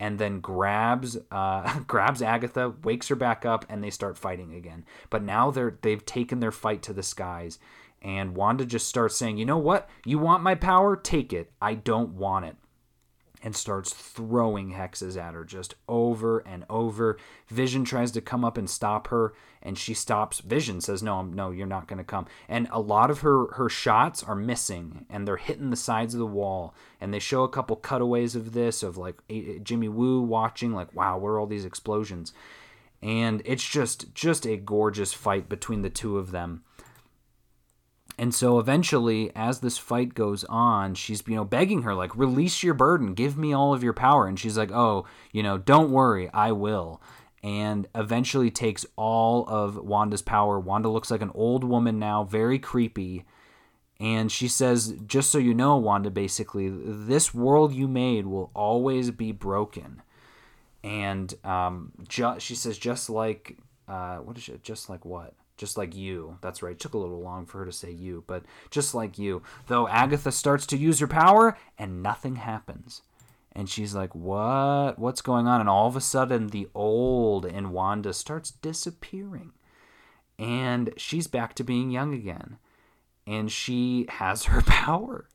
and 0.00 0.18
then 0.18 0.40
grabs 0.40 1.16
uh, 1.30 1.78
grabs 1.86 2.22
Agatha, 2.22 2.74
wakes 2.82 3.06
her 3.06 3.14
back 3.14 3.46
up, 3.46 3.64
and 3.68 3.84
they 3.84 3.90
start 3.90 4.18
fighting 4.18 4.54
again. 4.54 4.84
But 5.08 5.22
now 5.22 5.52
they're 5.52 5.78
they've 5.82 6.04
taken 6.04 6.40
their 6.40 6.50
fight 6.50 6.82
to 6.82 6.92
the 6.92 7.04
skies, 7.04 7.60
and 8.02 8.34
Wanda 8.34 8.64
just 8.64 8.88
starts 8.88 9.16
saying, 9.16 9.36
"You 9.36 9.46
know 9.46 9.58
what? 9.58 9.88
You 10.04 10.18
want 10.18 10.42
my 10.42 10.56
power? 10.56 10.96
Take 10.96 11.32
it. 11.32 11.52
I 11.62 11.74
don't 11.74 12.14
want 12.14 12.46
it." 12.46 12.56
And 13.42 13.56
starts 13.56 13.94
throwing 13.94 14.74
hexes 14.74 15.16
at 15.16 15.32
her 15.32 15.44
just 15.44 15.74
over 15.88 16.40
and 16.40 16.66
over. 16.68 17.16
Vision 17.48 17.84
tries 17.84 18.10
to 18.12 18.20
come 18.20 18.44
up 18.44 18.58
and 18.58 18.68
stop 18.68 19.08
her, 19.08 19.32
and 19.62 19.78
she 19.78 19.94
stops. 19.94 20.40
Vision 20.40 20.82
says, 20.82 21.02
"No, 21.02 21.22
no, 21.22 21.50
you're 21.50 21.66
not 21.66 21.86
going 21.86 21.96
to 21.96 22.04
come." 22.04 22.26
And 22.48 22.68
a 22.70 22.80
lot 22.80 23.10
of 23.10 23.20
her 23.20 23.52
her 23.54 23.70
shots 23.70 24.22
are 24.22 24.34
missing, 24.34 25.06
and 25.08 25.26
they're 25.26 25.38
hitting 25.38 25.70
the 25.70 25.76
sides 25.76 26.12
of 26.12 26.20
the 26.20 26.26
wall. 26.26 26.74
And 27.00 27.14
they 27.14 27.18
show 27.18 27.42
a 27.42 27.48
couple 27.48 27.76
cutaways 27.76 28.36
of 28.36 28.52
this, 28.52 28.82
of 28.82 28.98
like 28.98 29.16
Jimmy 29.62 29.88
Woo 29.88 30.20
watching, 30.20 30.74
like, 30.74 30.94
"Wow, 30.94 31.16
where 31.16 31.34
are 31.34 31.40
all 31.40 31.46
these 31.46 31.64
explosions?" 31.64 32.34
And 33.02 33.40
it's 33.46 33.66
just 33.66 34.14
just 34.14 34.46
a 34.46 34.58
gorgeous 34.58 35.14
fight 35.14 35.48
between 35.48 35.80
the 35.80 35.88
two 35.88 36.18
of 36.18 36.30
them 36.30 36.62
and 38.20 38.34
so 38.34 38.58
eventually, 38.58 39.32
as 39.34 39.60
this 39.60 39.78
fight 39.78 40.12
goes 40.12 40.44
on, 40.44 40.94
she's 40.94 41.22
you 41.26 41.36
know 41.36 41.44
begging 41.44 41.84
her 41.84 41.94
like, 41.94 42.14
"Release 42.14 42.62
your 42.62 42.74
burden, 42.74 43.14
give 43.14 43.38
me 43.38 43.54
all 43.54 43.72
of 43.72 43.82
your 43.82 43.94
power." 43.94 44.26
And 44.26 44.38
she's 44.38 44.58
like, 44.58 44.70
"Oh, 44.70 45.06
you 45.32 45.42
know, 45.42 45.56
don't 45.56 45.90
worry, 45.90 46.28
I 46.34 46.52
will." 46.52 47.00
And 47.42 47.88
eventually 47.94 48.50
takes 48.50 48.84
all 48.94 49.48
of 49.48 49.76
Wanda's 49.76 50.20
power. 50.20 50.60
Wanda 50.60 50.90
looks 50.90 51.10
like 51.10 51.22
an 51.22 51.32
old 51.34 51.64
woman 51.64 51.98
now, 51.98 52.22
very 52.24 52.58
creepy. 52.58 53.24
And 53.98 54.30
she 54.30 54.48
says, 54.48 54.96
"Just 55.06 55.30
so 55.30 55.38
you 55.38 55.54
know, 55.54 55.78
Wanda, 55.78 56.10
basically, 56.10 56.68
this 56.68 57.32
world 57.32 57.72
you 57.72 57.88
made 57.88 58.26
will 58.26 58.50
always 58.54 59.10
be 59.10 59.32
broken." 59.32 60.02
And 60.84 61.32
um, 61.42 61.92
ju- 62.06 62.38
she 62.38 62.54
says, 62.54 62.76
just 62.76 63.08
like 63.08 63.56
uh, 63.88 64.18
what 64.18 64.36
is 64.36 64.46
it? 64.50 64.62
Just 64.62 64.90
like 64.90 65.06
what? 65.06 65.32
Just 65.60 65.76
like 65.76 65.94
you. 65.94 66.38
That's 66.40 66.62
right. 66.62 66.72
It 66.72 66.80
took 66.80 66.94
a 66.94 66.98
little 66.98 67.20
long 67.20 67.44
for 67.44 67.58
her 67.58 67.66
to 67.66 67.72
say 67.72 67.90
you, 67.92 68.24
but 68.26 68.44
just 68.70 68.94
like 68.94 69.18
you. 69.18 69.42
Though 69.66 69.86
Agatha 69.88 70.32
starts 70.32 70.64
to 70.66 70.76
use 70.78 71.00
her 71.00 71.06
power 71.06 71.58
and 71.78 72.02
nothing 72.02 72.36
happens. 72.36 73.02
And 73.52 73.68
she's 73.68 73.94
like, 73.94 74.14
"What? 74.14 74.98
What's 74.98 75.20
going 75.20 75.46
on?" 75.46 75.60
And 75.60 75.68
all 75.68 75.86
of 75.86 75.96
a 75.96 76.00
sudden, 76.00 76.48
the 76.48 76.68
old 76.74 77.44
in 77.44 77.72
Wanda 77.72 78.14
starts 78.14 78.52
disappearing. 78.52 79.52
And 80.38 80.94
she's 80.96 81.26
back 81.26 81.54
to 81.56 81.64
being 81.64 81.90
young 81.90 82.14
again. 82.14 82.56
And 83.26 83.52
she 83.52 84.06
has 84.08 84.44
her 84.44 84.62
power. 84.66 85.28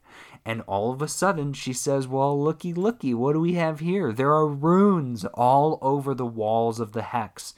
And 0.43 0.61
all 0.61 0.91
of 0.91 1.01
a 1.01 1.07
sudden, 1.07 1.53
she 1.53 1.73
says, 1.73 2.07
Well, 2.07 2.41
looky, 2.41 2.73
looky, 2.73 3.13
what 3.13 3.34
do 3.34 3.39
we 3.39 3.53
have 3.53 3.80
here? 3.80 4.11
There 4.11 4.34
are 4.34 4.47
runes 4.47 5.26
all 5.34 5.78
over 5.82 6.13
the 6.13 6.26
walls 6.26 6.80
of 6.80 6.93
the 6.93 7.01
hex. 7.01 7.53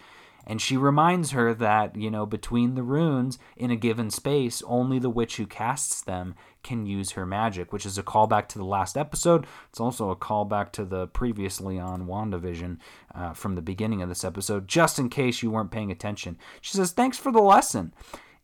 And 0.49 0.61
she 0.61 0.77
reminds 0.77 1.31
her 1.31 1.53
that, 1.53 1.97
you 1.97 2.09
know, 2.09 2.25
between 2.25 2.75
the 2.75 2.81
runes 2.81 3.37
in 3.57 3.69
a 3.69 3.75
given 3.75 4.09
space, 4.09 4.63
only 4.65 4.97
the 4.97 5.09
witch 5.09 5.35
who 5.35 5.45
casts 5.45 6.01
them 6.01 6.35
can 6.63 6.85
use 6.85 7.11
her 7.11 7.25
magic, 7.25 7.73
which 7.73 7.85
is 7.85 7.97
a 7.97 8.03
callback 8.03 8.47
to 8.47 8.57
the 8.57 8.63
last 8.63 8.97
episode. 8.97 9.45
It's 9.69 9.81
also 9.81 10.09
a 10.09 10.15
callback 10.15 10.71
to 10.71 10.85
the 10.85 11.07
previously 11.07 11.77
on 11.77 12.07
WandaVision 12.07 12.77
uh, 13.13 13.33
from 13.33 13.55
the 13.55 13.61
beginning 13.61 14.01
of 14.01 14.07
this 14.07 14.23
episode, 14.23 14.69
just 14.69 14.97
in 14.97 15.09
case 15.09 15.43
you 15.43 15.51
weren't 15.51 15.69
paying 15.69 15.91
attention. 15.91 16.37
She 16.61 16.77
says, 16.77 16.93
Thanks 16.93 17.17
for 17.17 17.33
the 17.33 17.41
lesson. 17.41 17.93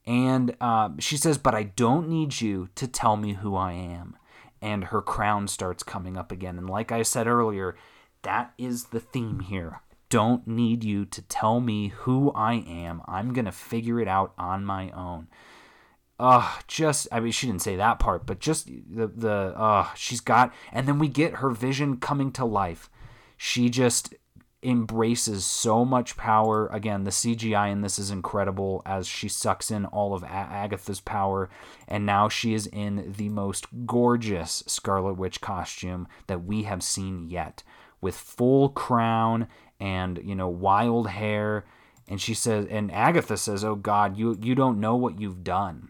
And 0.06 0.58
uh, 0.60 0.90
she 1.00 1.16
says, 1.16 1.38
But 1.38 1.56
I 1.56 1.64
don't 1.64 2.10
need 2.10 2.42
you 2.42 2.68
to 2.76 2.86
tell 2.86 3.16
me 3.16 3.36
who 3.36 3.56
I 3.56 3.72
am. 3.72 4.18
And 4.62 4.86
her 4.86 5.02
crown 5.02 5.48
starts 5.48 5.84
coming 5.84 6.18
up 6.18 6.34
again. 6.34 6.58
And 6.58 6.70
like 6.70 6.92
I 6.92 7.04
said 7.04 7.28
earlier, 7.28 7.78
that 8.24 8.54
is 8.58 8.86
the 8.86 9.00
theme 9.00 9.40
here 9.40 9.80
don't 10.14 10.46
need 10.46 10.84
you 10.84 11.06
to 11.06 11.24
tell 11.24 11.60
me 11.60 11.88
who 11.88 12.32
I 12.34 12.64
am. 12.68 13.02
I'm 13.08 13.34
going 13.34 13.46
to 13.46 13.52
figure 13.52 14.00
it 14.00 14.08
out 14.08 14.32
on 14.38 14.64
my 14.64 14.92
own. 14.92 15.28
Uh, 16.20 16.60
just, 16.68 17.08
I 17.12 17.20
mean, 17.20 17.32
she 17.32 17.48
didn't 17.48 17.64
say 17.64 17.78
that 17.78 17.98
part, 17.98 18.28
but 18.28 18.38
just 18.38 18.68
the, 18.68 19.08
the, 19.08 19.56
uh, 19.58 19.88
she's 19.96 20.20
got, 20.20 20.54
and 20.72 20.88
then 20.88 21.00
we 21.00 21.08
get 21.08 21.38
her 21.38 21.50
vision 21.50 21.98
coming 21.98 22.32
to 22.34 22.46
life. 22.46 22.92
She 23.38 23.72
just 23.72 24.14
embraces 24.62 25.46
so 25.46 25.84
much 25.84 26.16
power. 26.16 26.68
Again, 26.68 27.06
the 27.06 27.10
CGI 27.10 27.72
in 27.72 27.82
this 27.82 27.98
is 27.98 28.12
incredible 28.12 28.84
as 28.86 29.08
she 29.08 29.28
sucks 29.28 29.72
in 29.72 29.86
all 29.88 30.14
of 30.14 30.24
Agatha's 30.24 31.02
power, 31.02 31.50
and 31.88 32.06
now 32.06 32.30
she 32.30 32.54
is 32.54 32.68
in 32.68 33.16
the 33.18 33.30
most 33.30 33.66
gorgeous 33.88 34.64
Scarlet 34.68 35.16
Witch 35.16 35.42
costume 35.42 36.08
that 36.28 36.46
we 36.46 36.64
have 36.64 36.84
seen 36.84 37.28
yet, 37.32 37.64
with 38.00 38.16
full 38.16 38.70
crown 38.70 39.48
and 39.84 40.22
you 40.24 40.34
know 40.34 40.48
wild 40.48 41.10
hair. 41.10 41.66
And 42.08 42.20
she 42.20 42.34
says 42.34 42.66
and 42.70 42.92
agatha 42.92 43.38
says 43.38 43.64
oh 43.64 43.76
god 43.76 44.18
you 44.18 44.38
you 44.42 44.56
don't 44.56 44.80
know 44.80 44.96
what 44.96 45.20
you've 45.20 45.44
done. 45.44 45.90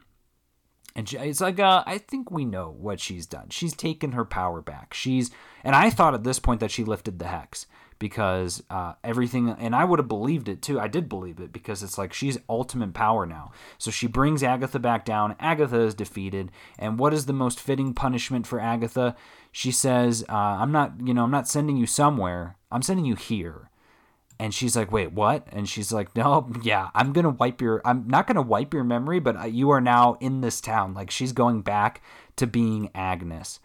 And 0.95 1.09
she, 1.09 1.17
it's 1.17 1.41
like 1.41 1.59
uh, 1.59 1.83
i 1.85 1.97
think 1.99 2.31
we 2.31 2.43
know 2.43 2.75
what 2.77 2.99
she's 2.99 3.25
done. 3.25 3.49
She's 3.49 3.75
taken 3.75 4.11
her 4.13 4.25
power 4.25 4.61
back. 4.61 4.93
She's 4.93 5.31
and 5.63 5.75
i 5.75 5.89
thought 5.89 6.15
at 6.15 6.23
this 6.23 6.39
point 6.39 6.59
that 6.59 6.71
she 6.71 6.83
lifted 6.83 7.19
the 7.19 7.27
hex 7.27 7.67
because 7.99 8.63
uh, 8.69 8.93
everything 9.03 9.49
and 9.49 9.75
i 9.75 9.85
would 9.85 9.99
have 9.99 10.07
believed 10.07 10.49
it 10.49 10.61
too. 10.61 10.79
I 10.79 10.87
did 10.87 11.07
believe 11.07 11.39
it 11.39 11.53
because 11.53 11.83
it's 11.83 11.97
like 11.97 12.13
she's 12.13 12.39
ultimate 12.49 12.93
power 12.95 13.27
now. 13.27 13.51
So 13.77 13.91
she 13.91 14.07
brings 14.07 14.41
agatha 14.41 14.79
back 14.79 15.05
down. 15.05 15.35
Agatha 15.39 15.79
is 15.79 15.93
defeated. 15.93 16.51
And 16.79 16.97
what 16.97 17.13
is 17.13 17.27
the 17.27 17.33
most 17.33 17.59
fitting 17.59 17.93
punishment 17.93 18.47
for 18.47 18.59
agatha? 18.59 19.15
She 19.51 19.71
says 19.71 20.25
uh, 20.29 20.33
i'm 20.61 20.71
not 20.71 20.93
you 21.03 21.13
know 21.13 21.23
i'm 21.23 21.31
not 21.31 21.47
sending 21.47 21.77
you 21.77 21.85
somewhere. 21.85 22.57
I'm 22.71 22.81
sending 22.81 23.05
you 23.05 23.15
here 23.15 23.69
and 24.43 24.53
she's 24.53 24.75
like, 24.75 24.91
"Wait, 24.91 25.13
what?" 25.13 25.47
And 25.53 25.69
she's 25.69 25.93
like, 25.93 26.13
"No, 26.17 26.51
yeah, 26.63 26.89
I'm 26.93 27.13
gonna 27.13 27.29
wipe 27.29 27.61
your. 27.61 27.81
I'm 27.85 28.05
not 28.09 28.27
gonna 28.27 28.41
wipe 28.41 28.73
your 28.73 28.83
memory, 28.83 29.21
but 29.21 29.53
you 29.53 29.69
are 29.69 29.79
now 29.79 30.17
in 30.19 30.41
this 30.41 30.59
town." 30.59 30.93
Like 30.93 31.09
she's 31.09 31.31
going 31.31 31.61
back 31.61 32.01
to 32.35 32.45
being 32.45 32.89
Agnes, 32.93 33.61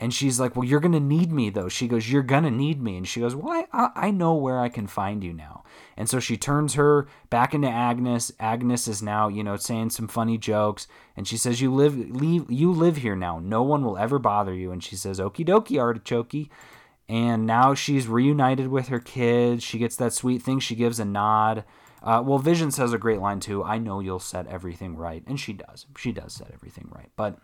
and 0.00 0.14
she's 0.14 0.40
like, 0.40 0.56
"Well, 0.56 0.64
you're 0.64 0.80
gonna 0.80 1.00
need 1.00 1.32
me 1.32 1.50
though." 1.50 1.68
She 1.68 1.86
goes, 1.86 2.10
"You're 2.10 2.22
gonna 2.22 2.50
need 2.50 2.80
me," 2.80 2.96
and 2.96 3.06
she 3.06 3.20
goes, 3.20 3.36
"Well, 3.36 3.66
I, 3.74 3.90
I 3.94 4.10
know 4.10 4.32
where 4.32 4.58
I 4.58 4.70
can 4.70 4.86
find 4.86 5.22
you 5.22 5.34
now." 5.34 5.64
And 5.98 6.08
so 6.08 6.18
she 6.18 6.38
turns 6.38 6.74
her 6.74 7.08
back 7.28 7.52
into 7.52 7.68
Agnes. 7.68 8.32
Agnes 8.40 8.88
is 8.88 9.02
now, 9.02 9.28
you 9.28 9.44
know, 9.44 9.56
saying 9.56 9.90
some 9.90 10.08
funny 10.08 10.38
jokes, 10.38 10.88
and 11.14 11.28
she 11.28 11.36
says, 11.36 11.60
"You 11.60 11.74
live, 11.74 11.94
leave, 11.94 12.50
you 12.50 12.72
live 12.72 12.96
here 12.96 13.16
now. 13.16 13.38
No 13.38 13.62
one 13.62 13.84
will 13.84 13.98
ever 13.98 14.18
bother 14.18 14.54
you." 14.54 14.72
And 14.72 14.82
she 14.82 14.96
says, 14.96 15.20
"Okie 15.20 15.46
dokie, 15.46 15.78
artichoke." 15.78 16.48
And 17.08 17.46
now 17.46 17.74
she's 17.74 18.08
reunited 18.08 18.68
with 18.68 18.88
her 18.88 19.00
kids. 19.00 19.62
She 19.62 19.78
gets 19.78 19.96
that 19.96 20.12
sweet 20.12 20.42
thing. 20.42 20.60
She 20.60 20.74
gives 20.74 20.98
a 20.98 21.04
nod. 21.04 21.64
Uh, 22.02 22.22
well, 22.24 22.38
Vision 22.38 22.70
says 22.70 22.92
a 22.92 22.98
great 22.98 23.20
line 23.20 23.40
too. 23.40 23.62
I 23.62 23.78
know 23.78 24.00
you'll 24.00 24.18
set 24.18 24.46
everything 24.46 24.96
right, 24.96 25.22
and 25.26 25.38
she 25.38 25.52
does. 25.52 25.86
She 25.96 26.12
does 26.12 26.32
set 26.32 26.50
everything 26.52 26.88
right. 26.94 27.10
But 27.16 27.38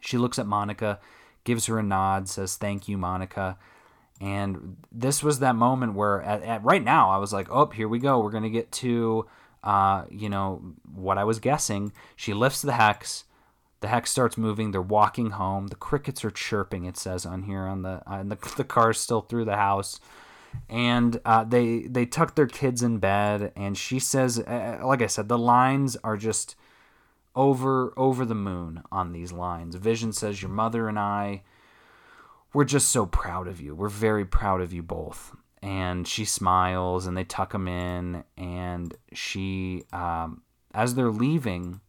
she 0.00 0.18
looks 0.18 0.38
at 0.38 0.46
Monica, 0.46 1.00
gives 1.44 1.66
her 1.66 1.78
a 1.78 1.82
nod, 1.82 2.28
says 2.28 2.56
thank 2.56 2.88
you, 2.88 2.96
Monica. 2.96 3.58
And 4.20 4.76
this 4.92 5.22
was 5.22 5.40
that 5.40 5.56
moment 5.56 5.94
where, 5.94 6.22
at, 6.22 6.42
at 6.42 6.62
right 6.62 6.82
now, 6.82 7.10
I 7.10 7.16
was 7.16 7.32
like, 7.32 7.48
oh, 7.50 7.66
here 7.66 7.88
we 7.88 7.98
go. 7.98 8.20
We're 8.20 8.30
gonna 8.30 8.48
get 8.48 8.70
to, 8.72 9.26
uh, 9.64 10.04
you 10.08 10.28
know, 10.28 10.74
what 10.94 11.18
I 11.18 11.24
was 11.24 11.40
guessing. 11.40 11.92
She 12.14 12.32
lifts 12.32 12.62
the 12.62 12.74
hex 12.74 13.24
the 13.84 13.88
hex 13.88 14.10
starts 14.10 14.38
moving. 14.38 14.70
They're 14.70 14.80
walking 14.80 15.32
home. 15.32 15.66
The 15.66 15.76
crickets 15.76 16.24
are 16.24 16.30
chirping. 16.30 16.86
It 16.86 16.96
says 16.96 17.26
on 17.26 17.42
here 17.42 17.66
on 17.66 17.82
the 17.82 18.02
on 18.06 18.30
the 18.30 18.38
the 18.56 18.64
car's 18.64 18.98
still 18.98 19.20
through 19.20 19.44
the 19.44 19.56
house, 19.56 20.00
and 20.70 21.20
uh, 21.26 21.44
they 21.44 21.82
they 21.82 22.06
tuck 22.06 22.34
their 22.34 22.46
kids 22.46 22.82
in 22.82 22.96
bed. 22.96 23.52
And 23.54 23.76
she 23.76 23.98
says, 23.98 24.38
uh, 24.38 24.80
like 24.82 25.02
I 25.02 25.06
said, 25.06 25.28
the 25.28 25.36
lines 25.36 25.98
are 26.02 26.16
just 26.16 26.56
over 27.36 27.92
over 27.98 28.24
the 28.24 28.34
moon 28.34 28.82
on 28.90 29.12
these 29.12 29.32
lines. 29.32 29.74
Vision 29.74 30.14
says, 30.14 30.40
"Your 30.40 30.50
mother 30.50 30.88
and 30.88 30.98
I, 30.98 31.42
we're 32.54 32.64
just 32.64 32.88
so 32.88 33.04
proud 33.04 33.46
of 33.46 33.60
you. 33.60 33.74
We're 33.74 33.90
very 33.90 34.24
proud 34.24 34.62
of 34.62 34.72
you 34.72 34.82
both." 34.82 35.36
And 35.60 36.08
she 36.08 36.24
smiles, 36.24 37.06
and 37.06 37.14
they 37.18 37.24
tuck 37.24 37.52
them 37.52 37.68
in. 37.68 38.24
And 38.38 38.94
she, 39.12 39.84
um, 39.92 40.40
as 40.72 40.94
they're 40.94 41.10
leaving 41.10 41.82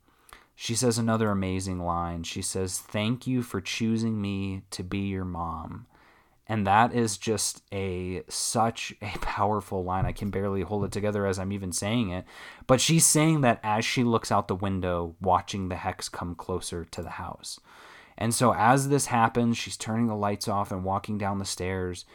she 0.55 0.73
says 0.73 0.97
another 0.97 1.29
amazing 1.29 1.79
line. 1.79 2.23
She 2.23 2.41
says, 2.41 2.79
Thank 2.79 3.27
you 3.27 3.41
for 3.41 3.59
choosing 3.59 4.21
me 4.21 4.63
to 4.71 4.83
be 4.83 4.99
your 4.99 5.25
mom. 5.25 5.85
And 6.47 6.65
that 6.67 6.93
is 6.93 7.17
just 7.17 7.63
a 7.73 8.23
such 8.29 8.93
a 9.01 9.17
powerful 9.21 9.83
line. 9.83 10.05
I 10.05 10.11
can 10.11 10.29
barely 10.29 10.61
hold 10.61 10.85
it 10.85 10.91
together 10.91 11.25
as 11.25 11.39
I'm 11.39 11.51
even 11.51 11.71
saying 11.71 12.09
it. 12.09 12.25
But 12.67 12.79
she's 12.79 13.05
saying 13.05 13.41
that 13.41 13.59
as 13.63 13.83
she 13.83 14.03
looks 14.03 14.31
out 14.31 14.47
the 14.47 14.55
window, 14.55 15.15
watching 15.19 15.69
the 15.69 15.75
hex 15.75 16.07
come 16.07 16.35
closer 16.35 16.85
to 16.85 17.01
the 17.01 17.11
house. 17.11 17.59
And 18.17 18.33
so 18.33 18.53
as 18.53 18.87
this 18.87 19.07
happens, 19.07 19.57
she's 19.57 19.75
turning 19.75 20.07
the 20.07 20.15
lights 20.15 20.47
off 20.47 20.71
and 20.71 20.85
walking 20.85 21.17
down 21.17 21.39
the 21.39 21.45
stairs 21.45 22.05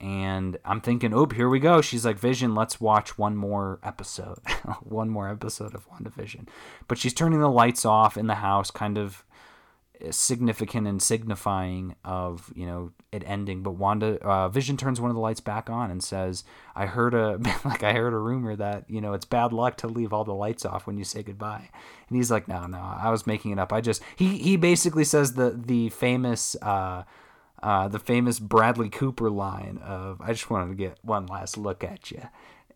and 0.00 0.58
I'm 0.64 0.80
thinking, 0.80 1.14
oh, 1.14 1.26
here 1.26 1.48
we 1.48 1.58
go. 1.58 1.80
She's 1.80 2.04
like, 2.04 2.18
Vision, 2.18 2.54
let's 2.54 2.80
watch 2.80 3.16
one 3.16 3.36
more 3.36 3.78
episode, 3.82 4.38
one 4.82 5.08
more 5.08 5.28
episode 5.28 5.74
of 5.74 5.88
WandaVision. 5.90 6.48
But 6.88 6.98
she's 6.98 7.14
turning 7.14 7.40
the 7.40 7.50
lights 7.50 7.84
off 7.84 8.16
in 8.16 8.26
the 8.26 8.36
house, 8.36 8.70
kind 8.70 8.98
of 8.98 9.24
significant 10.10 10.86
and 10.86 11.02
signifying 11.02 11.94
of 12.04 12.52
you 12.54 12.66
know 12.66 12.92
it 13.12 13.22
ending 13.26 13.62
but 13.62 13.72
wanda 13.72 14.18
uh, 14.22 14.48
vision 14.48 14.76
turns 14.76 15.00
one 15.00 15.10
of 15.10 15.14
the 15.14 15.20
lights 15.20 15.40
back 15.40 15.70
on 15.70 15.90
and 15.90 16.02
says 16.02 16.44
i 16.74 16.86
heard 16.86 17.14
a 17.14 17.38
like 17.64 17.82
i 17.82 17.92
heard 17.92 18.12
a 18.12 18.18
rumor 18.18 18.54
that 18.54 18.84
you 18.88 19.00
know 19.00 19.14
it's 19.14 19.24
bad 19.24 19.52
luck 19.52 19.76
to 19.76 19.86
leave 19.86 20.12
all 20.12 20.24
the 20.24 20.34
lights 20.34 20.64
off 20.64 20.86
when 20.86 20.98
you 20.98 21.04
say 21.04 21.22
goodbye 21.22 21.70
and 22.08 22.16
he's 22.16 22.30
like 22.30 22.46
no 22.46 22.66
no 22.66 22.78
i 22.78 23.08
was 23.10 23.26
making 23.26 23.52
it 23.52 23.58
up 23.58 23.72
i 23.72 23.80
just 23.80 24.02
he 24.16 24.38
he 24.38 24.56
basically 24.56 25.04
says 25.04 25.32
the 25.32 25.50
the 25.50 25.88
famous 25.90 26.56
uh 26.62 27.02
uh, 27.62 27.88
the 27.88 27.98
famous 27.98 28.38
Bradley 28.38 28.88
Cooper 28.88 29.30
line 29.30 29.78
of 29.82 30.20
"I 30.20 30.32
just 30.32 30.50
wanted 30.50 30.68
to 30.68 30.74
get 30.74 30.98
one 31.02 31.26
last 31.26 31.56
look 31.56 31.82
at 31.82 32.10
you," 32.10 32.22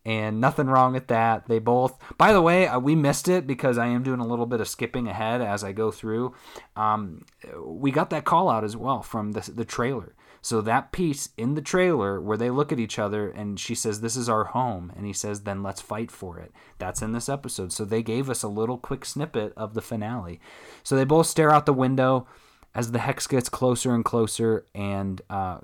and 0.05 0.41
nothing 0.41 0.67
wrong 0.67 0.95
with 0.95 1.09
that. 1.09 1.47
They 1.47 1.59
both, 1.59 1.99
by 2.17 2.33
the 2.33 2.43
way, 2.43 2.67
uh, 2.67 2.79
we 2.79 2.95
missed 2.95 3.29
it 3.29 3.47
because 3.47 3.79
I 3.79 3.87
am 3.87 4.03
doing 4.03 4.21
a 4.21 4.27
little 4.27 4.47
bit 4.47 4.61
of 4.61 4.69
skipping 4.69 5.07
ahead 5.09 5.41
as 5.41 5.63
I 5.63 5.73
go 5.73 5.91
through. 5.91 6.35
Um, 6.77 7.25
we 7.63 7.91
got 7.91 8.11
that 8.11 8.25
call 8.25 8.49
out 8.49 8.65
as 8.65 8.77
well 8.77 9.03
from 9.03 9.33
the, 9.33 9.51
the 9.55 9.65
trailer. 9.65 10.15
So 10.43 10.63
that 10.63 10.93
piece 10.93 11.31
in 11.37 11.55
the 11.55 11.61
trailer 11.61 12.21
where 12.21 12.39
they 12.39 12.51
look 12.51 12.73
at 12.73 12.81
each 12.81 12.99
other 12.99 13.31
and 13.31 13.61
she 13.61 13.75
says, 13.75 14.01
This 14.01 14.17
is 14.17 14.29
our 14.29 14.45
home. 14.45 14.93
And 14.97 15.07
he 15.07 15.13
says, 15.13 15.43
Then 15.43 15.63
let's 15.63 15.83
fight 15.83 16.11
for 16.11 16.39
it. 16.39 16.53
That's 16.79 17.03
in 17.03 17.13
this 17.13 17.29
episode. 17.29 17.73
So 17.73 17.85
they 17.85 18.03
gave 18.03 18.31
us 18.31 18.43
a 18.43 18.49
little 18.49 18.79
quick 18.79 19.05
snippet 19.05 19.53
of 19.57 19.75
the 19.75 19.83
finale. 19.83 20.41
So 20.83 20.97
they 20.97 21.05
both 21.05 21.27
stare 21.27 21.53
out 21.53 21.67
the 21.67 21.75
window 21.75 22.27
as 22.75 22.93
the 22.93 22.99
hex 23.01 23.27
gets 23.27 23.49
closer 23.49 23.95
and 23.95 24.05
closer. 24.05 24.67
And 24.75 25.21
uh, 25.29 25.59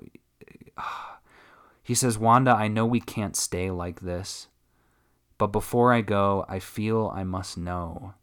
he 1.83 1.93
says, 1.93 2.17
Wanda, 2.17 2.51
I 2.51 2.67
know 2.67 2.85
we 2.85 2.99
can't 2.99 3.35
stay 3.35 3.71
like 3.71 4.01
this, 4.01 4.47
but 5.37 5.47
before 5.47 5.93
I 5.93 6.01
go, 6.01 6.45
I 6.47 6.59
feel 6.59 7.11
I 7.13 7.23
must 7.23 7.57
know 7.57 8.13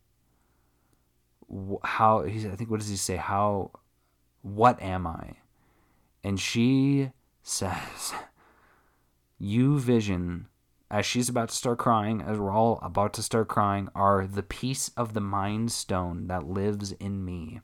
how. 1.82 2.22
I 2.22 2.30
think, 2.30 2.70
what 2.70 2.80
does 2.80 2.88
he 2.88 2.96
say? 2.96 3.16
How, 3.16 3.70
what 4.42 4.80
am 4.82 5.06
I? 5.06 5.36
And 6.22 6.40
she 6.40 7.10
says, 7.42 8.12
You, 9.38 9.78
Vision, 9.78 10.48
as 10.90 11.04
she's 11.04 11.28
about 11.28 11.50
to 11.50 11.54
start 11.54 11.78
crying, 11.78 12.22
as 12.22 12.38
we're 12.38 12.52
all 12.52 12.78
about 12.82 13.12
to 13.14 13.22
start 13.22 13.48
crying, 13.48 13.88
are 13.94 14.26
the 14.26 14.42
piece 14.42 14.90
of 14.96 15.12
the 15.12 15.20
mind 15.20 15.70
stone 15.72 16.28
that 16.28 16.46
lives 16.46 16.92
in 16.92 17.24
me 17.24 17.60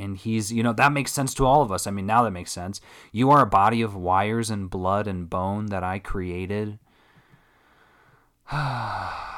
and 0.00 0.16
he's 0.16 0.52
you 0.52 0.62
know 0.62 0.72
that 0.72 0.92
makes 0.92 1.12
sense 1.12 1.34
to 1.34 1.46
all 1.46 1.62
of 1.62 1.70
us. 1.70 1.86
I 1.86 1.90
mean 1.90 2.06
now 2.06 2.22
that 2.22 2.30
makes 2.30 2.52
sense. 2.52 2.80
You 3.12 3.30
are 3.30 3.42
a 3.42 3.46
body 3.46 3.82
of 3.82 3.94
wires 3.94 4.50
and 4.50 4.70
blood 4.70 5.06
and 5.06 5.28
bone 5.30 5.66
that 5.66 5.82
i 5.82 5.98
created. 5.98 6.78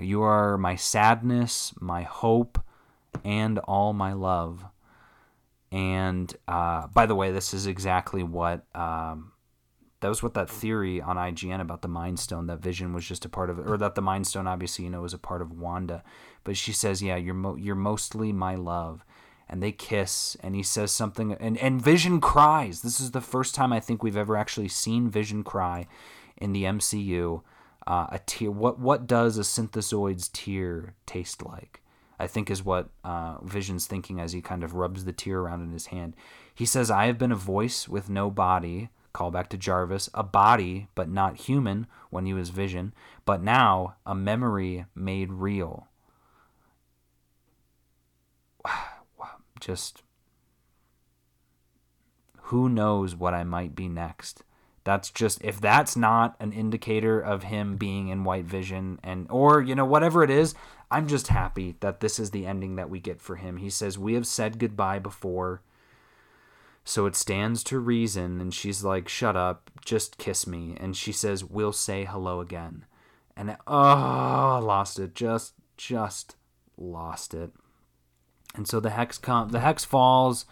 You 0.00 0.22
are 0.22 0.56
my 0.56 0.76
sadness 0.76 1.74
my 1.78 2.04
hope 2.04 2.58
and 3.22 3.58
all 3.58 3.92
my 3.92 4.14
love. 4.14 4.64
And 5.70 6.34
uh, 6.48 6.86
by 6.86 7.04
the 7.04 7.14
way 7.14 7.32
this 7.32 7.52
is 7.52 7.66
exactly 7.66 8.22
what 8.22 8.64
um, 8.74 9.32
that 10.00 10.08
was 10.08 10.22
what 10.22 10.34
that 10.34 10.48
theory 10.48 11.00
on 11.00 11.16
IGN 11.16 11.60
about 11.60 11.82
the 11.82 11.88
Mind 11.88 12.18
Stone 12.18 12.46
that 12.46 12.60
Vision 12.60 12.92
was 12.92 13.04
just 13.04 13.24
a 13.24 13.28
part 13.28 13.50
of, 13.50 13.58
or 13.58 13.76
that 13.76 13.94
the 13.94 14.02
Mind 14.02 14.26
Stone 14.26 14.46
obviously 14.46 14.84
you 14.84 14.90
know 14.90 15.02
was 15.02 15.14
a 15.14 15.18
part 15.18 15.42
of 15.42 15.52
Wanda, 15.52 16.02
but 16.42 16.56
she 16.56 16.72
says, 16.72 17.02
yeah, 17.02 17.16
you're 17.16 17.34
mo- 17.34 17.56
you're 17.56 17.74
mostly 17.74 18.32
my 18.32 18.54
love, 18.54 19.04
and 19.50 19.62
they 19.62 19.72
kiss 19.72 20.36
and 20.42 20.54
he 20.54 20.62
says 20.62 20.92
something 20.92 21.32
and, 21.34 21.58
and 21.58 21.82
vision 21.82 22.20
cries. 22.20 22.80
This 22.80 23.00
is 23.00 23.10
the 23.10 23.20
first 23.20 23.54
time 23.54 23.72
i 23.72 23.80
think 23.80 24.02
we've 24.02 24.16
ever 24.16 24.36
actually 24.36 24.68
seen 24.68 25.10
vision 25.10 25.44
cry 25.44 25.86
in 26.38 26.52
the 26.52 26.62
mcu 26.62 27.42
uh, 27.86 28.06
a 28.10 28.20
tear 28.20 28.50
what 28.50 28.78
what 28.78 29.06
does 29.06 29.36
a 29.36 29.42
synthezoid's 29.42 30.28
tear 30.28 30.94
taste 31.06 31.44
like? 31.44 31.80
I 32.18 32.26
think 32.26 32.50
is 32.50 32.62
what 32.62 32.90
uh, 33.02 33.38
vision's 33.42 33.86
thinking 33.86 34.20
as 34.20 34.32
he 34.32 34.42
kind 34.42 34.62
of 34.62 34.74
rubs 34.74 35.04
the 35.04 35.12
tear 35.12 35.40
around 35.40 35.62
in 35.62 35.72
his 35.72 35.86
hand. 35.86 36.14
He 36.54 36.66
says 36.66 36.90
i 36.90 37.06
have 37.06 37.18
been 37.18 37.32
a 37.32 37.36
voice 37.36 37.88
with 37.88 38.08
no 38.08 38.30
body 38.30 38.90
call 39.12 39.30
back 39.32 39.48
to 39.50 39.56
jarvis 39.56 40.08
a 40.14 40.22
body 40.22 40.86
but 40.94 41.08
not 41.08 41.36
human 41.36 41.86
when 42.10 42.26
he 42.26 42.32
was 42.32 42.50
vision 42.50 42.92
but 43.24 43.42
now 43.42 43.96
a 44.06 44.14
memory 44.14 44.84
made 44.94 45.32
real 45.32 45.88
just 49.60 50.02
who 52.44 52.68
knows 52.68 53.14
what 53.14 53.34
I 53.34 53.44
might 53.44 53.76
be 53.76 53.88
next. 53.88 54.42
That's 54.82 55.10
just 55.10 55.42
if 55.44 55.60
that's 55.60 55.96
not 55.96 56.36
an 56.40 56.52
indicator 56.52 57.20
of 57.20 57.44
him 57.44 57.76
being 57.76 58.08
in 58.08 58.24
white 58.24 58.46
vision 58.46 58.98
and 59.02 59.26
or 59.30 59.60
you 59.60 59.74
know 59.74 59.84
whatever 59.84 60.24
it 60.24 60.30
is, 60.30 60.54
I'm 60.90 61.06
just 61.06 61.28
happy 61.28 61.76
that 61.80 62.00
this 62.00 62.18
is 62.18 62.30
the 62.30 62.46
ending 62.46 62.76
that 62.76 62.90
we 62.90 62.98
get 62.98 63.20
for 63.20 63.36
him. 63.36 63.58
He 63.58 63.70
says, 63.70 63.98
"We 63.98 64.14
have 64.14 64.26
said 64.26 64.58
goodbye 64.58 64.98
before." 64.98 65.62
So 66.82 67.06
it 67.06 67.14
stands 67.14 67.62
to 67.64 67.78
reason 67.78 68.40
and 68.40 68.54
she's 68.54 68.82
like, 68.82 69.06
"Shut 69.06 69.36
up, 69.36 69.70
just 69.84 70.18
kiss 70.18 70.46
me." 70.46 70.76
And 70.80 70.96
she 70.96 71.12
says, 71.12 71.44
"We'll 71.44 71.72
say 71.72 72.04
hello 72.04 72.40
again." 72.40 72.86
And 73.36 73.56
oh, 73.66 74.60
lost 74.62 74.98
it. 74.98 75.14
Just 75.14 75.54
just 75.76 76.36
lost 76.76 77.34
it. 77.34 77.52
And 78.54 78.66
so 78.66 78.80
the 78.80 78.90
hex 78.90 79.18
com- 79.18 79.50
the 79.50 79.60
hex 79.60 79.84
falls, 79.84 80.44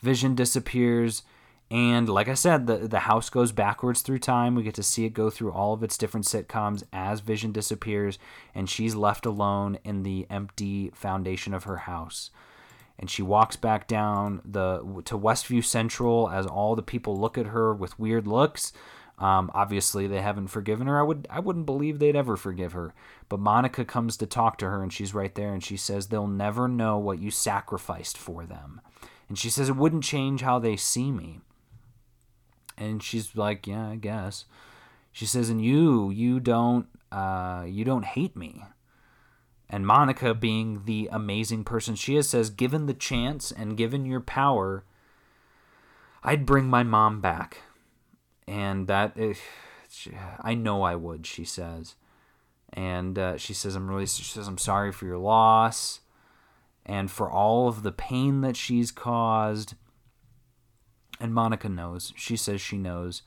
Vision 0.00 0.34
disappears, 0.34 1.22
and 1.70 2.08
like 2.08 2.28
I 2.28 2.34
said, 2.34 2.66
the 2.66 2.76
the 2.76 3.00
house 3.00 3.28
goes 3.28 3.50
backwards 3.50 4.02
through 4.02 4.20
time. 4.20 4.54
We 4.54 4.62
get 4.62 4.74
to 4.74 4.82
see 4.82 5.04
it 5.04 5.14
go 5.14 5.30
through 5.30 5.52
all 5.52 5.72
of 5.72 5.82
its 5.82 5.98
different 5.98 6.26
sitcoms 6.26 6.84
as 6.92 7.20
Vision 7.20 7.50
disappears, 7.50 8.18
and 8.54 8.70
she's 8.70 8.94
left 8.94 9.26
alone 9.26 9.78
in 9.84 10.04
the 10.04 10.26
empty 10.30 10.90
foundation 10.94 11.54
of 11.54 11.64
her 11.64 11.78
house. 11.78 12.30
And 12.98 13.10
she 13.10 13.20
walks 13.20 13.56
back 13.56 13.88
down 13.88 14.42
the 14.44 14.78
to 15.06 15.18
Westview 15.18 15.64
Central 15.64 16.30
as 16.30 16.46
all 16.46 16.76
the 16.76 16.82
people 16.82 17.18
look 17.18 17.36
at 17.36 17.46
her 17.46 17.74
with 17.74 17.98
weird 17.98 18.26
looks. 18.28 18.72
Um, 19.18 19.50
obviously, 19.54 20.06
they 20.06 20.20
haven't 20.20 20.48
forgiven 20.48 20.86
her. 20.86 20.98
I 20.98 21.02
would 21.02 21.26
I 21.30 21.40
wouldn't 21.40 21.66
believe 21.66 21.98
they'd 21.98 22.16
ever 22.16 22.36
forgive 22.36 22.72
her. 22.72 22.94
But 23.28 23.40
Monica 23.40 23.84
comes 23.84 24.16
to 24.18 24.26
talk 24.26 24.58
to 24.58 24.66
her, 24.66 24.82
and 24.82 24.92
she's 24.92 25.14
right 25.14 25.34
there, 25.34 25.54
and 25.54 25.64
she 25.64 25.76
says 25.76 26.08
they'll 26.08 26.26
never 26.26 26.68
know 26.68 26.98
what 26.98 27.18
you 27.18 27.30
sacrificed 27.30 28.18
for 28.18 28.44
them. 28.44 28.80
And 29.28 29.38
she 29.38 29.50
says 29.50 29.68
it 29.68 29.76
wouldn't 29.76 30.04
change 30.04 30.42
how 30.42 30.58
they 30.58 30.76
see 30.76 31.10
me. 31.10 31.40
And 32.76 33.02
she's 33.02 33.34
like, 33.34 33.66
yeah, 33.66 33.88
I 33.88 33.96
guess. 33.96 34.44
She 35.12 35.26
says, 35.26 35.48
and 35.48 35.64
you, 35.64 36.10
you 36.10 36.40
don't, 36.40 36.86
uh, 37.10 37.64
you 37.66 37.84
don't 37.84 38.04
hate 38.04 38.36
me. 38.36 38.62
And 39.68 39.86
Monica, 39.86 40.34
being 40.34 40.82
the 40.84 41.08
amazing 41.10 41.64
person 41.64 41.94
she 41.94 42.16
is, 42.16 42.28
says, 42.28 42.50
given 42.50 42.86
the 42.86 42.94
chance 42.94 43.50
and 43.50 43.78
given 43.78 44.04
your 44.04 44.20
power, 44.20 44.84
I'd 46.22 46.46
bring 46.46 46.68
my 46.68 46.82
mom 46.82 47.20
back 47.20 47.62
and 48.46 48.86
that 48.86 49.12
eh, 49.18 49.34
I 50.40 50.54
know 50.54 50.82
I 50.82 50.94
would. 50.94 51.26
She 51.26 51.44
says, 51.44 51.94
and 52.72 53.18
uh, 53.18 53.36
she 53.36 53.54
says 53.54 53.74
I'm 53.74 53.88
really. 53.88 54.06
She 54.06 54.24
says 54.24 54.48
I'm 54.48 54.58
sorry 54.58 54.92
for 54.92 55.06
your 55.06 55.18
loss, 55.18 56.00
and 56.84 57.10
for 57.10 57.30
all 57.30 57.68
of 57.68 57.82
the 57.82 57.92
pain 57.92 58.40
that 58.42 58.56
she's 58.56 58.90
caused. 58.90 59.74
And 61.18 61.32
Monica 61.32 61.70
knows. 61.70 62.12
She 62.14 62.36
says 62.36 62.60
she 62.60 62.76
knows. 62.76 63.22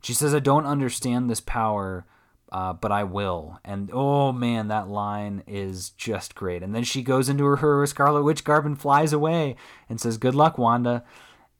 She 0.00 0.14
says 0.14 0.34
I 0.34 0.38
don't 0.38 0.66
understand 0.66 1.28
this 1.28 1.40
power. 1.40 2.06
Uh, 2.52 2.72
but 2.72 2.92
I 2.92 3.02
will. 3.02 3.58
And 3.64 3.90
oh 3.92 4.30
man, 4.30 4.68
that 4.68 4.86
line 4.86 5.42
is 5.44 5.90
just 5.90 6.36
great. 6.36 6.62
And 6.62 6.72
then 6.72 6.84
she 6.84 7.02
goes 7.02 7.28
into 7.28 7.44
her, 7.44 7.56
her 7.56 7.84
Scarlet 7.84 8.22
Witch 8.22 8.44
garb 8.44 8.64
and 8.64 8.80
flies 8.80 9.12
away 9.12 9.56
and 9.88 10.00
says, 10.00 10.18
Good 10.18 10.36
luck, 10.36 10.56
Wanda. 10.56 11.02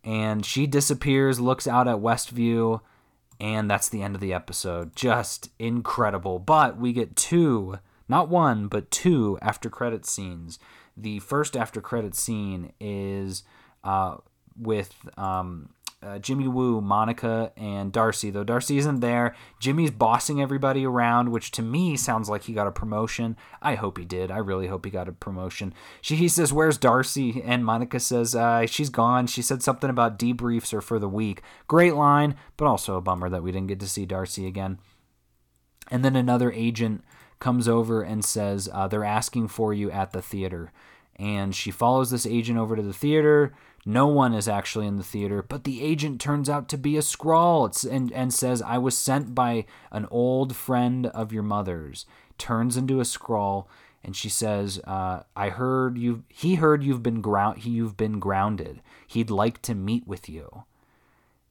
And 0.04 0.46
she 0.46 0.68
disappears, 0.68 1.40
looks 1.40 1.66
out 1.66 1.88
at 1.88 1.96
Westview, 1.96 2.80
and 3.41 3.70
that's 3.70 3.89
the 3.89 4.03
end 4.03 4.14
of 4.14 4.20
the 4.20 4.32
episode. 4.32 4.95
Just 4.97 5.51
incredible. 5.59 6.39
But 6.39 6.78
we 6.78 6.93
get 6.93 7.16
two, 7.16 7.78
not 8.09 8.28
one, 8.28 8.68
but 8.68 8.91
two 8.91 9.39
after 9.43 9.68
credit 9.68 10.07
scenes. 10.07 10.59
The 10.97 11.18
first 11.20 11.57
after 11.57 11.80
credit 11.80 12.14
scene 12.14 12.72
is 12.80 13.43
uh, 13.82 14.18
with 14.57 14.95
um, 15.16 15.70
uh, 16.05 16.18
Jimmy 16.18 16.46
Woo, 16.46 16.80
Monica, 16.80 17.52
and 17.57 17.92
Darcy. 17.92 18.30
Though 18.30 18.44
Darcy 18.44 18.78
isn't 18.78 19.00
there, 19.00 19.34
Jimmy's 19.59 19.90
bossing 19.90 20.40
everybody 20.40 20.84
around, 20.84 21.30
which 21.30 21.50
to 21.52 21.62
me 21.62 21.96
sounds 21.96 22.28
like 22.28 22.44
he 22.44 22.52
got 22.52 22.66
a 22.66 22.72
promotion. 22.72 23.36
I 23.62 23.74
hope 23.74 23.98
he 23.98 24.05
did. 24.05 24.30
I 24.30 24.38
really 24.38 24.66
hope 24.66 24.84
he 24.84 24.90
got 24.90 25.09
a 25.09 25.12
promotion. 25.12 25.72
She 26.00 26.16
he 26.16 26.28
says, 26.28 26.52
"Where's 26.52 26.78
Darcy?" 26.78 27.42
And 27.42 27.64
Monica 27.64 27.98
says, 27.98 28.34
uh, 28.34 28.66
"She's 28.66 28.90
gone." 28.90 29.26
She 29.26 29.42
said 29.42 29.62
something 29.62 29.90
about 29.90 30.18
debriefs 30.18 30.74
are 30.74 30.80
for 30.82 30.98
the 30.98 31.09
week. 31.09 31.42
Great 31.68 31.94
line, 31.94 32.36
but 32.57 32.66
also 32.66 32.96
a 32.96 33.00
bummer 33.00 33.28
that 33.30 33.42
we 33.42 33.52
didn't 33.52 33.68
get 33.68 33.80
to 33.80 33.88
see 33.88 34.07
Darcy 34.07 34.46
again. 34.46 34.78
And 35.90 36.05
then 36.05 36.16
another 36.16 36.52
agent 36.52 37.05
comes 37.38 37.68
over 37.68 38.02
and 38.02 38.24
says, 38.24 38.68
uh, 38.72 38.88
"They're 38.88 39.05
asking 39.05 39.48
for 39.48 39.72
you 39.72 39.90
at 39.90 40.12
the 40.12 40.22
theater." 40.22 40.72
And 41.16 41.55
she 41.55 41.70
follows 41.70 42.11
this 42.11 42.26
agent 42.26 42.59
over 42.59 42.74
to 42.74 42.82
the 42.82 42.92
theater. 42.92 43.55
No 43.87 44.07
one 44.07 44.32
is 44.32 44.49
actually 44.49 44.87
in 44.87 44.97
the 44.97 45.05
theater, 45.05 45.43
but 45.43 45.64
the 45.64 45.82
agent 45.82 46.20
turns 46.20 46.49
out 46.49 46.68
to 46.70 46.78
be 46.78 46.97
a 46.97 47.01
Skrull 47.01 47.85
and, 47.85 48.11
and 48.12 48.32
says, 48.32 48.62
I 48.62 48.78
was 48.78 48.97
sent 48.97 49.35
by 49.35 49.66
an 49.91 50.07
old 50.11 50.57
friend 50.57 51.07
of 51.09 51.32
your 51.32 51.43
mother's. 51.43 52.07
Turns 52.39 52.76
into 52.76 52.99
a 53.01 53.05
Skrull, 53.05 53.66
and 54.03 54.16
she 54.16 54.28
says, 54.28 54.80
uh, 54.85 55.22
"I 55.37 55.51
heard 55.51 55.99
you. 55.99 56.24
He 56.28 56.57
heard 56.57 56.82
you've 56.82 57.03
been 57.03 57.20
ground. 57.20 57.59
he, 57.59 57.70
You've 57.70 57.97
been 57.97 58.18
grounded. 58.18 58.80
He'd 59.07 59.30
like 59.30 59.62
to 59.62 59.74
meet 59.74 60.07
with 60.07 60.28
you." 60.28 60.64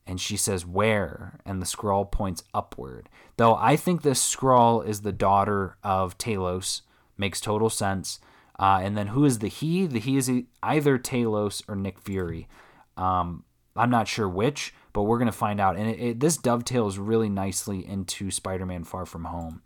And 0.05 0.19
she 0.19 0.35
says, 0.35 0.65
"Where?" 0.65 1.39
And 1.45 1.61
the 1.61 1.65
Skrull 1.65 2.09
points 2.11 2.43
upward. 2.53 3.09
Though 3.37 3.55
I 3.55 3.75
think 3.75 4.01
this 4.01 4.21
Skrull 4.21 4.85
is 4.85 5.01
the 5.01 5.13
daughter 5.13 5.77
of 5.83 6.17
Talos. 6.17 6.81
Makes 7.17 7.41
total 7.41 7.69
sense. 7.69 8.19
Uh, 8.63 8.79
and 8.81 8.95
then 8.97 9.07
who 9.07 9.25
is 9.25 9.39
the 9.39 9.49
he? 9.49 9.85
The 9.85 9.99
he 9.99 10.15
is 10.15 10.31
either 10.63 10.97
Talos 10.97 11.61
or 11.67 11.75
Nick 11.75 11.99
Fury. 11.99 12.47
Um, 12.95 13.43
I'm 13.75 13.89
not 13.89 14.07
sure 14.07 14.29
which, 14.29 14.73
but 14.93 15.03
we're 15.03 15.19
gonna 15.19 15.33
find 15.33 15.59
out. 15.59 15.75
And 15.75 15.89
it, 15.89 15.99
it, 15.99 16.19
this 16.21 16.37
dovetails 16.37 16.97
really 16.97 17.27
nicely 17.27 17.85
into 17.85 18.31
Spider-Man: 18.31 18.85
Far 18.85 19.05
From 19.05 19.25
Home. 19.25 19.61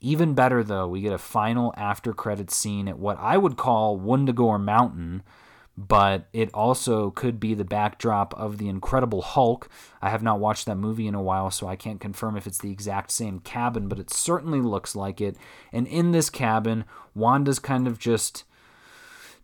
Even 0.00 0.34
better, 0.34 0.64
though, 0.64 0.88
we 0.88 1.00
get 1.00 1.12
a 1.12 1.18
final 1.18 1.72
after 1.76 2.12
credit 2.12 2.50
scene 2.50 2.88
at 2.88 2.98
what 2.98 3.20
I 3.20 3.36
would 3.36 3.56
call 3.56 4.00
Wundagore 4.00 4.60
Mountain, 4.60 5.22
but 5.88 6.28
it 6.32 6.50
also 6.52 7.10
could 7.10 7.40
be 7.40 7.54
the 7.54 7.64
backdrop 7.64 8.34
of 8.34 8.58
The 8.58 8.68
Incredible 8.68 9.22
Hulk. 9.22 9.68
I 10.02 10.10
have 10.10 10.22
not 10.22 10.38
watched 10.38 10.66
that 10.66 10.76
movie 10.76 11.06
in 11.06 11.14
a 11.14 11.22
while, 11.22 11.50
so 11.50 11.66
I 11.66 11.76
can't 11.76 12.00
confirm 12.00 12.36
if 12.36 12.46
it's 12.46 12.58
the 12.58 12.70
exact 12.70 13.10
same 13.10 13.40
cabin, 13.40 13.88
but 13.88 13.98
it 13.98 14.10
certainly 14.10 14.60
looks 14.60 14.94
like 14.94 15.20
it. 15.20 15.36
And 15.72 15.86
in 15.86 16.12
this 16.12 16.28
cabin, 16.28 16.84
Wanda's 17.14 17.58
kind 17.58 17.86
of 17.86 17.98
just 17.98 18.44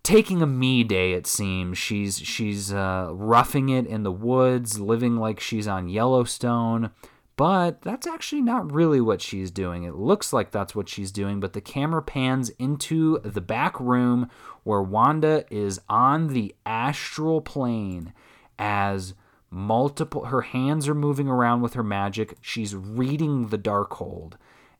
taking 0.02 0.40
a 0.42 0.46
me 0.46 0.84
day 0.84 1.14
it 1.14 1.26
seems 1.26 1.76
she's 1.76 2.20
she's 2.20 2.72
uh, 2.72 3.08
roughing 3.10 3.70
it 3.70 3.86
in 3.86 4.04
the 4.04 4.12
woods 4.12 4.78
living 4.78 5.16
like 5.16 5.40
she's 5.40 5.66
on 5.66 5.88
yellowstone 5.88 6.92
but 7.36 7.82
that's 7.82 8.06
actually 8.06 8.42
not 8.42 8.72
really 8.72 9.00
what 9.00 9.20
she's 9.20 9.50
doing. 9.50 9.84
It 9.84 9.94
looks 9.94 10.32
like 10.32 10.50
that's 10.50 10.74
what 10.74 10.88
she's 10.88 11.12
doing, 11.12 11.38
but 11.38 11.52
the 11.52 11.60
camera 11.60 12.02
pans 12.02 12.50
into 12.58 13.18
the 13.18 13.42
back 13.42 13.78
room 13.78 14.30
where 14.64 14.82
Wanda 14.82 15.44
is 15.50 15.80
on 15.88 16.28
the 16.28 16.54
astral 16.64 17.40
plane 17.42 18.14
as 18.58 19.14
multiple 19.50 20.26
her 20.26 20.42
hands 20.42 20.88
are 20.88 20.94
moving 20.94 21.28
around 21.28 21.60
with 21.60 21.74
her 21.74 21.82
magic. 21.82 22.36
She's 22.40 22.74
reading 22.74 23.48
the 23.48 23.58
Darkhold 23.58 24.34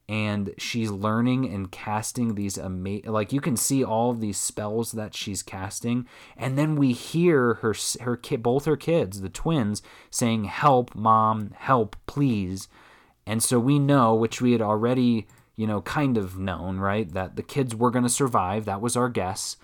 and 0.09 0.55
she's 0.57 0.91
learning 0.91 1.53
and 1.53 1.73
casting 1.73 2.37
these 2.37 2.57
amazing 2.57 3.11
like 3.11 3.33
you 3.33 3.41
can 3.41 3.57
see 3.57 3.83
all 3.83 4.11
of 4.11 4.21
these 4.21 4.39
spells 4.39 4.93
that 4.93 5.15
she's 5.15 5.43
casting 5.43 6.07
and 6.37 6.57
then 6.57 6.77
we 6.77 6.93
hear 6.93 7.55
her 7.55 7.75
her 8.03 8.17
kid 8.17 8.41
both 8.41 8.67
her 8.67 8.77
kids 8.77 9.21
the 9.21 9.29
twins 9.29 9.83
saying 10.11 10.45
help 10.45 10.95
mom 10.95 11.51
help 11.57 11.97
please. 12.07 12.69
And 13.27 13.43
so 13.43 13.59
we 13.59 13.79
know 13.79 14.15
which 14.15 14.41
we 14.41 14.53
had 14.53 14.63
already 14.63 15.27
you 15.57 15.67
know 15.67 15.83
kind 15.83 16.17
of 16.17 16.39
known 16.39 16.79
right 16.79 17.13
that 17.13 17.37
the 17.37 17.43
kids 17.43 17.75
were 17.75 17.91
going 17.91 18.05
to 18.05 18.09
survive. 18.09 18.65
That 18.65 18.81
was 18.81 18.97
our 18.97 19.09
guess. 19.09 19.57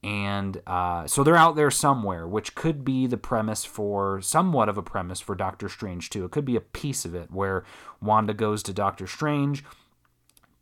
And 0.00 0.62
uh, 0.64 1.08
so 1.08 1.24
they're 1.24 1.34
out 1.34 1.56
there 1.56 1.72
somewhere, 1.72 2.28
which 2.28 2.54
could 2.54 2.84
be 2.84 3.08
the 3.08 3.16
premise 3.16 3.64
for 3.64 4.20
somewhat 4.20 4.68
of 4.68 4.78
a 4.78 4.82
premise 4.82 5.18
for 5.18 5.34
Doctor 5.34 5.68
Strange 5.68 6.08
too. 6.08 6.24
It 6.24 6.30
could 6.30 6.44
be 6.44 6.54
a 6.54 6.60
piece 6.60 7.04
of 7.04 7.16
it 7.16 7.32
where 7.32 7.64
Wanda 8.00 8.32
goes 8.32 8.62
to 8.64 8.72
Doctor 8.72 9.08
Strange 9.08 9.64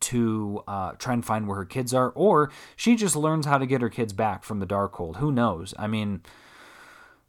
to 0.06 0.62
uh, 0.68 0.92
try 0.92 1.12
and 1.12 1.24
find 1.24 1.46
where 1.46 1.56
her 1.56 1.64
kids 1.64 1.92
are, 1.92 2.10
or 2.10 2.50
she 2.76 2.96
just 2.96 3.16
learns 3.16 3.46
how 3.46 3.58
to 3.58 3.66
get 3.66 3.80
her 3.80 3.88
kids 3.88 4.12
back 4.12 4.44
from 4.44 4.60
the 4.60 4.66
Darkhold. 4.66 5.16
Who 5.16 5.32
knows? 5.32 5.74
I 5.78 5.86
mean, 5.86 6.22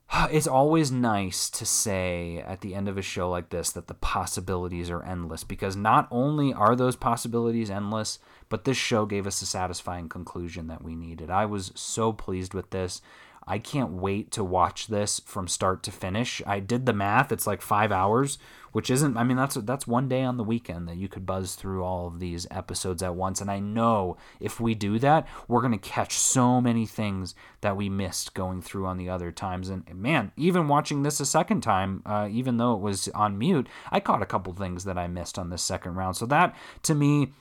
it's 0.32 0.48
always 0.48 0.92
nice 0.92 1.50
to 1.50 1.66
say 1.66 2.44
at 2.46 2.62
the 2.62 2.76
end 2.76 2.88
of 2.88 2.98
a 2.98 3.02
show 3.02 3.30
like 3.30 3.50
this 3.50 3.72
that 3.72 3.88
the 3.88 3.94
possibilities 3.94 4.90
are 4.90 5.04
endless 5.04 5.44
because 5.44 5.76
not 5.76 6.08
only 6.12 6.54
are 6.54 6.76
those 6.76 6.96
possibilities 6.96 7.70
endless, 7.70 8.20
but 8.50 8.64
this 8.64 8.78
show 8.78 9.06
gave 9.06 9.28
us 9.28 9.42
a 9.42 9.46
satisfying 9.46 10.08
conclusion 10.08 10.68
that 10.68 10.84
we 10.84 10.96
needed. 10.96 11.30
I 11.30 11.46
was 11.46 11.72
so 11.76 12.14
pleased 12.14 12.54
with 12.54 12.70
this. 12.70 13.02
I 13.48 13.60
can't 13.60 13.94
wait 13.94 14.32
to 14.32 14.44
watch 14.44 14.88
this 14.88 15.22
from 15.26 15.48
start 15.48 15.82
to 15.84 15.92
finish. 15.92 16.42
I 16.46 16.60
did 16.60 16.86
the 16.86 16.94
math; 16.94 17.32
it's 17.32 17.48
like 17.48 17.62
five 17.62 17.92
hours, 17.94 18.38
which 18.74 18.90
isn't. 18.90 19.16
I 19.16 19.24
mean, 19.24 19.38
that's 19.38 19.56
that's 19.56 19.88
one 19.88 20.10
day 20.10 20.22
on 20.24 20.36
the 20.36 20.44
weekend 20.44 20.88
that 20.88 20.98
you 20.98 21.08
could 21.08 21.26
buzz 21.26 21.56
through 21.56 21.84
all 21.84 22.08
of 22.08 22.20
these 22.20 22.46
episodes 22.52 23.02
at 23.02 23.16
once. 23.16 23.40
And 23.40 23.50
I 23.50 23.60
know 23.60 24.18
if 24.42 24.60
we 24.60 24.76
do 24.76 25.00
that, 25.00 25.26
we're 25.48 25.62
gonna 25.62 25.78
catch 25.78 26.14
so 26.18 26.60
many 26.60 26.86
things 26.86 27.36
that 27.62 27.78
we 27.78 27.90
missed 27.90 28.34
going 28.34 28.62
through 28.62 28.86
on 28.86 28.98
the 28.98 29.10
other 29.10 29.32
times. 29.32 29.70
And 29.70 29.88
man, 29.96 30.32
even 30.36 30.68
watching 30.68 31.04
this 31.04 31.20
a 31.20 31.26
second 31.26 31.62
time, 31.62 32.04
uh, 32.06 32.28
even 32.30 32.58
though 32.58 32.74
it 32.74 32.82
was 32.82 33.08
on 33.10 33.38
mute, 33.38 33.68
I 33.92 34.02
caught 34.02 34.22
a 34.22 34.28
couple 34.28 34.52
things 34.54 34.84
that 34.84 34.98
I 34.98 35.08
missed 35.08 35.40
on 35.40 35.50
this 35.50 35.64
second 35.64 35.96
round. 35.96 36.18
So 36.18 36.26
that 36.26 36.54
to 36.84 36.94
me 36.94 37.32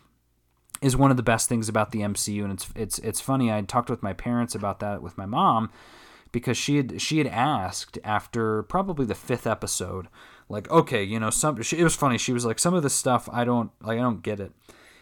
is 0.82 0.96
one 0.96 1.10
of 1.10 1.16
the 1.16 1.22
best 1.22 1.48
things 1.48 1.68
about 1.68 1.90
the 1.90 2.00
MCU, 2.00 2.44
and 2.44 2.52
it's 2.52 2.68
it's 2.76 2.98
it's 3.00 3.20
funny. 3.20 3.52
I 3.52 3.60
talked 3.62 3.90
with 3.90 4.02
my 4.02 4.12
parents 4.12 4.54
about 4.54 4.80
that 4.80 5.02
with 5.02 5.18
my 5.18 5.26
mom 5.26 5.70
because 6.36 6.58
she 6.58 6.76
had 6.76 7.00
she 7.00 7.16
had 7.16 7.26
asked 7.28 7.98
after 8.04 8.62
probably 8.64 9.06
the 9.06 9.14
fifth 9.14 9.46
episode, 9.46 10.06
like, 10.50 10.70
okay, 10.70 11.02
you 11.02 11.18
know, 11.18 11.30
some 11.30 11.62
she, 11.62 11.78
it 11.78 11.82
was 11.82 11.96
funny. 11.96 12.18
She 12.18 12.34
was 12.34 12.44
like, 12.44 12.58
some 12.58 12.74
of 12.74 12.82
this 12.82 12.92
stuff 12.92 13.26
I 13.32 13.46
don't 13.46 13.70
like, 13.80 13.98
I 13.98 14.02
don't 14.02 14.22
get 14.22 14.38
it. 14.38 14.52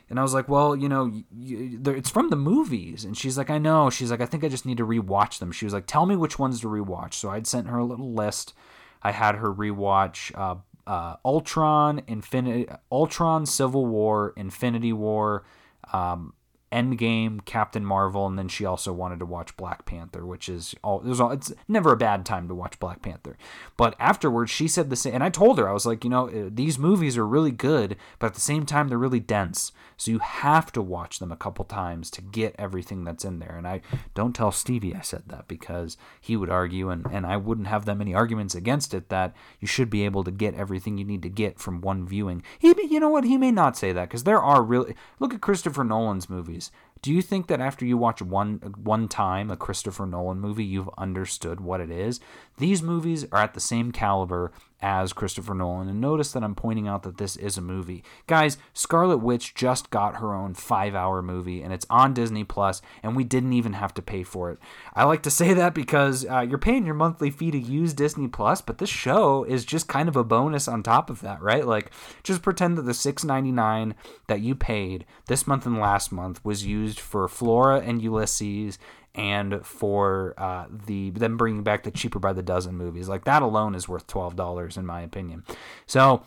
And 0.08 0.20
I 0.20 0.22
was 0.22 0.32
like, 0.32 0.48
well, 0.48 0.76
you 0.76 0.88
know, 0.88 1.10
you, 1.36 1.80
it's 1.86 2.08
from 2.08 2.30
the 2.30 2.36
movies. 2.36 3.04
And 3.04 3.18
she's 3.18 3.36
like, 3.36 3.50
I 3.50 3.58
know. 3.58 3.90
She's 3.90 4.12
like, 4.12 4.20
I 4.20 4.26
think 4.26 4.44
I 4.44 4.48
just 4.48 4.64
need 4.64 4.76
to 4.76 4.86
rewatch 4.86 5.40
them. 5.40 5.50
She 5.50 5.66
was 5.66 5.74
like, 5.74 5.86
tell 5.88 6.06
me 6.06 6.14
which 6.14 6.38
ones 6.38 6.60
to 6.60 6.68
rewatch. 6.68 7.14
So 7.14 7.30
I'd 7.30 7.48
sent 7.48 7.66
her 7.66 7.78
a 7.78 7.84
little 7.84 8.12
list. 8.12 8.54
I 9.02 9.10
had 9.10 9.34
her 9.34 9.52
rewatch 9.52 10.30
uh, 10.38 10.54
uh, 10.86 11.16
Ultron, 11.24 12.00
Infinity, 12.06 12.68
Ultron, 12.92 13.44
Civil 13.44 13.86
War, 13.86 14.34
Infinity 14.36 14.92
War, 14.92 15.44
um, 15.92 16.34
Endgame, 16.74 17.44
Captain 17.44 17.84
Marvel, 17.84 18.26
and 18.26 18.36
then 18.36 18.48
she 18.48 18.64
also 18.64 18.92
wanted 18.92 19.20
to 19.20 19.26
watch 19.26 19.56
Black 19.56 19.86
Panther, 19.86 20.26
which 20.26 20.48
is 20.48 20.74
all. 20.82 21.08
It 21.08 21.20
all 21.20 21.30
it's 21.30 21.52
never 21.68 21.92
a 21.92 21.96
bad 21.96 22.26
time 22.26 22.48
to 22.48 22.54
watch 22.54 22.80
Black 22.80 23.00
Panther. 23.00 23.36
But 23.76 23.94
afterwards, 24.00 24.50
she 24.50 24.66
said 24.66 24.90
the 24.90 24.96
same, 24.96 25.14
and 25.14 25.22
I 25.22 25.30
told 25.30 25.58
her 25.58 25.68
I 25.68 25.72
was 25.72 25.86
like, 25.86 26.02
you 26.02 26.10
know, 26.10 26.28
uh, 26.28 26.50
these 26.52 26.76
movies 26.76 27.16
are 27.16 27.26
really 27.26 27.52
good, 27.52 27.96
but 28.18 28.26
at 28.26 28.34
the 28.34 28.40
same 28.40 28.66
time, 28.66 28.88
they're 28.88 28.98
really 28.98 29.20
dense. 29.20 29.70
So 29.96 30.10
you 30.10 30.18
have 30.18 30.72
to 30.72 30.82
watch 30.82 31.20
them 31.20 31.30
a 31.30 31.36
couple 31.36 31.64
times 31.64 32.10
to 32.10 32.20
get 32.20 32.56
everything 32.58 33.04
that's 33.04 33.24
in 33.24 33.38
there. 33.38 33.54
And 33.56 33.68
I 33.68 33.80
don't 34.14 34.34
tell 34.34 34.50
Stevie 34.50 34.96
I 34.96 35.02
said 35.02 35.22
that 35.28 35.46
because 35.46 35.96
he 36.20 36.36
would 36.36 36.50
argue, 36.50 36.90
and 36.90 37.06
and 37.12 37.24
I 37.24 37.36
wouldn't 37.36 37.68
have 37.68 37.84
that 37.84 37.94
many 37.94 38.14
arguments 38.14 38.56
against 38.56 38.94
it. 38.94 39.10
That 39.10 39.32
you 39.60 39.68
should 39.68 39.90
be 39.90 40.04
able 40.04 40.24
to 40.24 40.32
get 40.32 40.56
everything 40.56 40.98
you 40.98 41.04
need 41.04 41.22
to 41.22 41.28
get 41.28 41.60
from 41.60 41.80
one 41.80 42.04
viewing. 42.04 42.42
He, 42.58 42.74
you 42.90 42.98
know 42.98 43.10
what? 43.10 43.22
He 43.22 43.38
may 43.38 43.52
not 43.52 43.76
say 43.76 43.92
that 43.92 44.08
because 44.08 44.24
there 44.24 44.42
are 44.42 44.60
really 44.60 44.96
look 45.20 45.32
at 45.32 45.40
Christopher 45.40 45.84
Nolan's 45.84 46.28
movies 46.28 46.63
movies. 46.70 46.80
Do 47.02 47.12
you 47.12 47.20
think 47.20 47.48
that 47.48 47.60
after 47.60 47.84
you 47.84 47.98
watch 47.98 48.22
one 48.22 48.74
one 48.82 49.08
time 49.08 49.50
a 49.50 49.58
Christopher 49.58 50.06
Nolan 50.06 50.40
movie, 50.40 50.64
you've 50.64 50.88
understood 50.96 51.60
what 51.60 51.80
it 51.80 51.90
is? 51.90 52.18
These 52.56 52.82
movies 52.82 53.26
are 53.32 53.42
at 53.42 53.54
the 53.54 53.60
same 53.60 53.92
caliber 53.92 54.52
as 54.84 55.14
Christopher 55.14 55.54
Nolan. 55.54 55.88
And 55.88 55.98
notice 55.98 56.32
that 56.32 56.44
I'm 56.44 56.54
pointing 56.54 56.86
out 56.86 57.04
that 57.04 57.16
this 57.16 57.36
is 57.36 57.56
a 57.56 57.62
movie. 57.62 58.04
Guys, 58.26 58.58
Scarlet 58.74 59.16
Witch 59.16 59.54
just 59.54 59.88
got 59.88 60.16
her 60.16 60.34
own 60.34 60.52
five 60.52 60.94
hour 60.94 61.22
movie, 61.22 61.62
and 61.62 61.72
it's 61.72 61.86
on 61.88 62.12
Disney 62.12 62.44
Plus, 62.44 62.82
and 63.02 63.16
we 63.16 63.24
didn't 63.24 63.54
even 63.54 63.72
have 63.72 63.94
to 63.94 64.02
pay 64.02 64.22
for 64.22 64.50
it. 64.50 64.58
I 64.94 65.04
like 65.04 65.22
to 65.22 65.30
say 65.30 65.54
that 65.54 65.74
because 65.74 66.26
uh, 66.26 66.40
you're 66.40 66.58
paying 66.58 66.84
your 66.84 66.94
monthly 66.94 67.30
fee 67.30 67.50
to 67.50 67.58
use 67.58 67.94
Disney 67.94 68.28
Plus, 68.28 68.60
but 68.60 68.76
this 68.76 68.90
show 68.90 69.44
is 69.44 69.64
just 69.64 69.88
kind 69.88 70.08
of 70.08 70.16
a 70.16 70.24
bonus 70.24 70.68
on 70.68 70.82
top 70.82 71.08
of 71.08 71.22
that, 71.22 71.40
right? 71.40 71.66
Like, 71.66 71.90
just 72.22 72.42
pretend 72.42 72.76
that 72.76 72.82
the 72.82 72.92
$6.99 72.92 73.94
that 74.26 74.42
you 74.42 74.54
paid 74.54 75.06
this 75.28 75.46
month 75.46 75.64
and 75.64 75.80
last 75.80 76.12
month 76.12 76.44
was 76.44 76.66
used 76.66 77.00
for 77.00 77.26
Flora 77.26 77.80
and 77.80 78.02
Ulysses 78.02 78.78
and 79.14 79.64
for 79.64 80.34
uh, 80.36 80.66
the 80.86 81.10
them 81.10 81.36
bringing 81.36 81.62
back 81.62 81.84
the 81.84 81.90
cheaper 81.90 82.18
by 82.18 82.32
the 82.32 82.42
dozen 82.42 82.76
movies. 82.76 83.08
Like 83.08 83.24
that 83.24 83.42
alone 83.42 83.74
is 83.74 83.88
worth 83.88 84.06
twelve 84.06 84.36
dollars 84.36 84.76
in 84.76 84.86
my 84.86 85.02
opinion. 85.02 85.44
So 85.86 86.24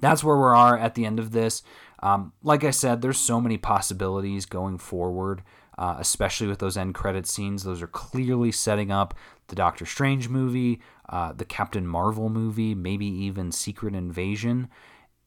that's 0.00 0.24
where 0.24 0.36
we 0.36 0.44
are 0.44 0.78
at 0.78 0.94
the 0.94 1.04
end 1.04 1.18
of 1.18 1.32
this. 1.32 1.62
Um, 2.02 2.32
like 2.42 2.64
I 2.64 2.70
said, 2.70 3.02
there's 3.02 3.18
so 3.18 3.40
many 3.40 3.58
possibilities 3.58 4.46
going 4.46 4.78
forward, 4.78 5.42
uh, 5.76 5.96
especially 5.98 6.46
with 6.46 6.58
those 6.58 6.76
end 6.76 6.94
credit 6.94 7.26
scenes. 7.26 7.62
Those 7.62 7.82
are 7.82 7.86
clearly 7.86 8.52
setting 8.52 8.90
up 8.90 9.14
the 9.48 9.56
Doctor 9.56 9.84
Strange 9.84 10.28
movie, 10.28 10.80
uh, 11.08 11.32
the 11.32 11.44
Captain 11.44 11.86
Marvel 11.86 12.30
movie, 12.30 12.74
maybe 12.74 13.06
even 13.06 13.52
Secret 13.52 13.94
Invasion 13.94 14.68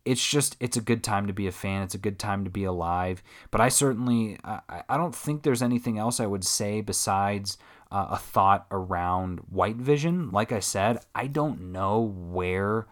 it's 0.06 0.26
just 0.28 0.58
it's 0.60 0.78
a 0.78 0.82
good 0.82 1.04
time 1.04 1.28
to 1.28 1.34
be 1.34 1.48
a 1.48 1.52
fan. 1.52 1.84
It's 1.84 1.96
a 1.96 2.00
good 2.00 2.20
time 2.20 2.44
to 2.44 2.50
be 2.50 2.64
alive. 2.64 3.24
But 3.52 3.62
i 3.62 3.70
certainly 3.70 4.38
i, 4.44 4.84
I 4.90 4.98
don't 4.98 5.16
think 5.16 5.44
there's 5.44 5.62
anything 5.62 5.98
else 5.98 6.20
i 6.20 6.26
would 6.26 6.44
say 6.44 6.82
besides 6.82 7.58
uh, 7.92 8.08
a 8.12 8.18
thought 8.18 8.66
around 8.72 9.40
white 9.50 9.78
vision. 9.78 10.30
Like 10.32 10.52
i 10.52 10.60
said 10.60 11.00
i 11.16 11.28
don't 11.28 11.72
know 11.72 12.02
where 12.02 12.88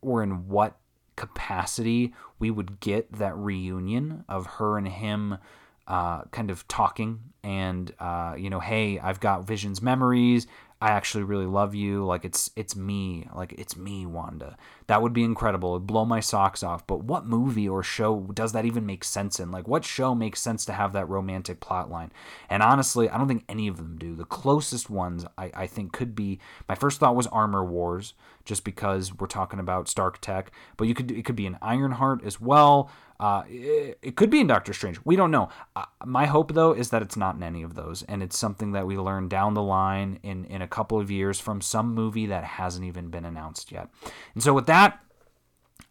or 0.00 0.22
in 0.22 0.48
what 0.48 0.76
capacity 1.16 2.12
we 2.38 2.50
would 2.50 2.80
get 2.80 3.12
that 3.12 3.36
reunion 3.36 4.24
of 4.28 4.46
her 4.46 4.78
and 4.78 4.88
him 4.88 5.38
uh, 5.86 6.22
kind 6.30 6.50
of 6.50 6.66
talking 6.68 7.20
and 7.42 7.92
uh, 7.98 8.34
you 8.38 8.48
know 8.48 8.60
hey 8.60 8.98
i've 9.00 9.20
got 9.20 9.46
vision's 9.46 9.82
memories 9.82 10.46
I 10.82 10.90
actually 10.90 11.22
really 11.22 11.46
love 11.46 11.76
you. 11.76 12.04
Like 12.04 12.24
it's 12.24 12.50
it's 12.56 12.74
me. 12.74 13.28
Like 13.32 13.52
it's 13.52 13.76
me, 13.76 14.04
Wanda. 14.04 14.56
That 14.88 15.00
would 15.00 15.12
be 15.12 15.22
incredible. 15.22 15.76
It'd 15.76 15.86
blow 15.86 16.04
my 16.04 16.18
socks 16.18 16.64
off. 16.64 16.84
But 16.88 17.04
what 17.04 17.24
movie 17.24 17.68
or 17.68 17.84
show 17.84 18.22
does 18.34 18.50
that 18.50 18.64
even 18.64 18.84
make 18.84 19.04
sense 19.04 19.38
in? 19.38 19.52
Like 19.52 19.68
what 19.68 19.84
show 19.84 20.12
makes 20.12 20.40
sense 20.40 20.64
to 20.64 20.72
have 20.72 20.92
that 20.92 21.08
romantic 21.08 21.60
plot 21.60 21.88
line? 21.88 22.10
And 22.50 22.64
honestly, 22.64 23.08
I 23.08 23.16
don't 23.16 23.28
think 23.28 23.44
any 23.48 23.68
of 23.68 23.76
them 23.76 23.96
do. 23.96 24.16
The 24.16 24.24
closest 24.24 24.90
ones 24.90 25.24
I, 25.38 25.52
I 25.54 25.66
think 25.68 25.92
could 25.92 26.16
be 26.16 26.40
my 26.68 26.74
first 26.74 26.98
thought 26.98 27.14
was 27.14 27.28
Armor 27.28 27.64
Wars, 27.64 28.14
just 28.44 28.64
because 28.64 29.16
we're 29.16 29.28
talking 29.28 29.60
about 29.60 29.86
Stark 29.86 30.20
Tech. 30.20 30.50
But 30.76 30.88
you 30.88 30.94
could 30.94 31.12
it 31.12 31.24
could 31.24 31.36
be 31.36 31.46
an 31.46 31.58
Ironheart 31.62 32.24
as 32.24 32.40
well. 32.40 32.90
Uh, 33.22 33.44
it, 33.48 33.98
it, 34.02 34.16
could 34.16 34.30
be 34.30 34.40
in 34.40 34.48
Doctor 34.48 34.72
Strange. 34.72 34.98
We 35.04 35.14
don't 35.14 35.30
know. 35.30 35.48
Uh, 35.76 35.84
my 36.04 36.26
hope, 36.26 36.54
though, 36.54 36.72
is 36.72 36.90
that 36.90 37.02
it's 37.02 37.16
not 37.16 37.36
in 37.36 37.44
any 37.44 37.62
of 37.62 37.76
those, 37.76 38.02
and 38.02 38.20
it's 38.20 38.36
something 38.36 38.72
that 38.72 38.84
we 38.84 38.98
learn 38.98 39.28
down 39.28 39.54
the 39.54 39.62
line 39.62 40.18
in 40.24 40.44
in 40.46 40.60
a 40.60 40.66
couple 40.66 40.98
of 40.98 41.08
years 41.08 41.38
from 41.38 41.60
some 41.60 41.94
movie 41.94 42.26
that 42.26 42.42
hasn't 42.42 42.84
even 42.84 43.10
been 43.10 43.24
announced 43.24 43.70
yet. 43.70 43.88
And 44.34 44.42
so, 44.42 44.52
with 44.52 44.66
that, 44.66 44.98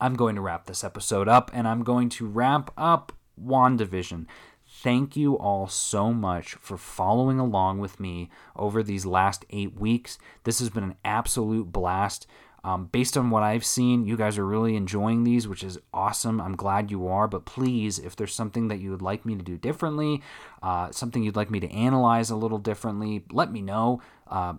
I'm 0.01 0.15
going 0.15 0.35
to 0.35 0.41
wrap 0.41 0.65
this 0.65 0.83
episode 0.83 1.29
up, 1.29 1.49
and 1.53 1.69
I'm 1.69 1.85
going 1.85 2.09
to 2.09 2.27
wrap 2.27 2.73
up 2.77 3.13
WandaVision. 3.41 4.25
Thank 4.67 5.15
you 5.15 5.37
all 5.37 5.67
so 5.67 6.11
much 6.11 6.55
for 6.55 6.75
following 6.75 7.39
along 7.39 7.79
with 7.79 7.97
me 7.97 8.29
over 8.57 8.83
these 8.83 9.05
last 9.05 9.45
eight 9.51 9.79
weeks. 9.79 10.19
This 10.43 10.59
has 10.59 10.69
been 10.69 10.83
an 10.83 10.95
absolute 11.05 11.71
blast. 11.71 12.27
Um, 12.63 12.85
based 12.85 13.17
on 13.17 13.31
what 13.31 13.41
I've 13.41 13.65
seen, 13.65 14.05
you 14.05 14.15
guys 14.15 14.37
are 14.37 14.45
really 14.45 14.75
enjoying 14.75 15.23
these, 15.23 15.47
which 15.47 15.63
is 15.63 15.79
awesome. 15.93 16.39
I'm 16.39 16.55
glad 16.55 16.91
you 16.91 17.07
are. 17.07 17.27
But 17.27 17.45
please, 17.45 17.97
if 17.97 18.15
there's 18.15 18.33
something 18.33 18.67
that 18.67 18.79
you 18.79 18.91
would 18.91 19.01
like 19.01 19.25
me 19.25 19.35
to 19.35 19.43
do 19.43 19.57
differently, 19.57 20.21
uh, 20.61 20.91
something 20.91 21.23
you'd 21.23 21.35
like 21.35 21.49
me 21.49 21.59
to 21.59 21.71
analyze 21.71 22.29
a 22.29 22.35
little 22.35 22.59
differently, 22.59 23.25
let 23.31 23.51
me 23.51 23.61
know. 23.61 24.01
Uh, 24.27 24.53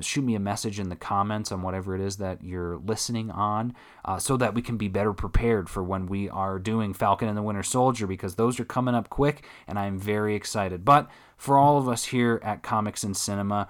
shoot 0.00 0.22
me 0.22 0.34
a 0.34 0.40
message 0.40 0.78
in 0.78 0.90
the 0.90 0.96
comments 0.96 1.50
on 1.50 1.62
whatever 1.62 1.94
it 1.94 2.00
is 2.00 2.18
that 2.18 2.44
you're 2.44 2.76
listening 2.76 3.30
on 3.30 3.74
uh, 4.04 4.18
so 4.18 4.36
that 4.36 4.54
we 4.54 4.60
can 4.60 4.76
be 4.76 4.86
better 4.86 5.14
prepared 5.14 5.70
for 5.70 5.82
when 5.82 6.06
we 6.06 6.28
are 6.28 6.58
doing 6.58 6.92
Falcon 6.92 7.26
and 7.28 7.38
the 7.38 7.42
Winter 7.42 7.62
Soldier 7.62 8.06
because 8.06 8.34
those 8.34 8.60
are 8.60 8.66
coming 8.66 8.94
up 8.94 9.08
quick 9.08 9.46
and 9.66 9.78
I'm 9.78 9.98
very 9.98 10.34
excited. 10.34 10.84
But 10.84 11.08
for 11.38 11.56
all 11.56 11.78
of 11.78 11.88
us 11.88 12.06
here 12.06 12.38
at 12.42 12.62
Comics 12.62 13.02
and 13.02 13.16
Cinema, 13.16 13.66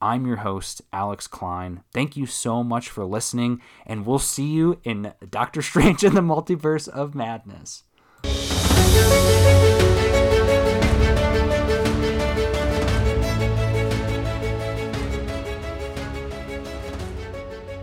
I'm 0.00 0.26
your 0.26 0.36
host, 0.36 0.82
Alex 0.92 1.26
Klein. 1.26 1.82
Thank 1.92 2.16
you 2.16 2.26
so 2.26 2.62
much 2.62 2.88
for 2.88 3.04
listening, 3.04 3.60
and 3.84 4.06
we'll 4.06 4.18
see 4.18 4.46
you 4.46 4.78
in 4.84 5.12
Doctor 5.28 5.62
Strange 5.68 6.04
in 6.04 6.14
the 6.14 6.20
Multiverse 6.20 6.88
of 6.88 7.14
Madness. 7.14 7.82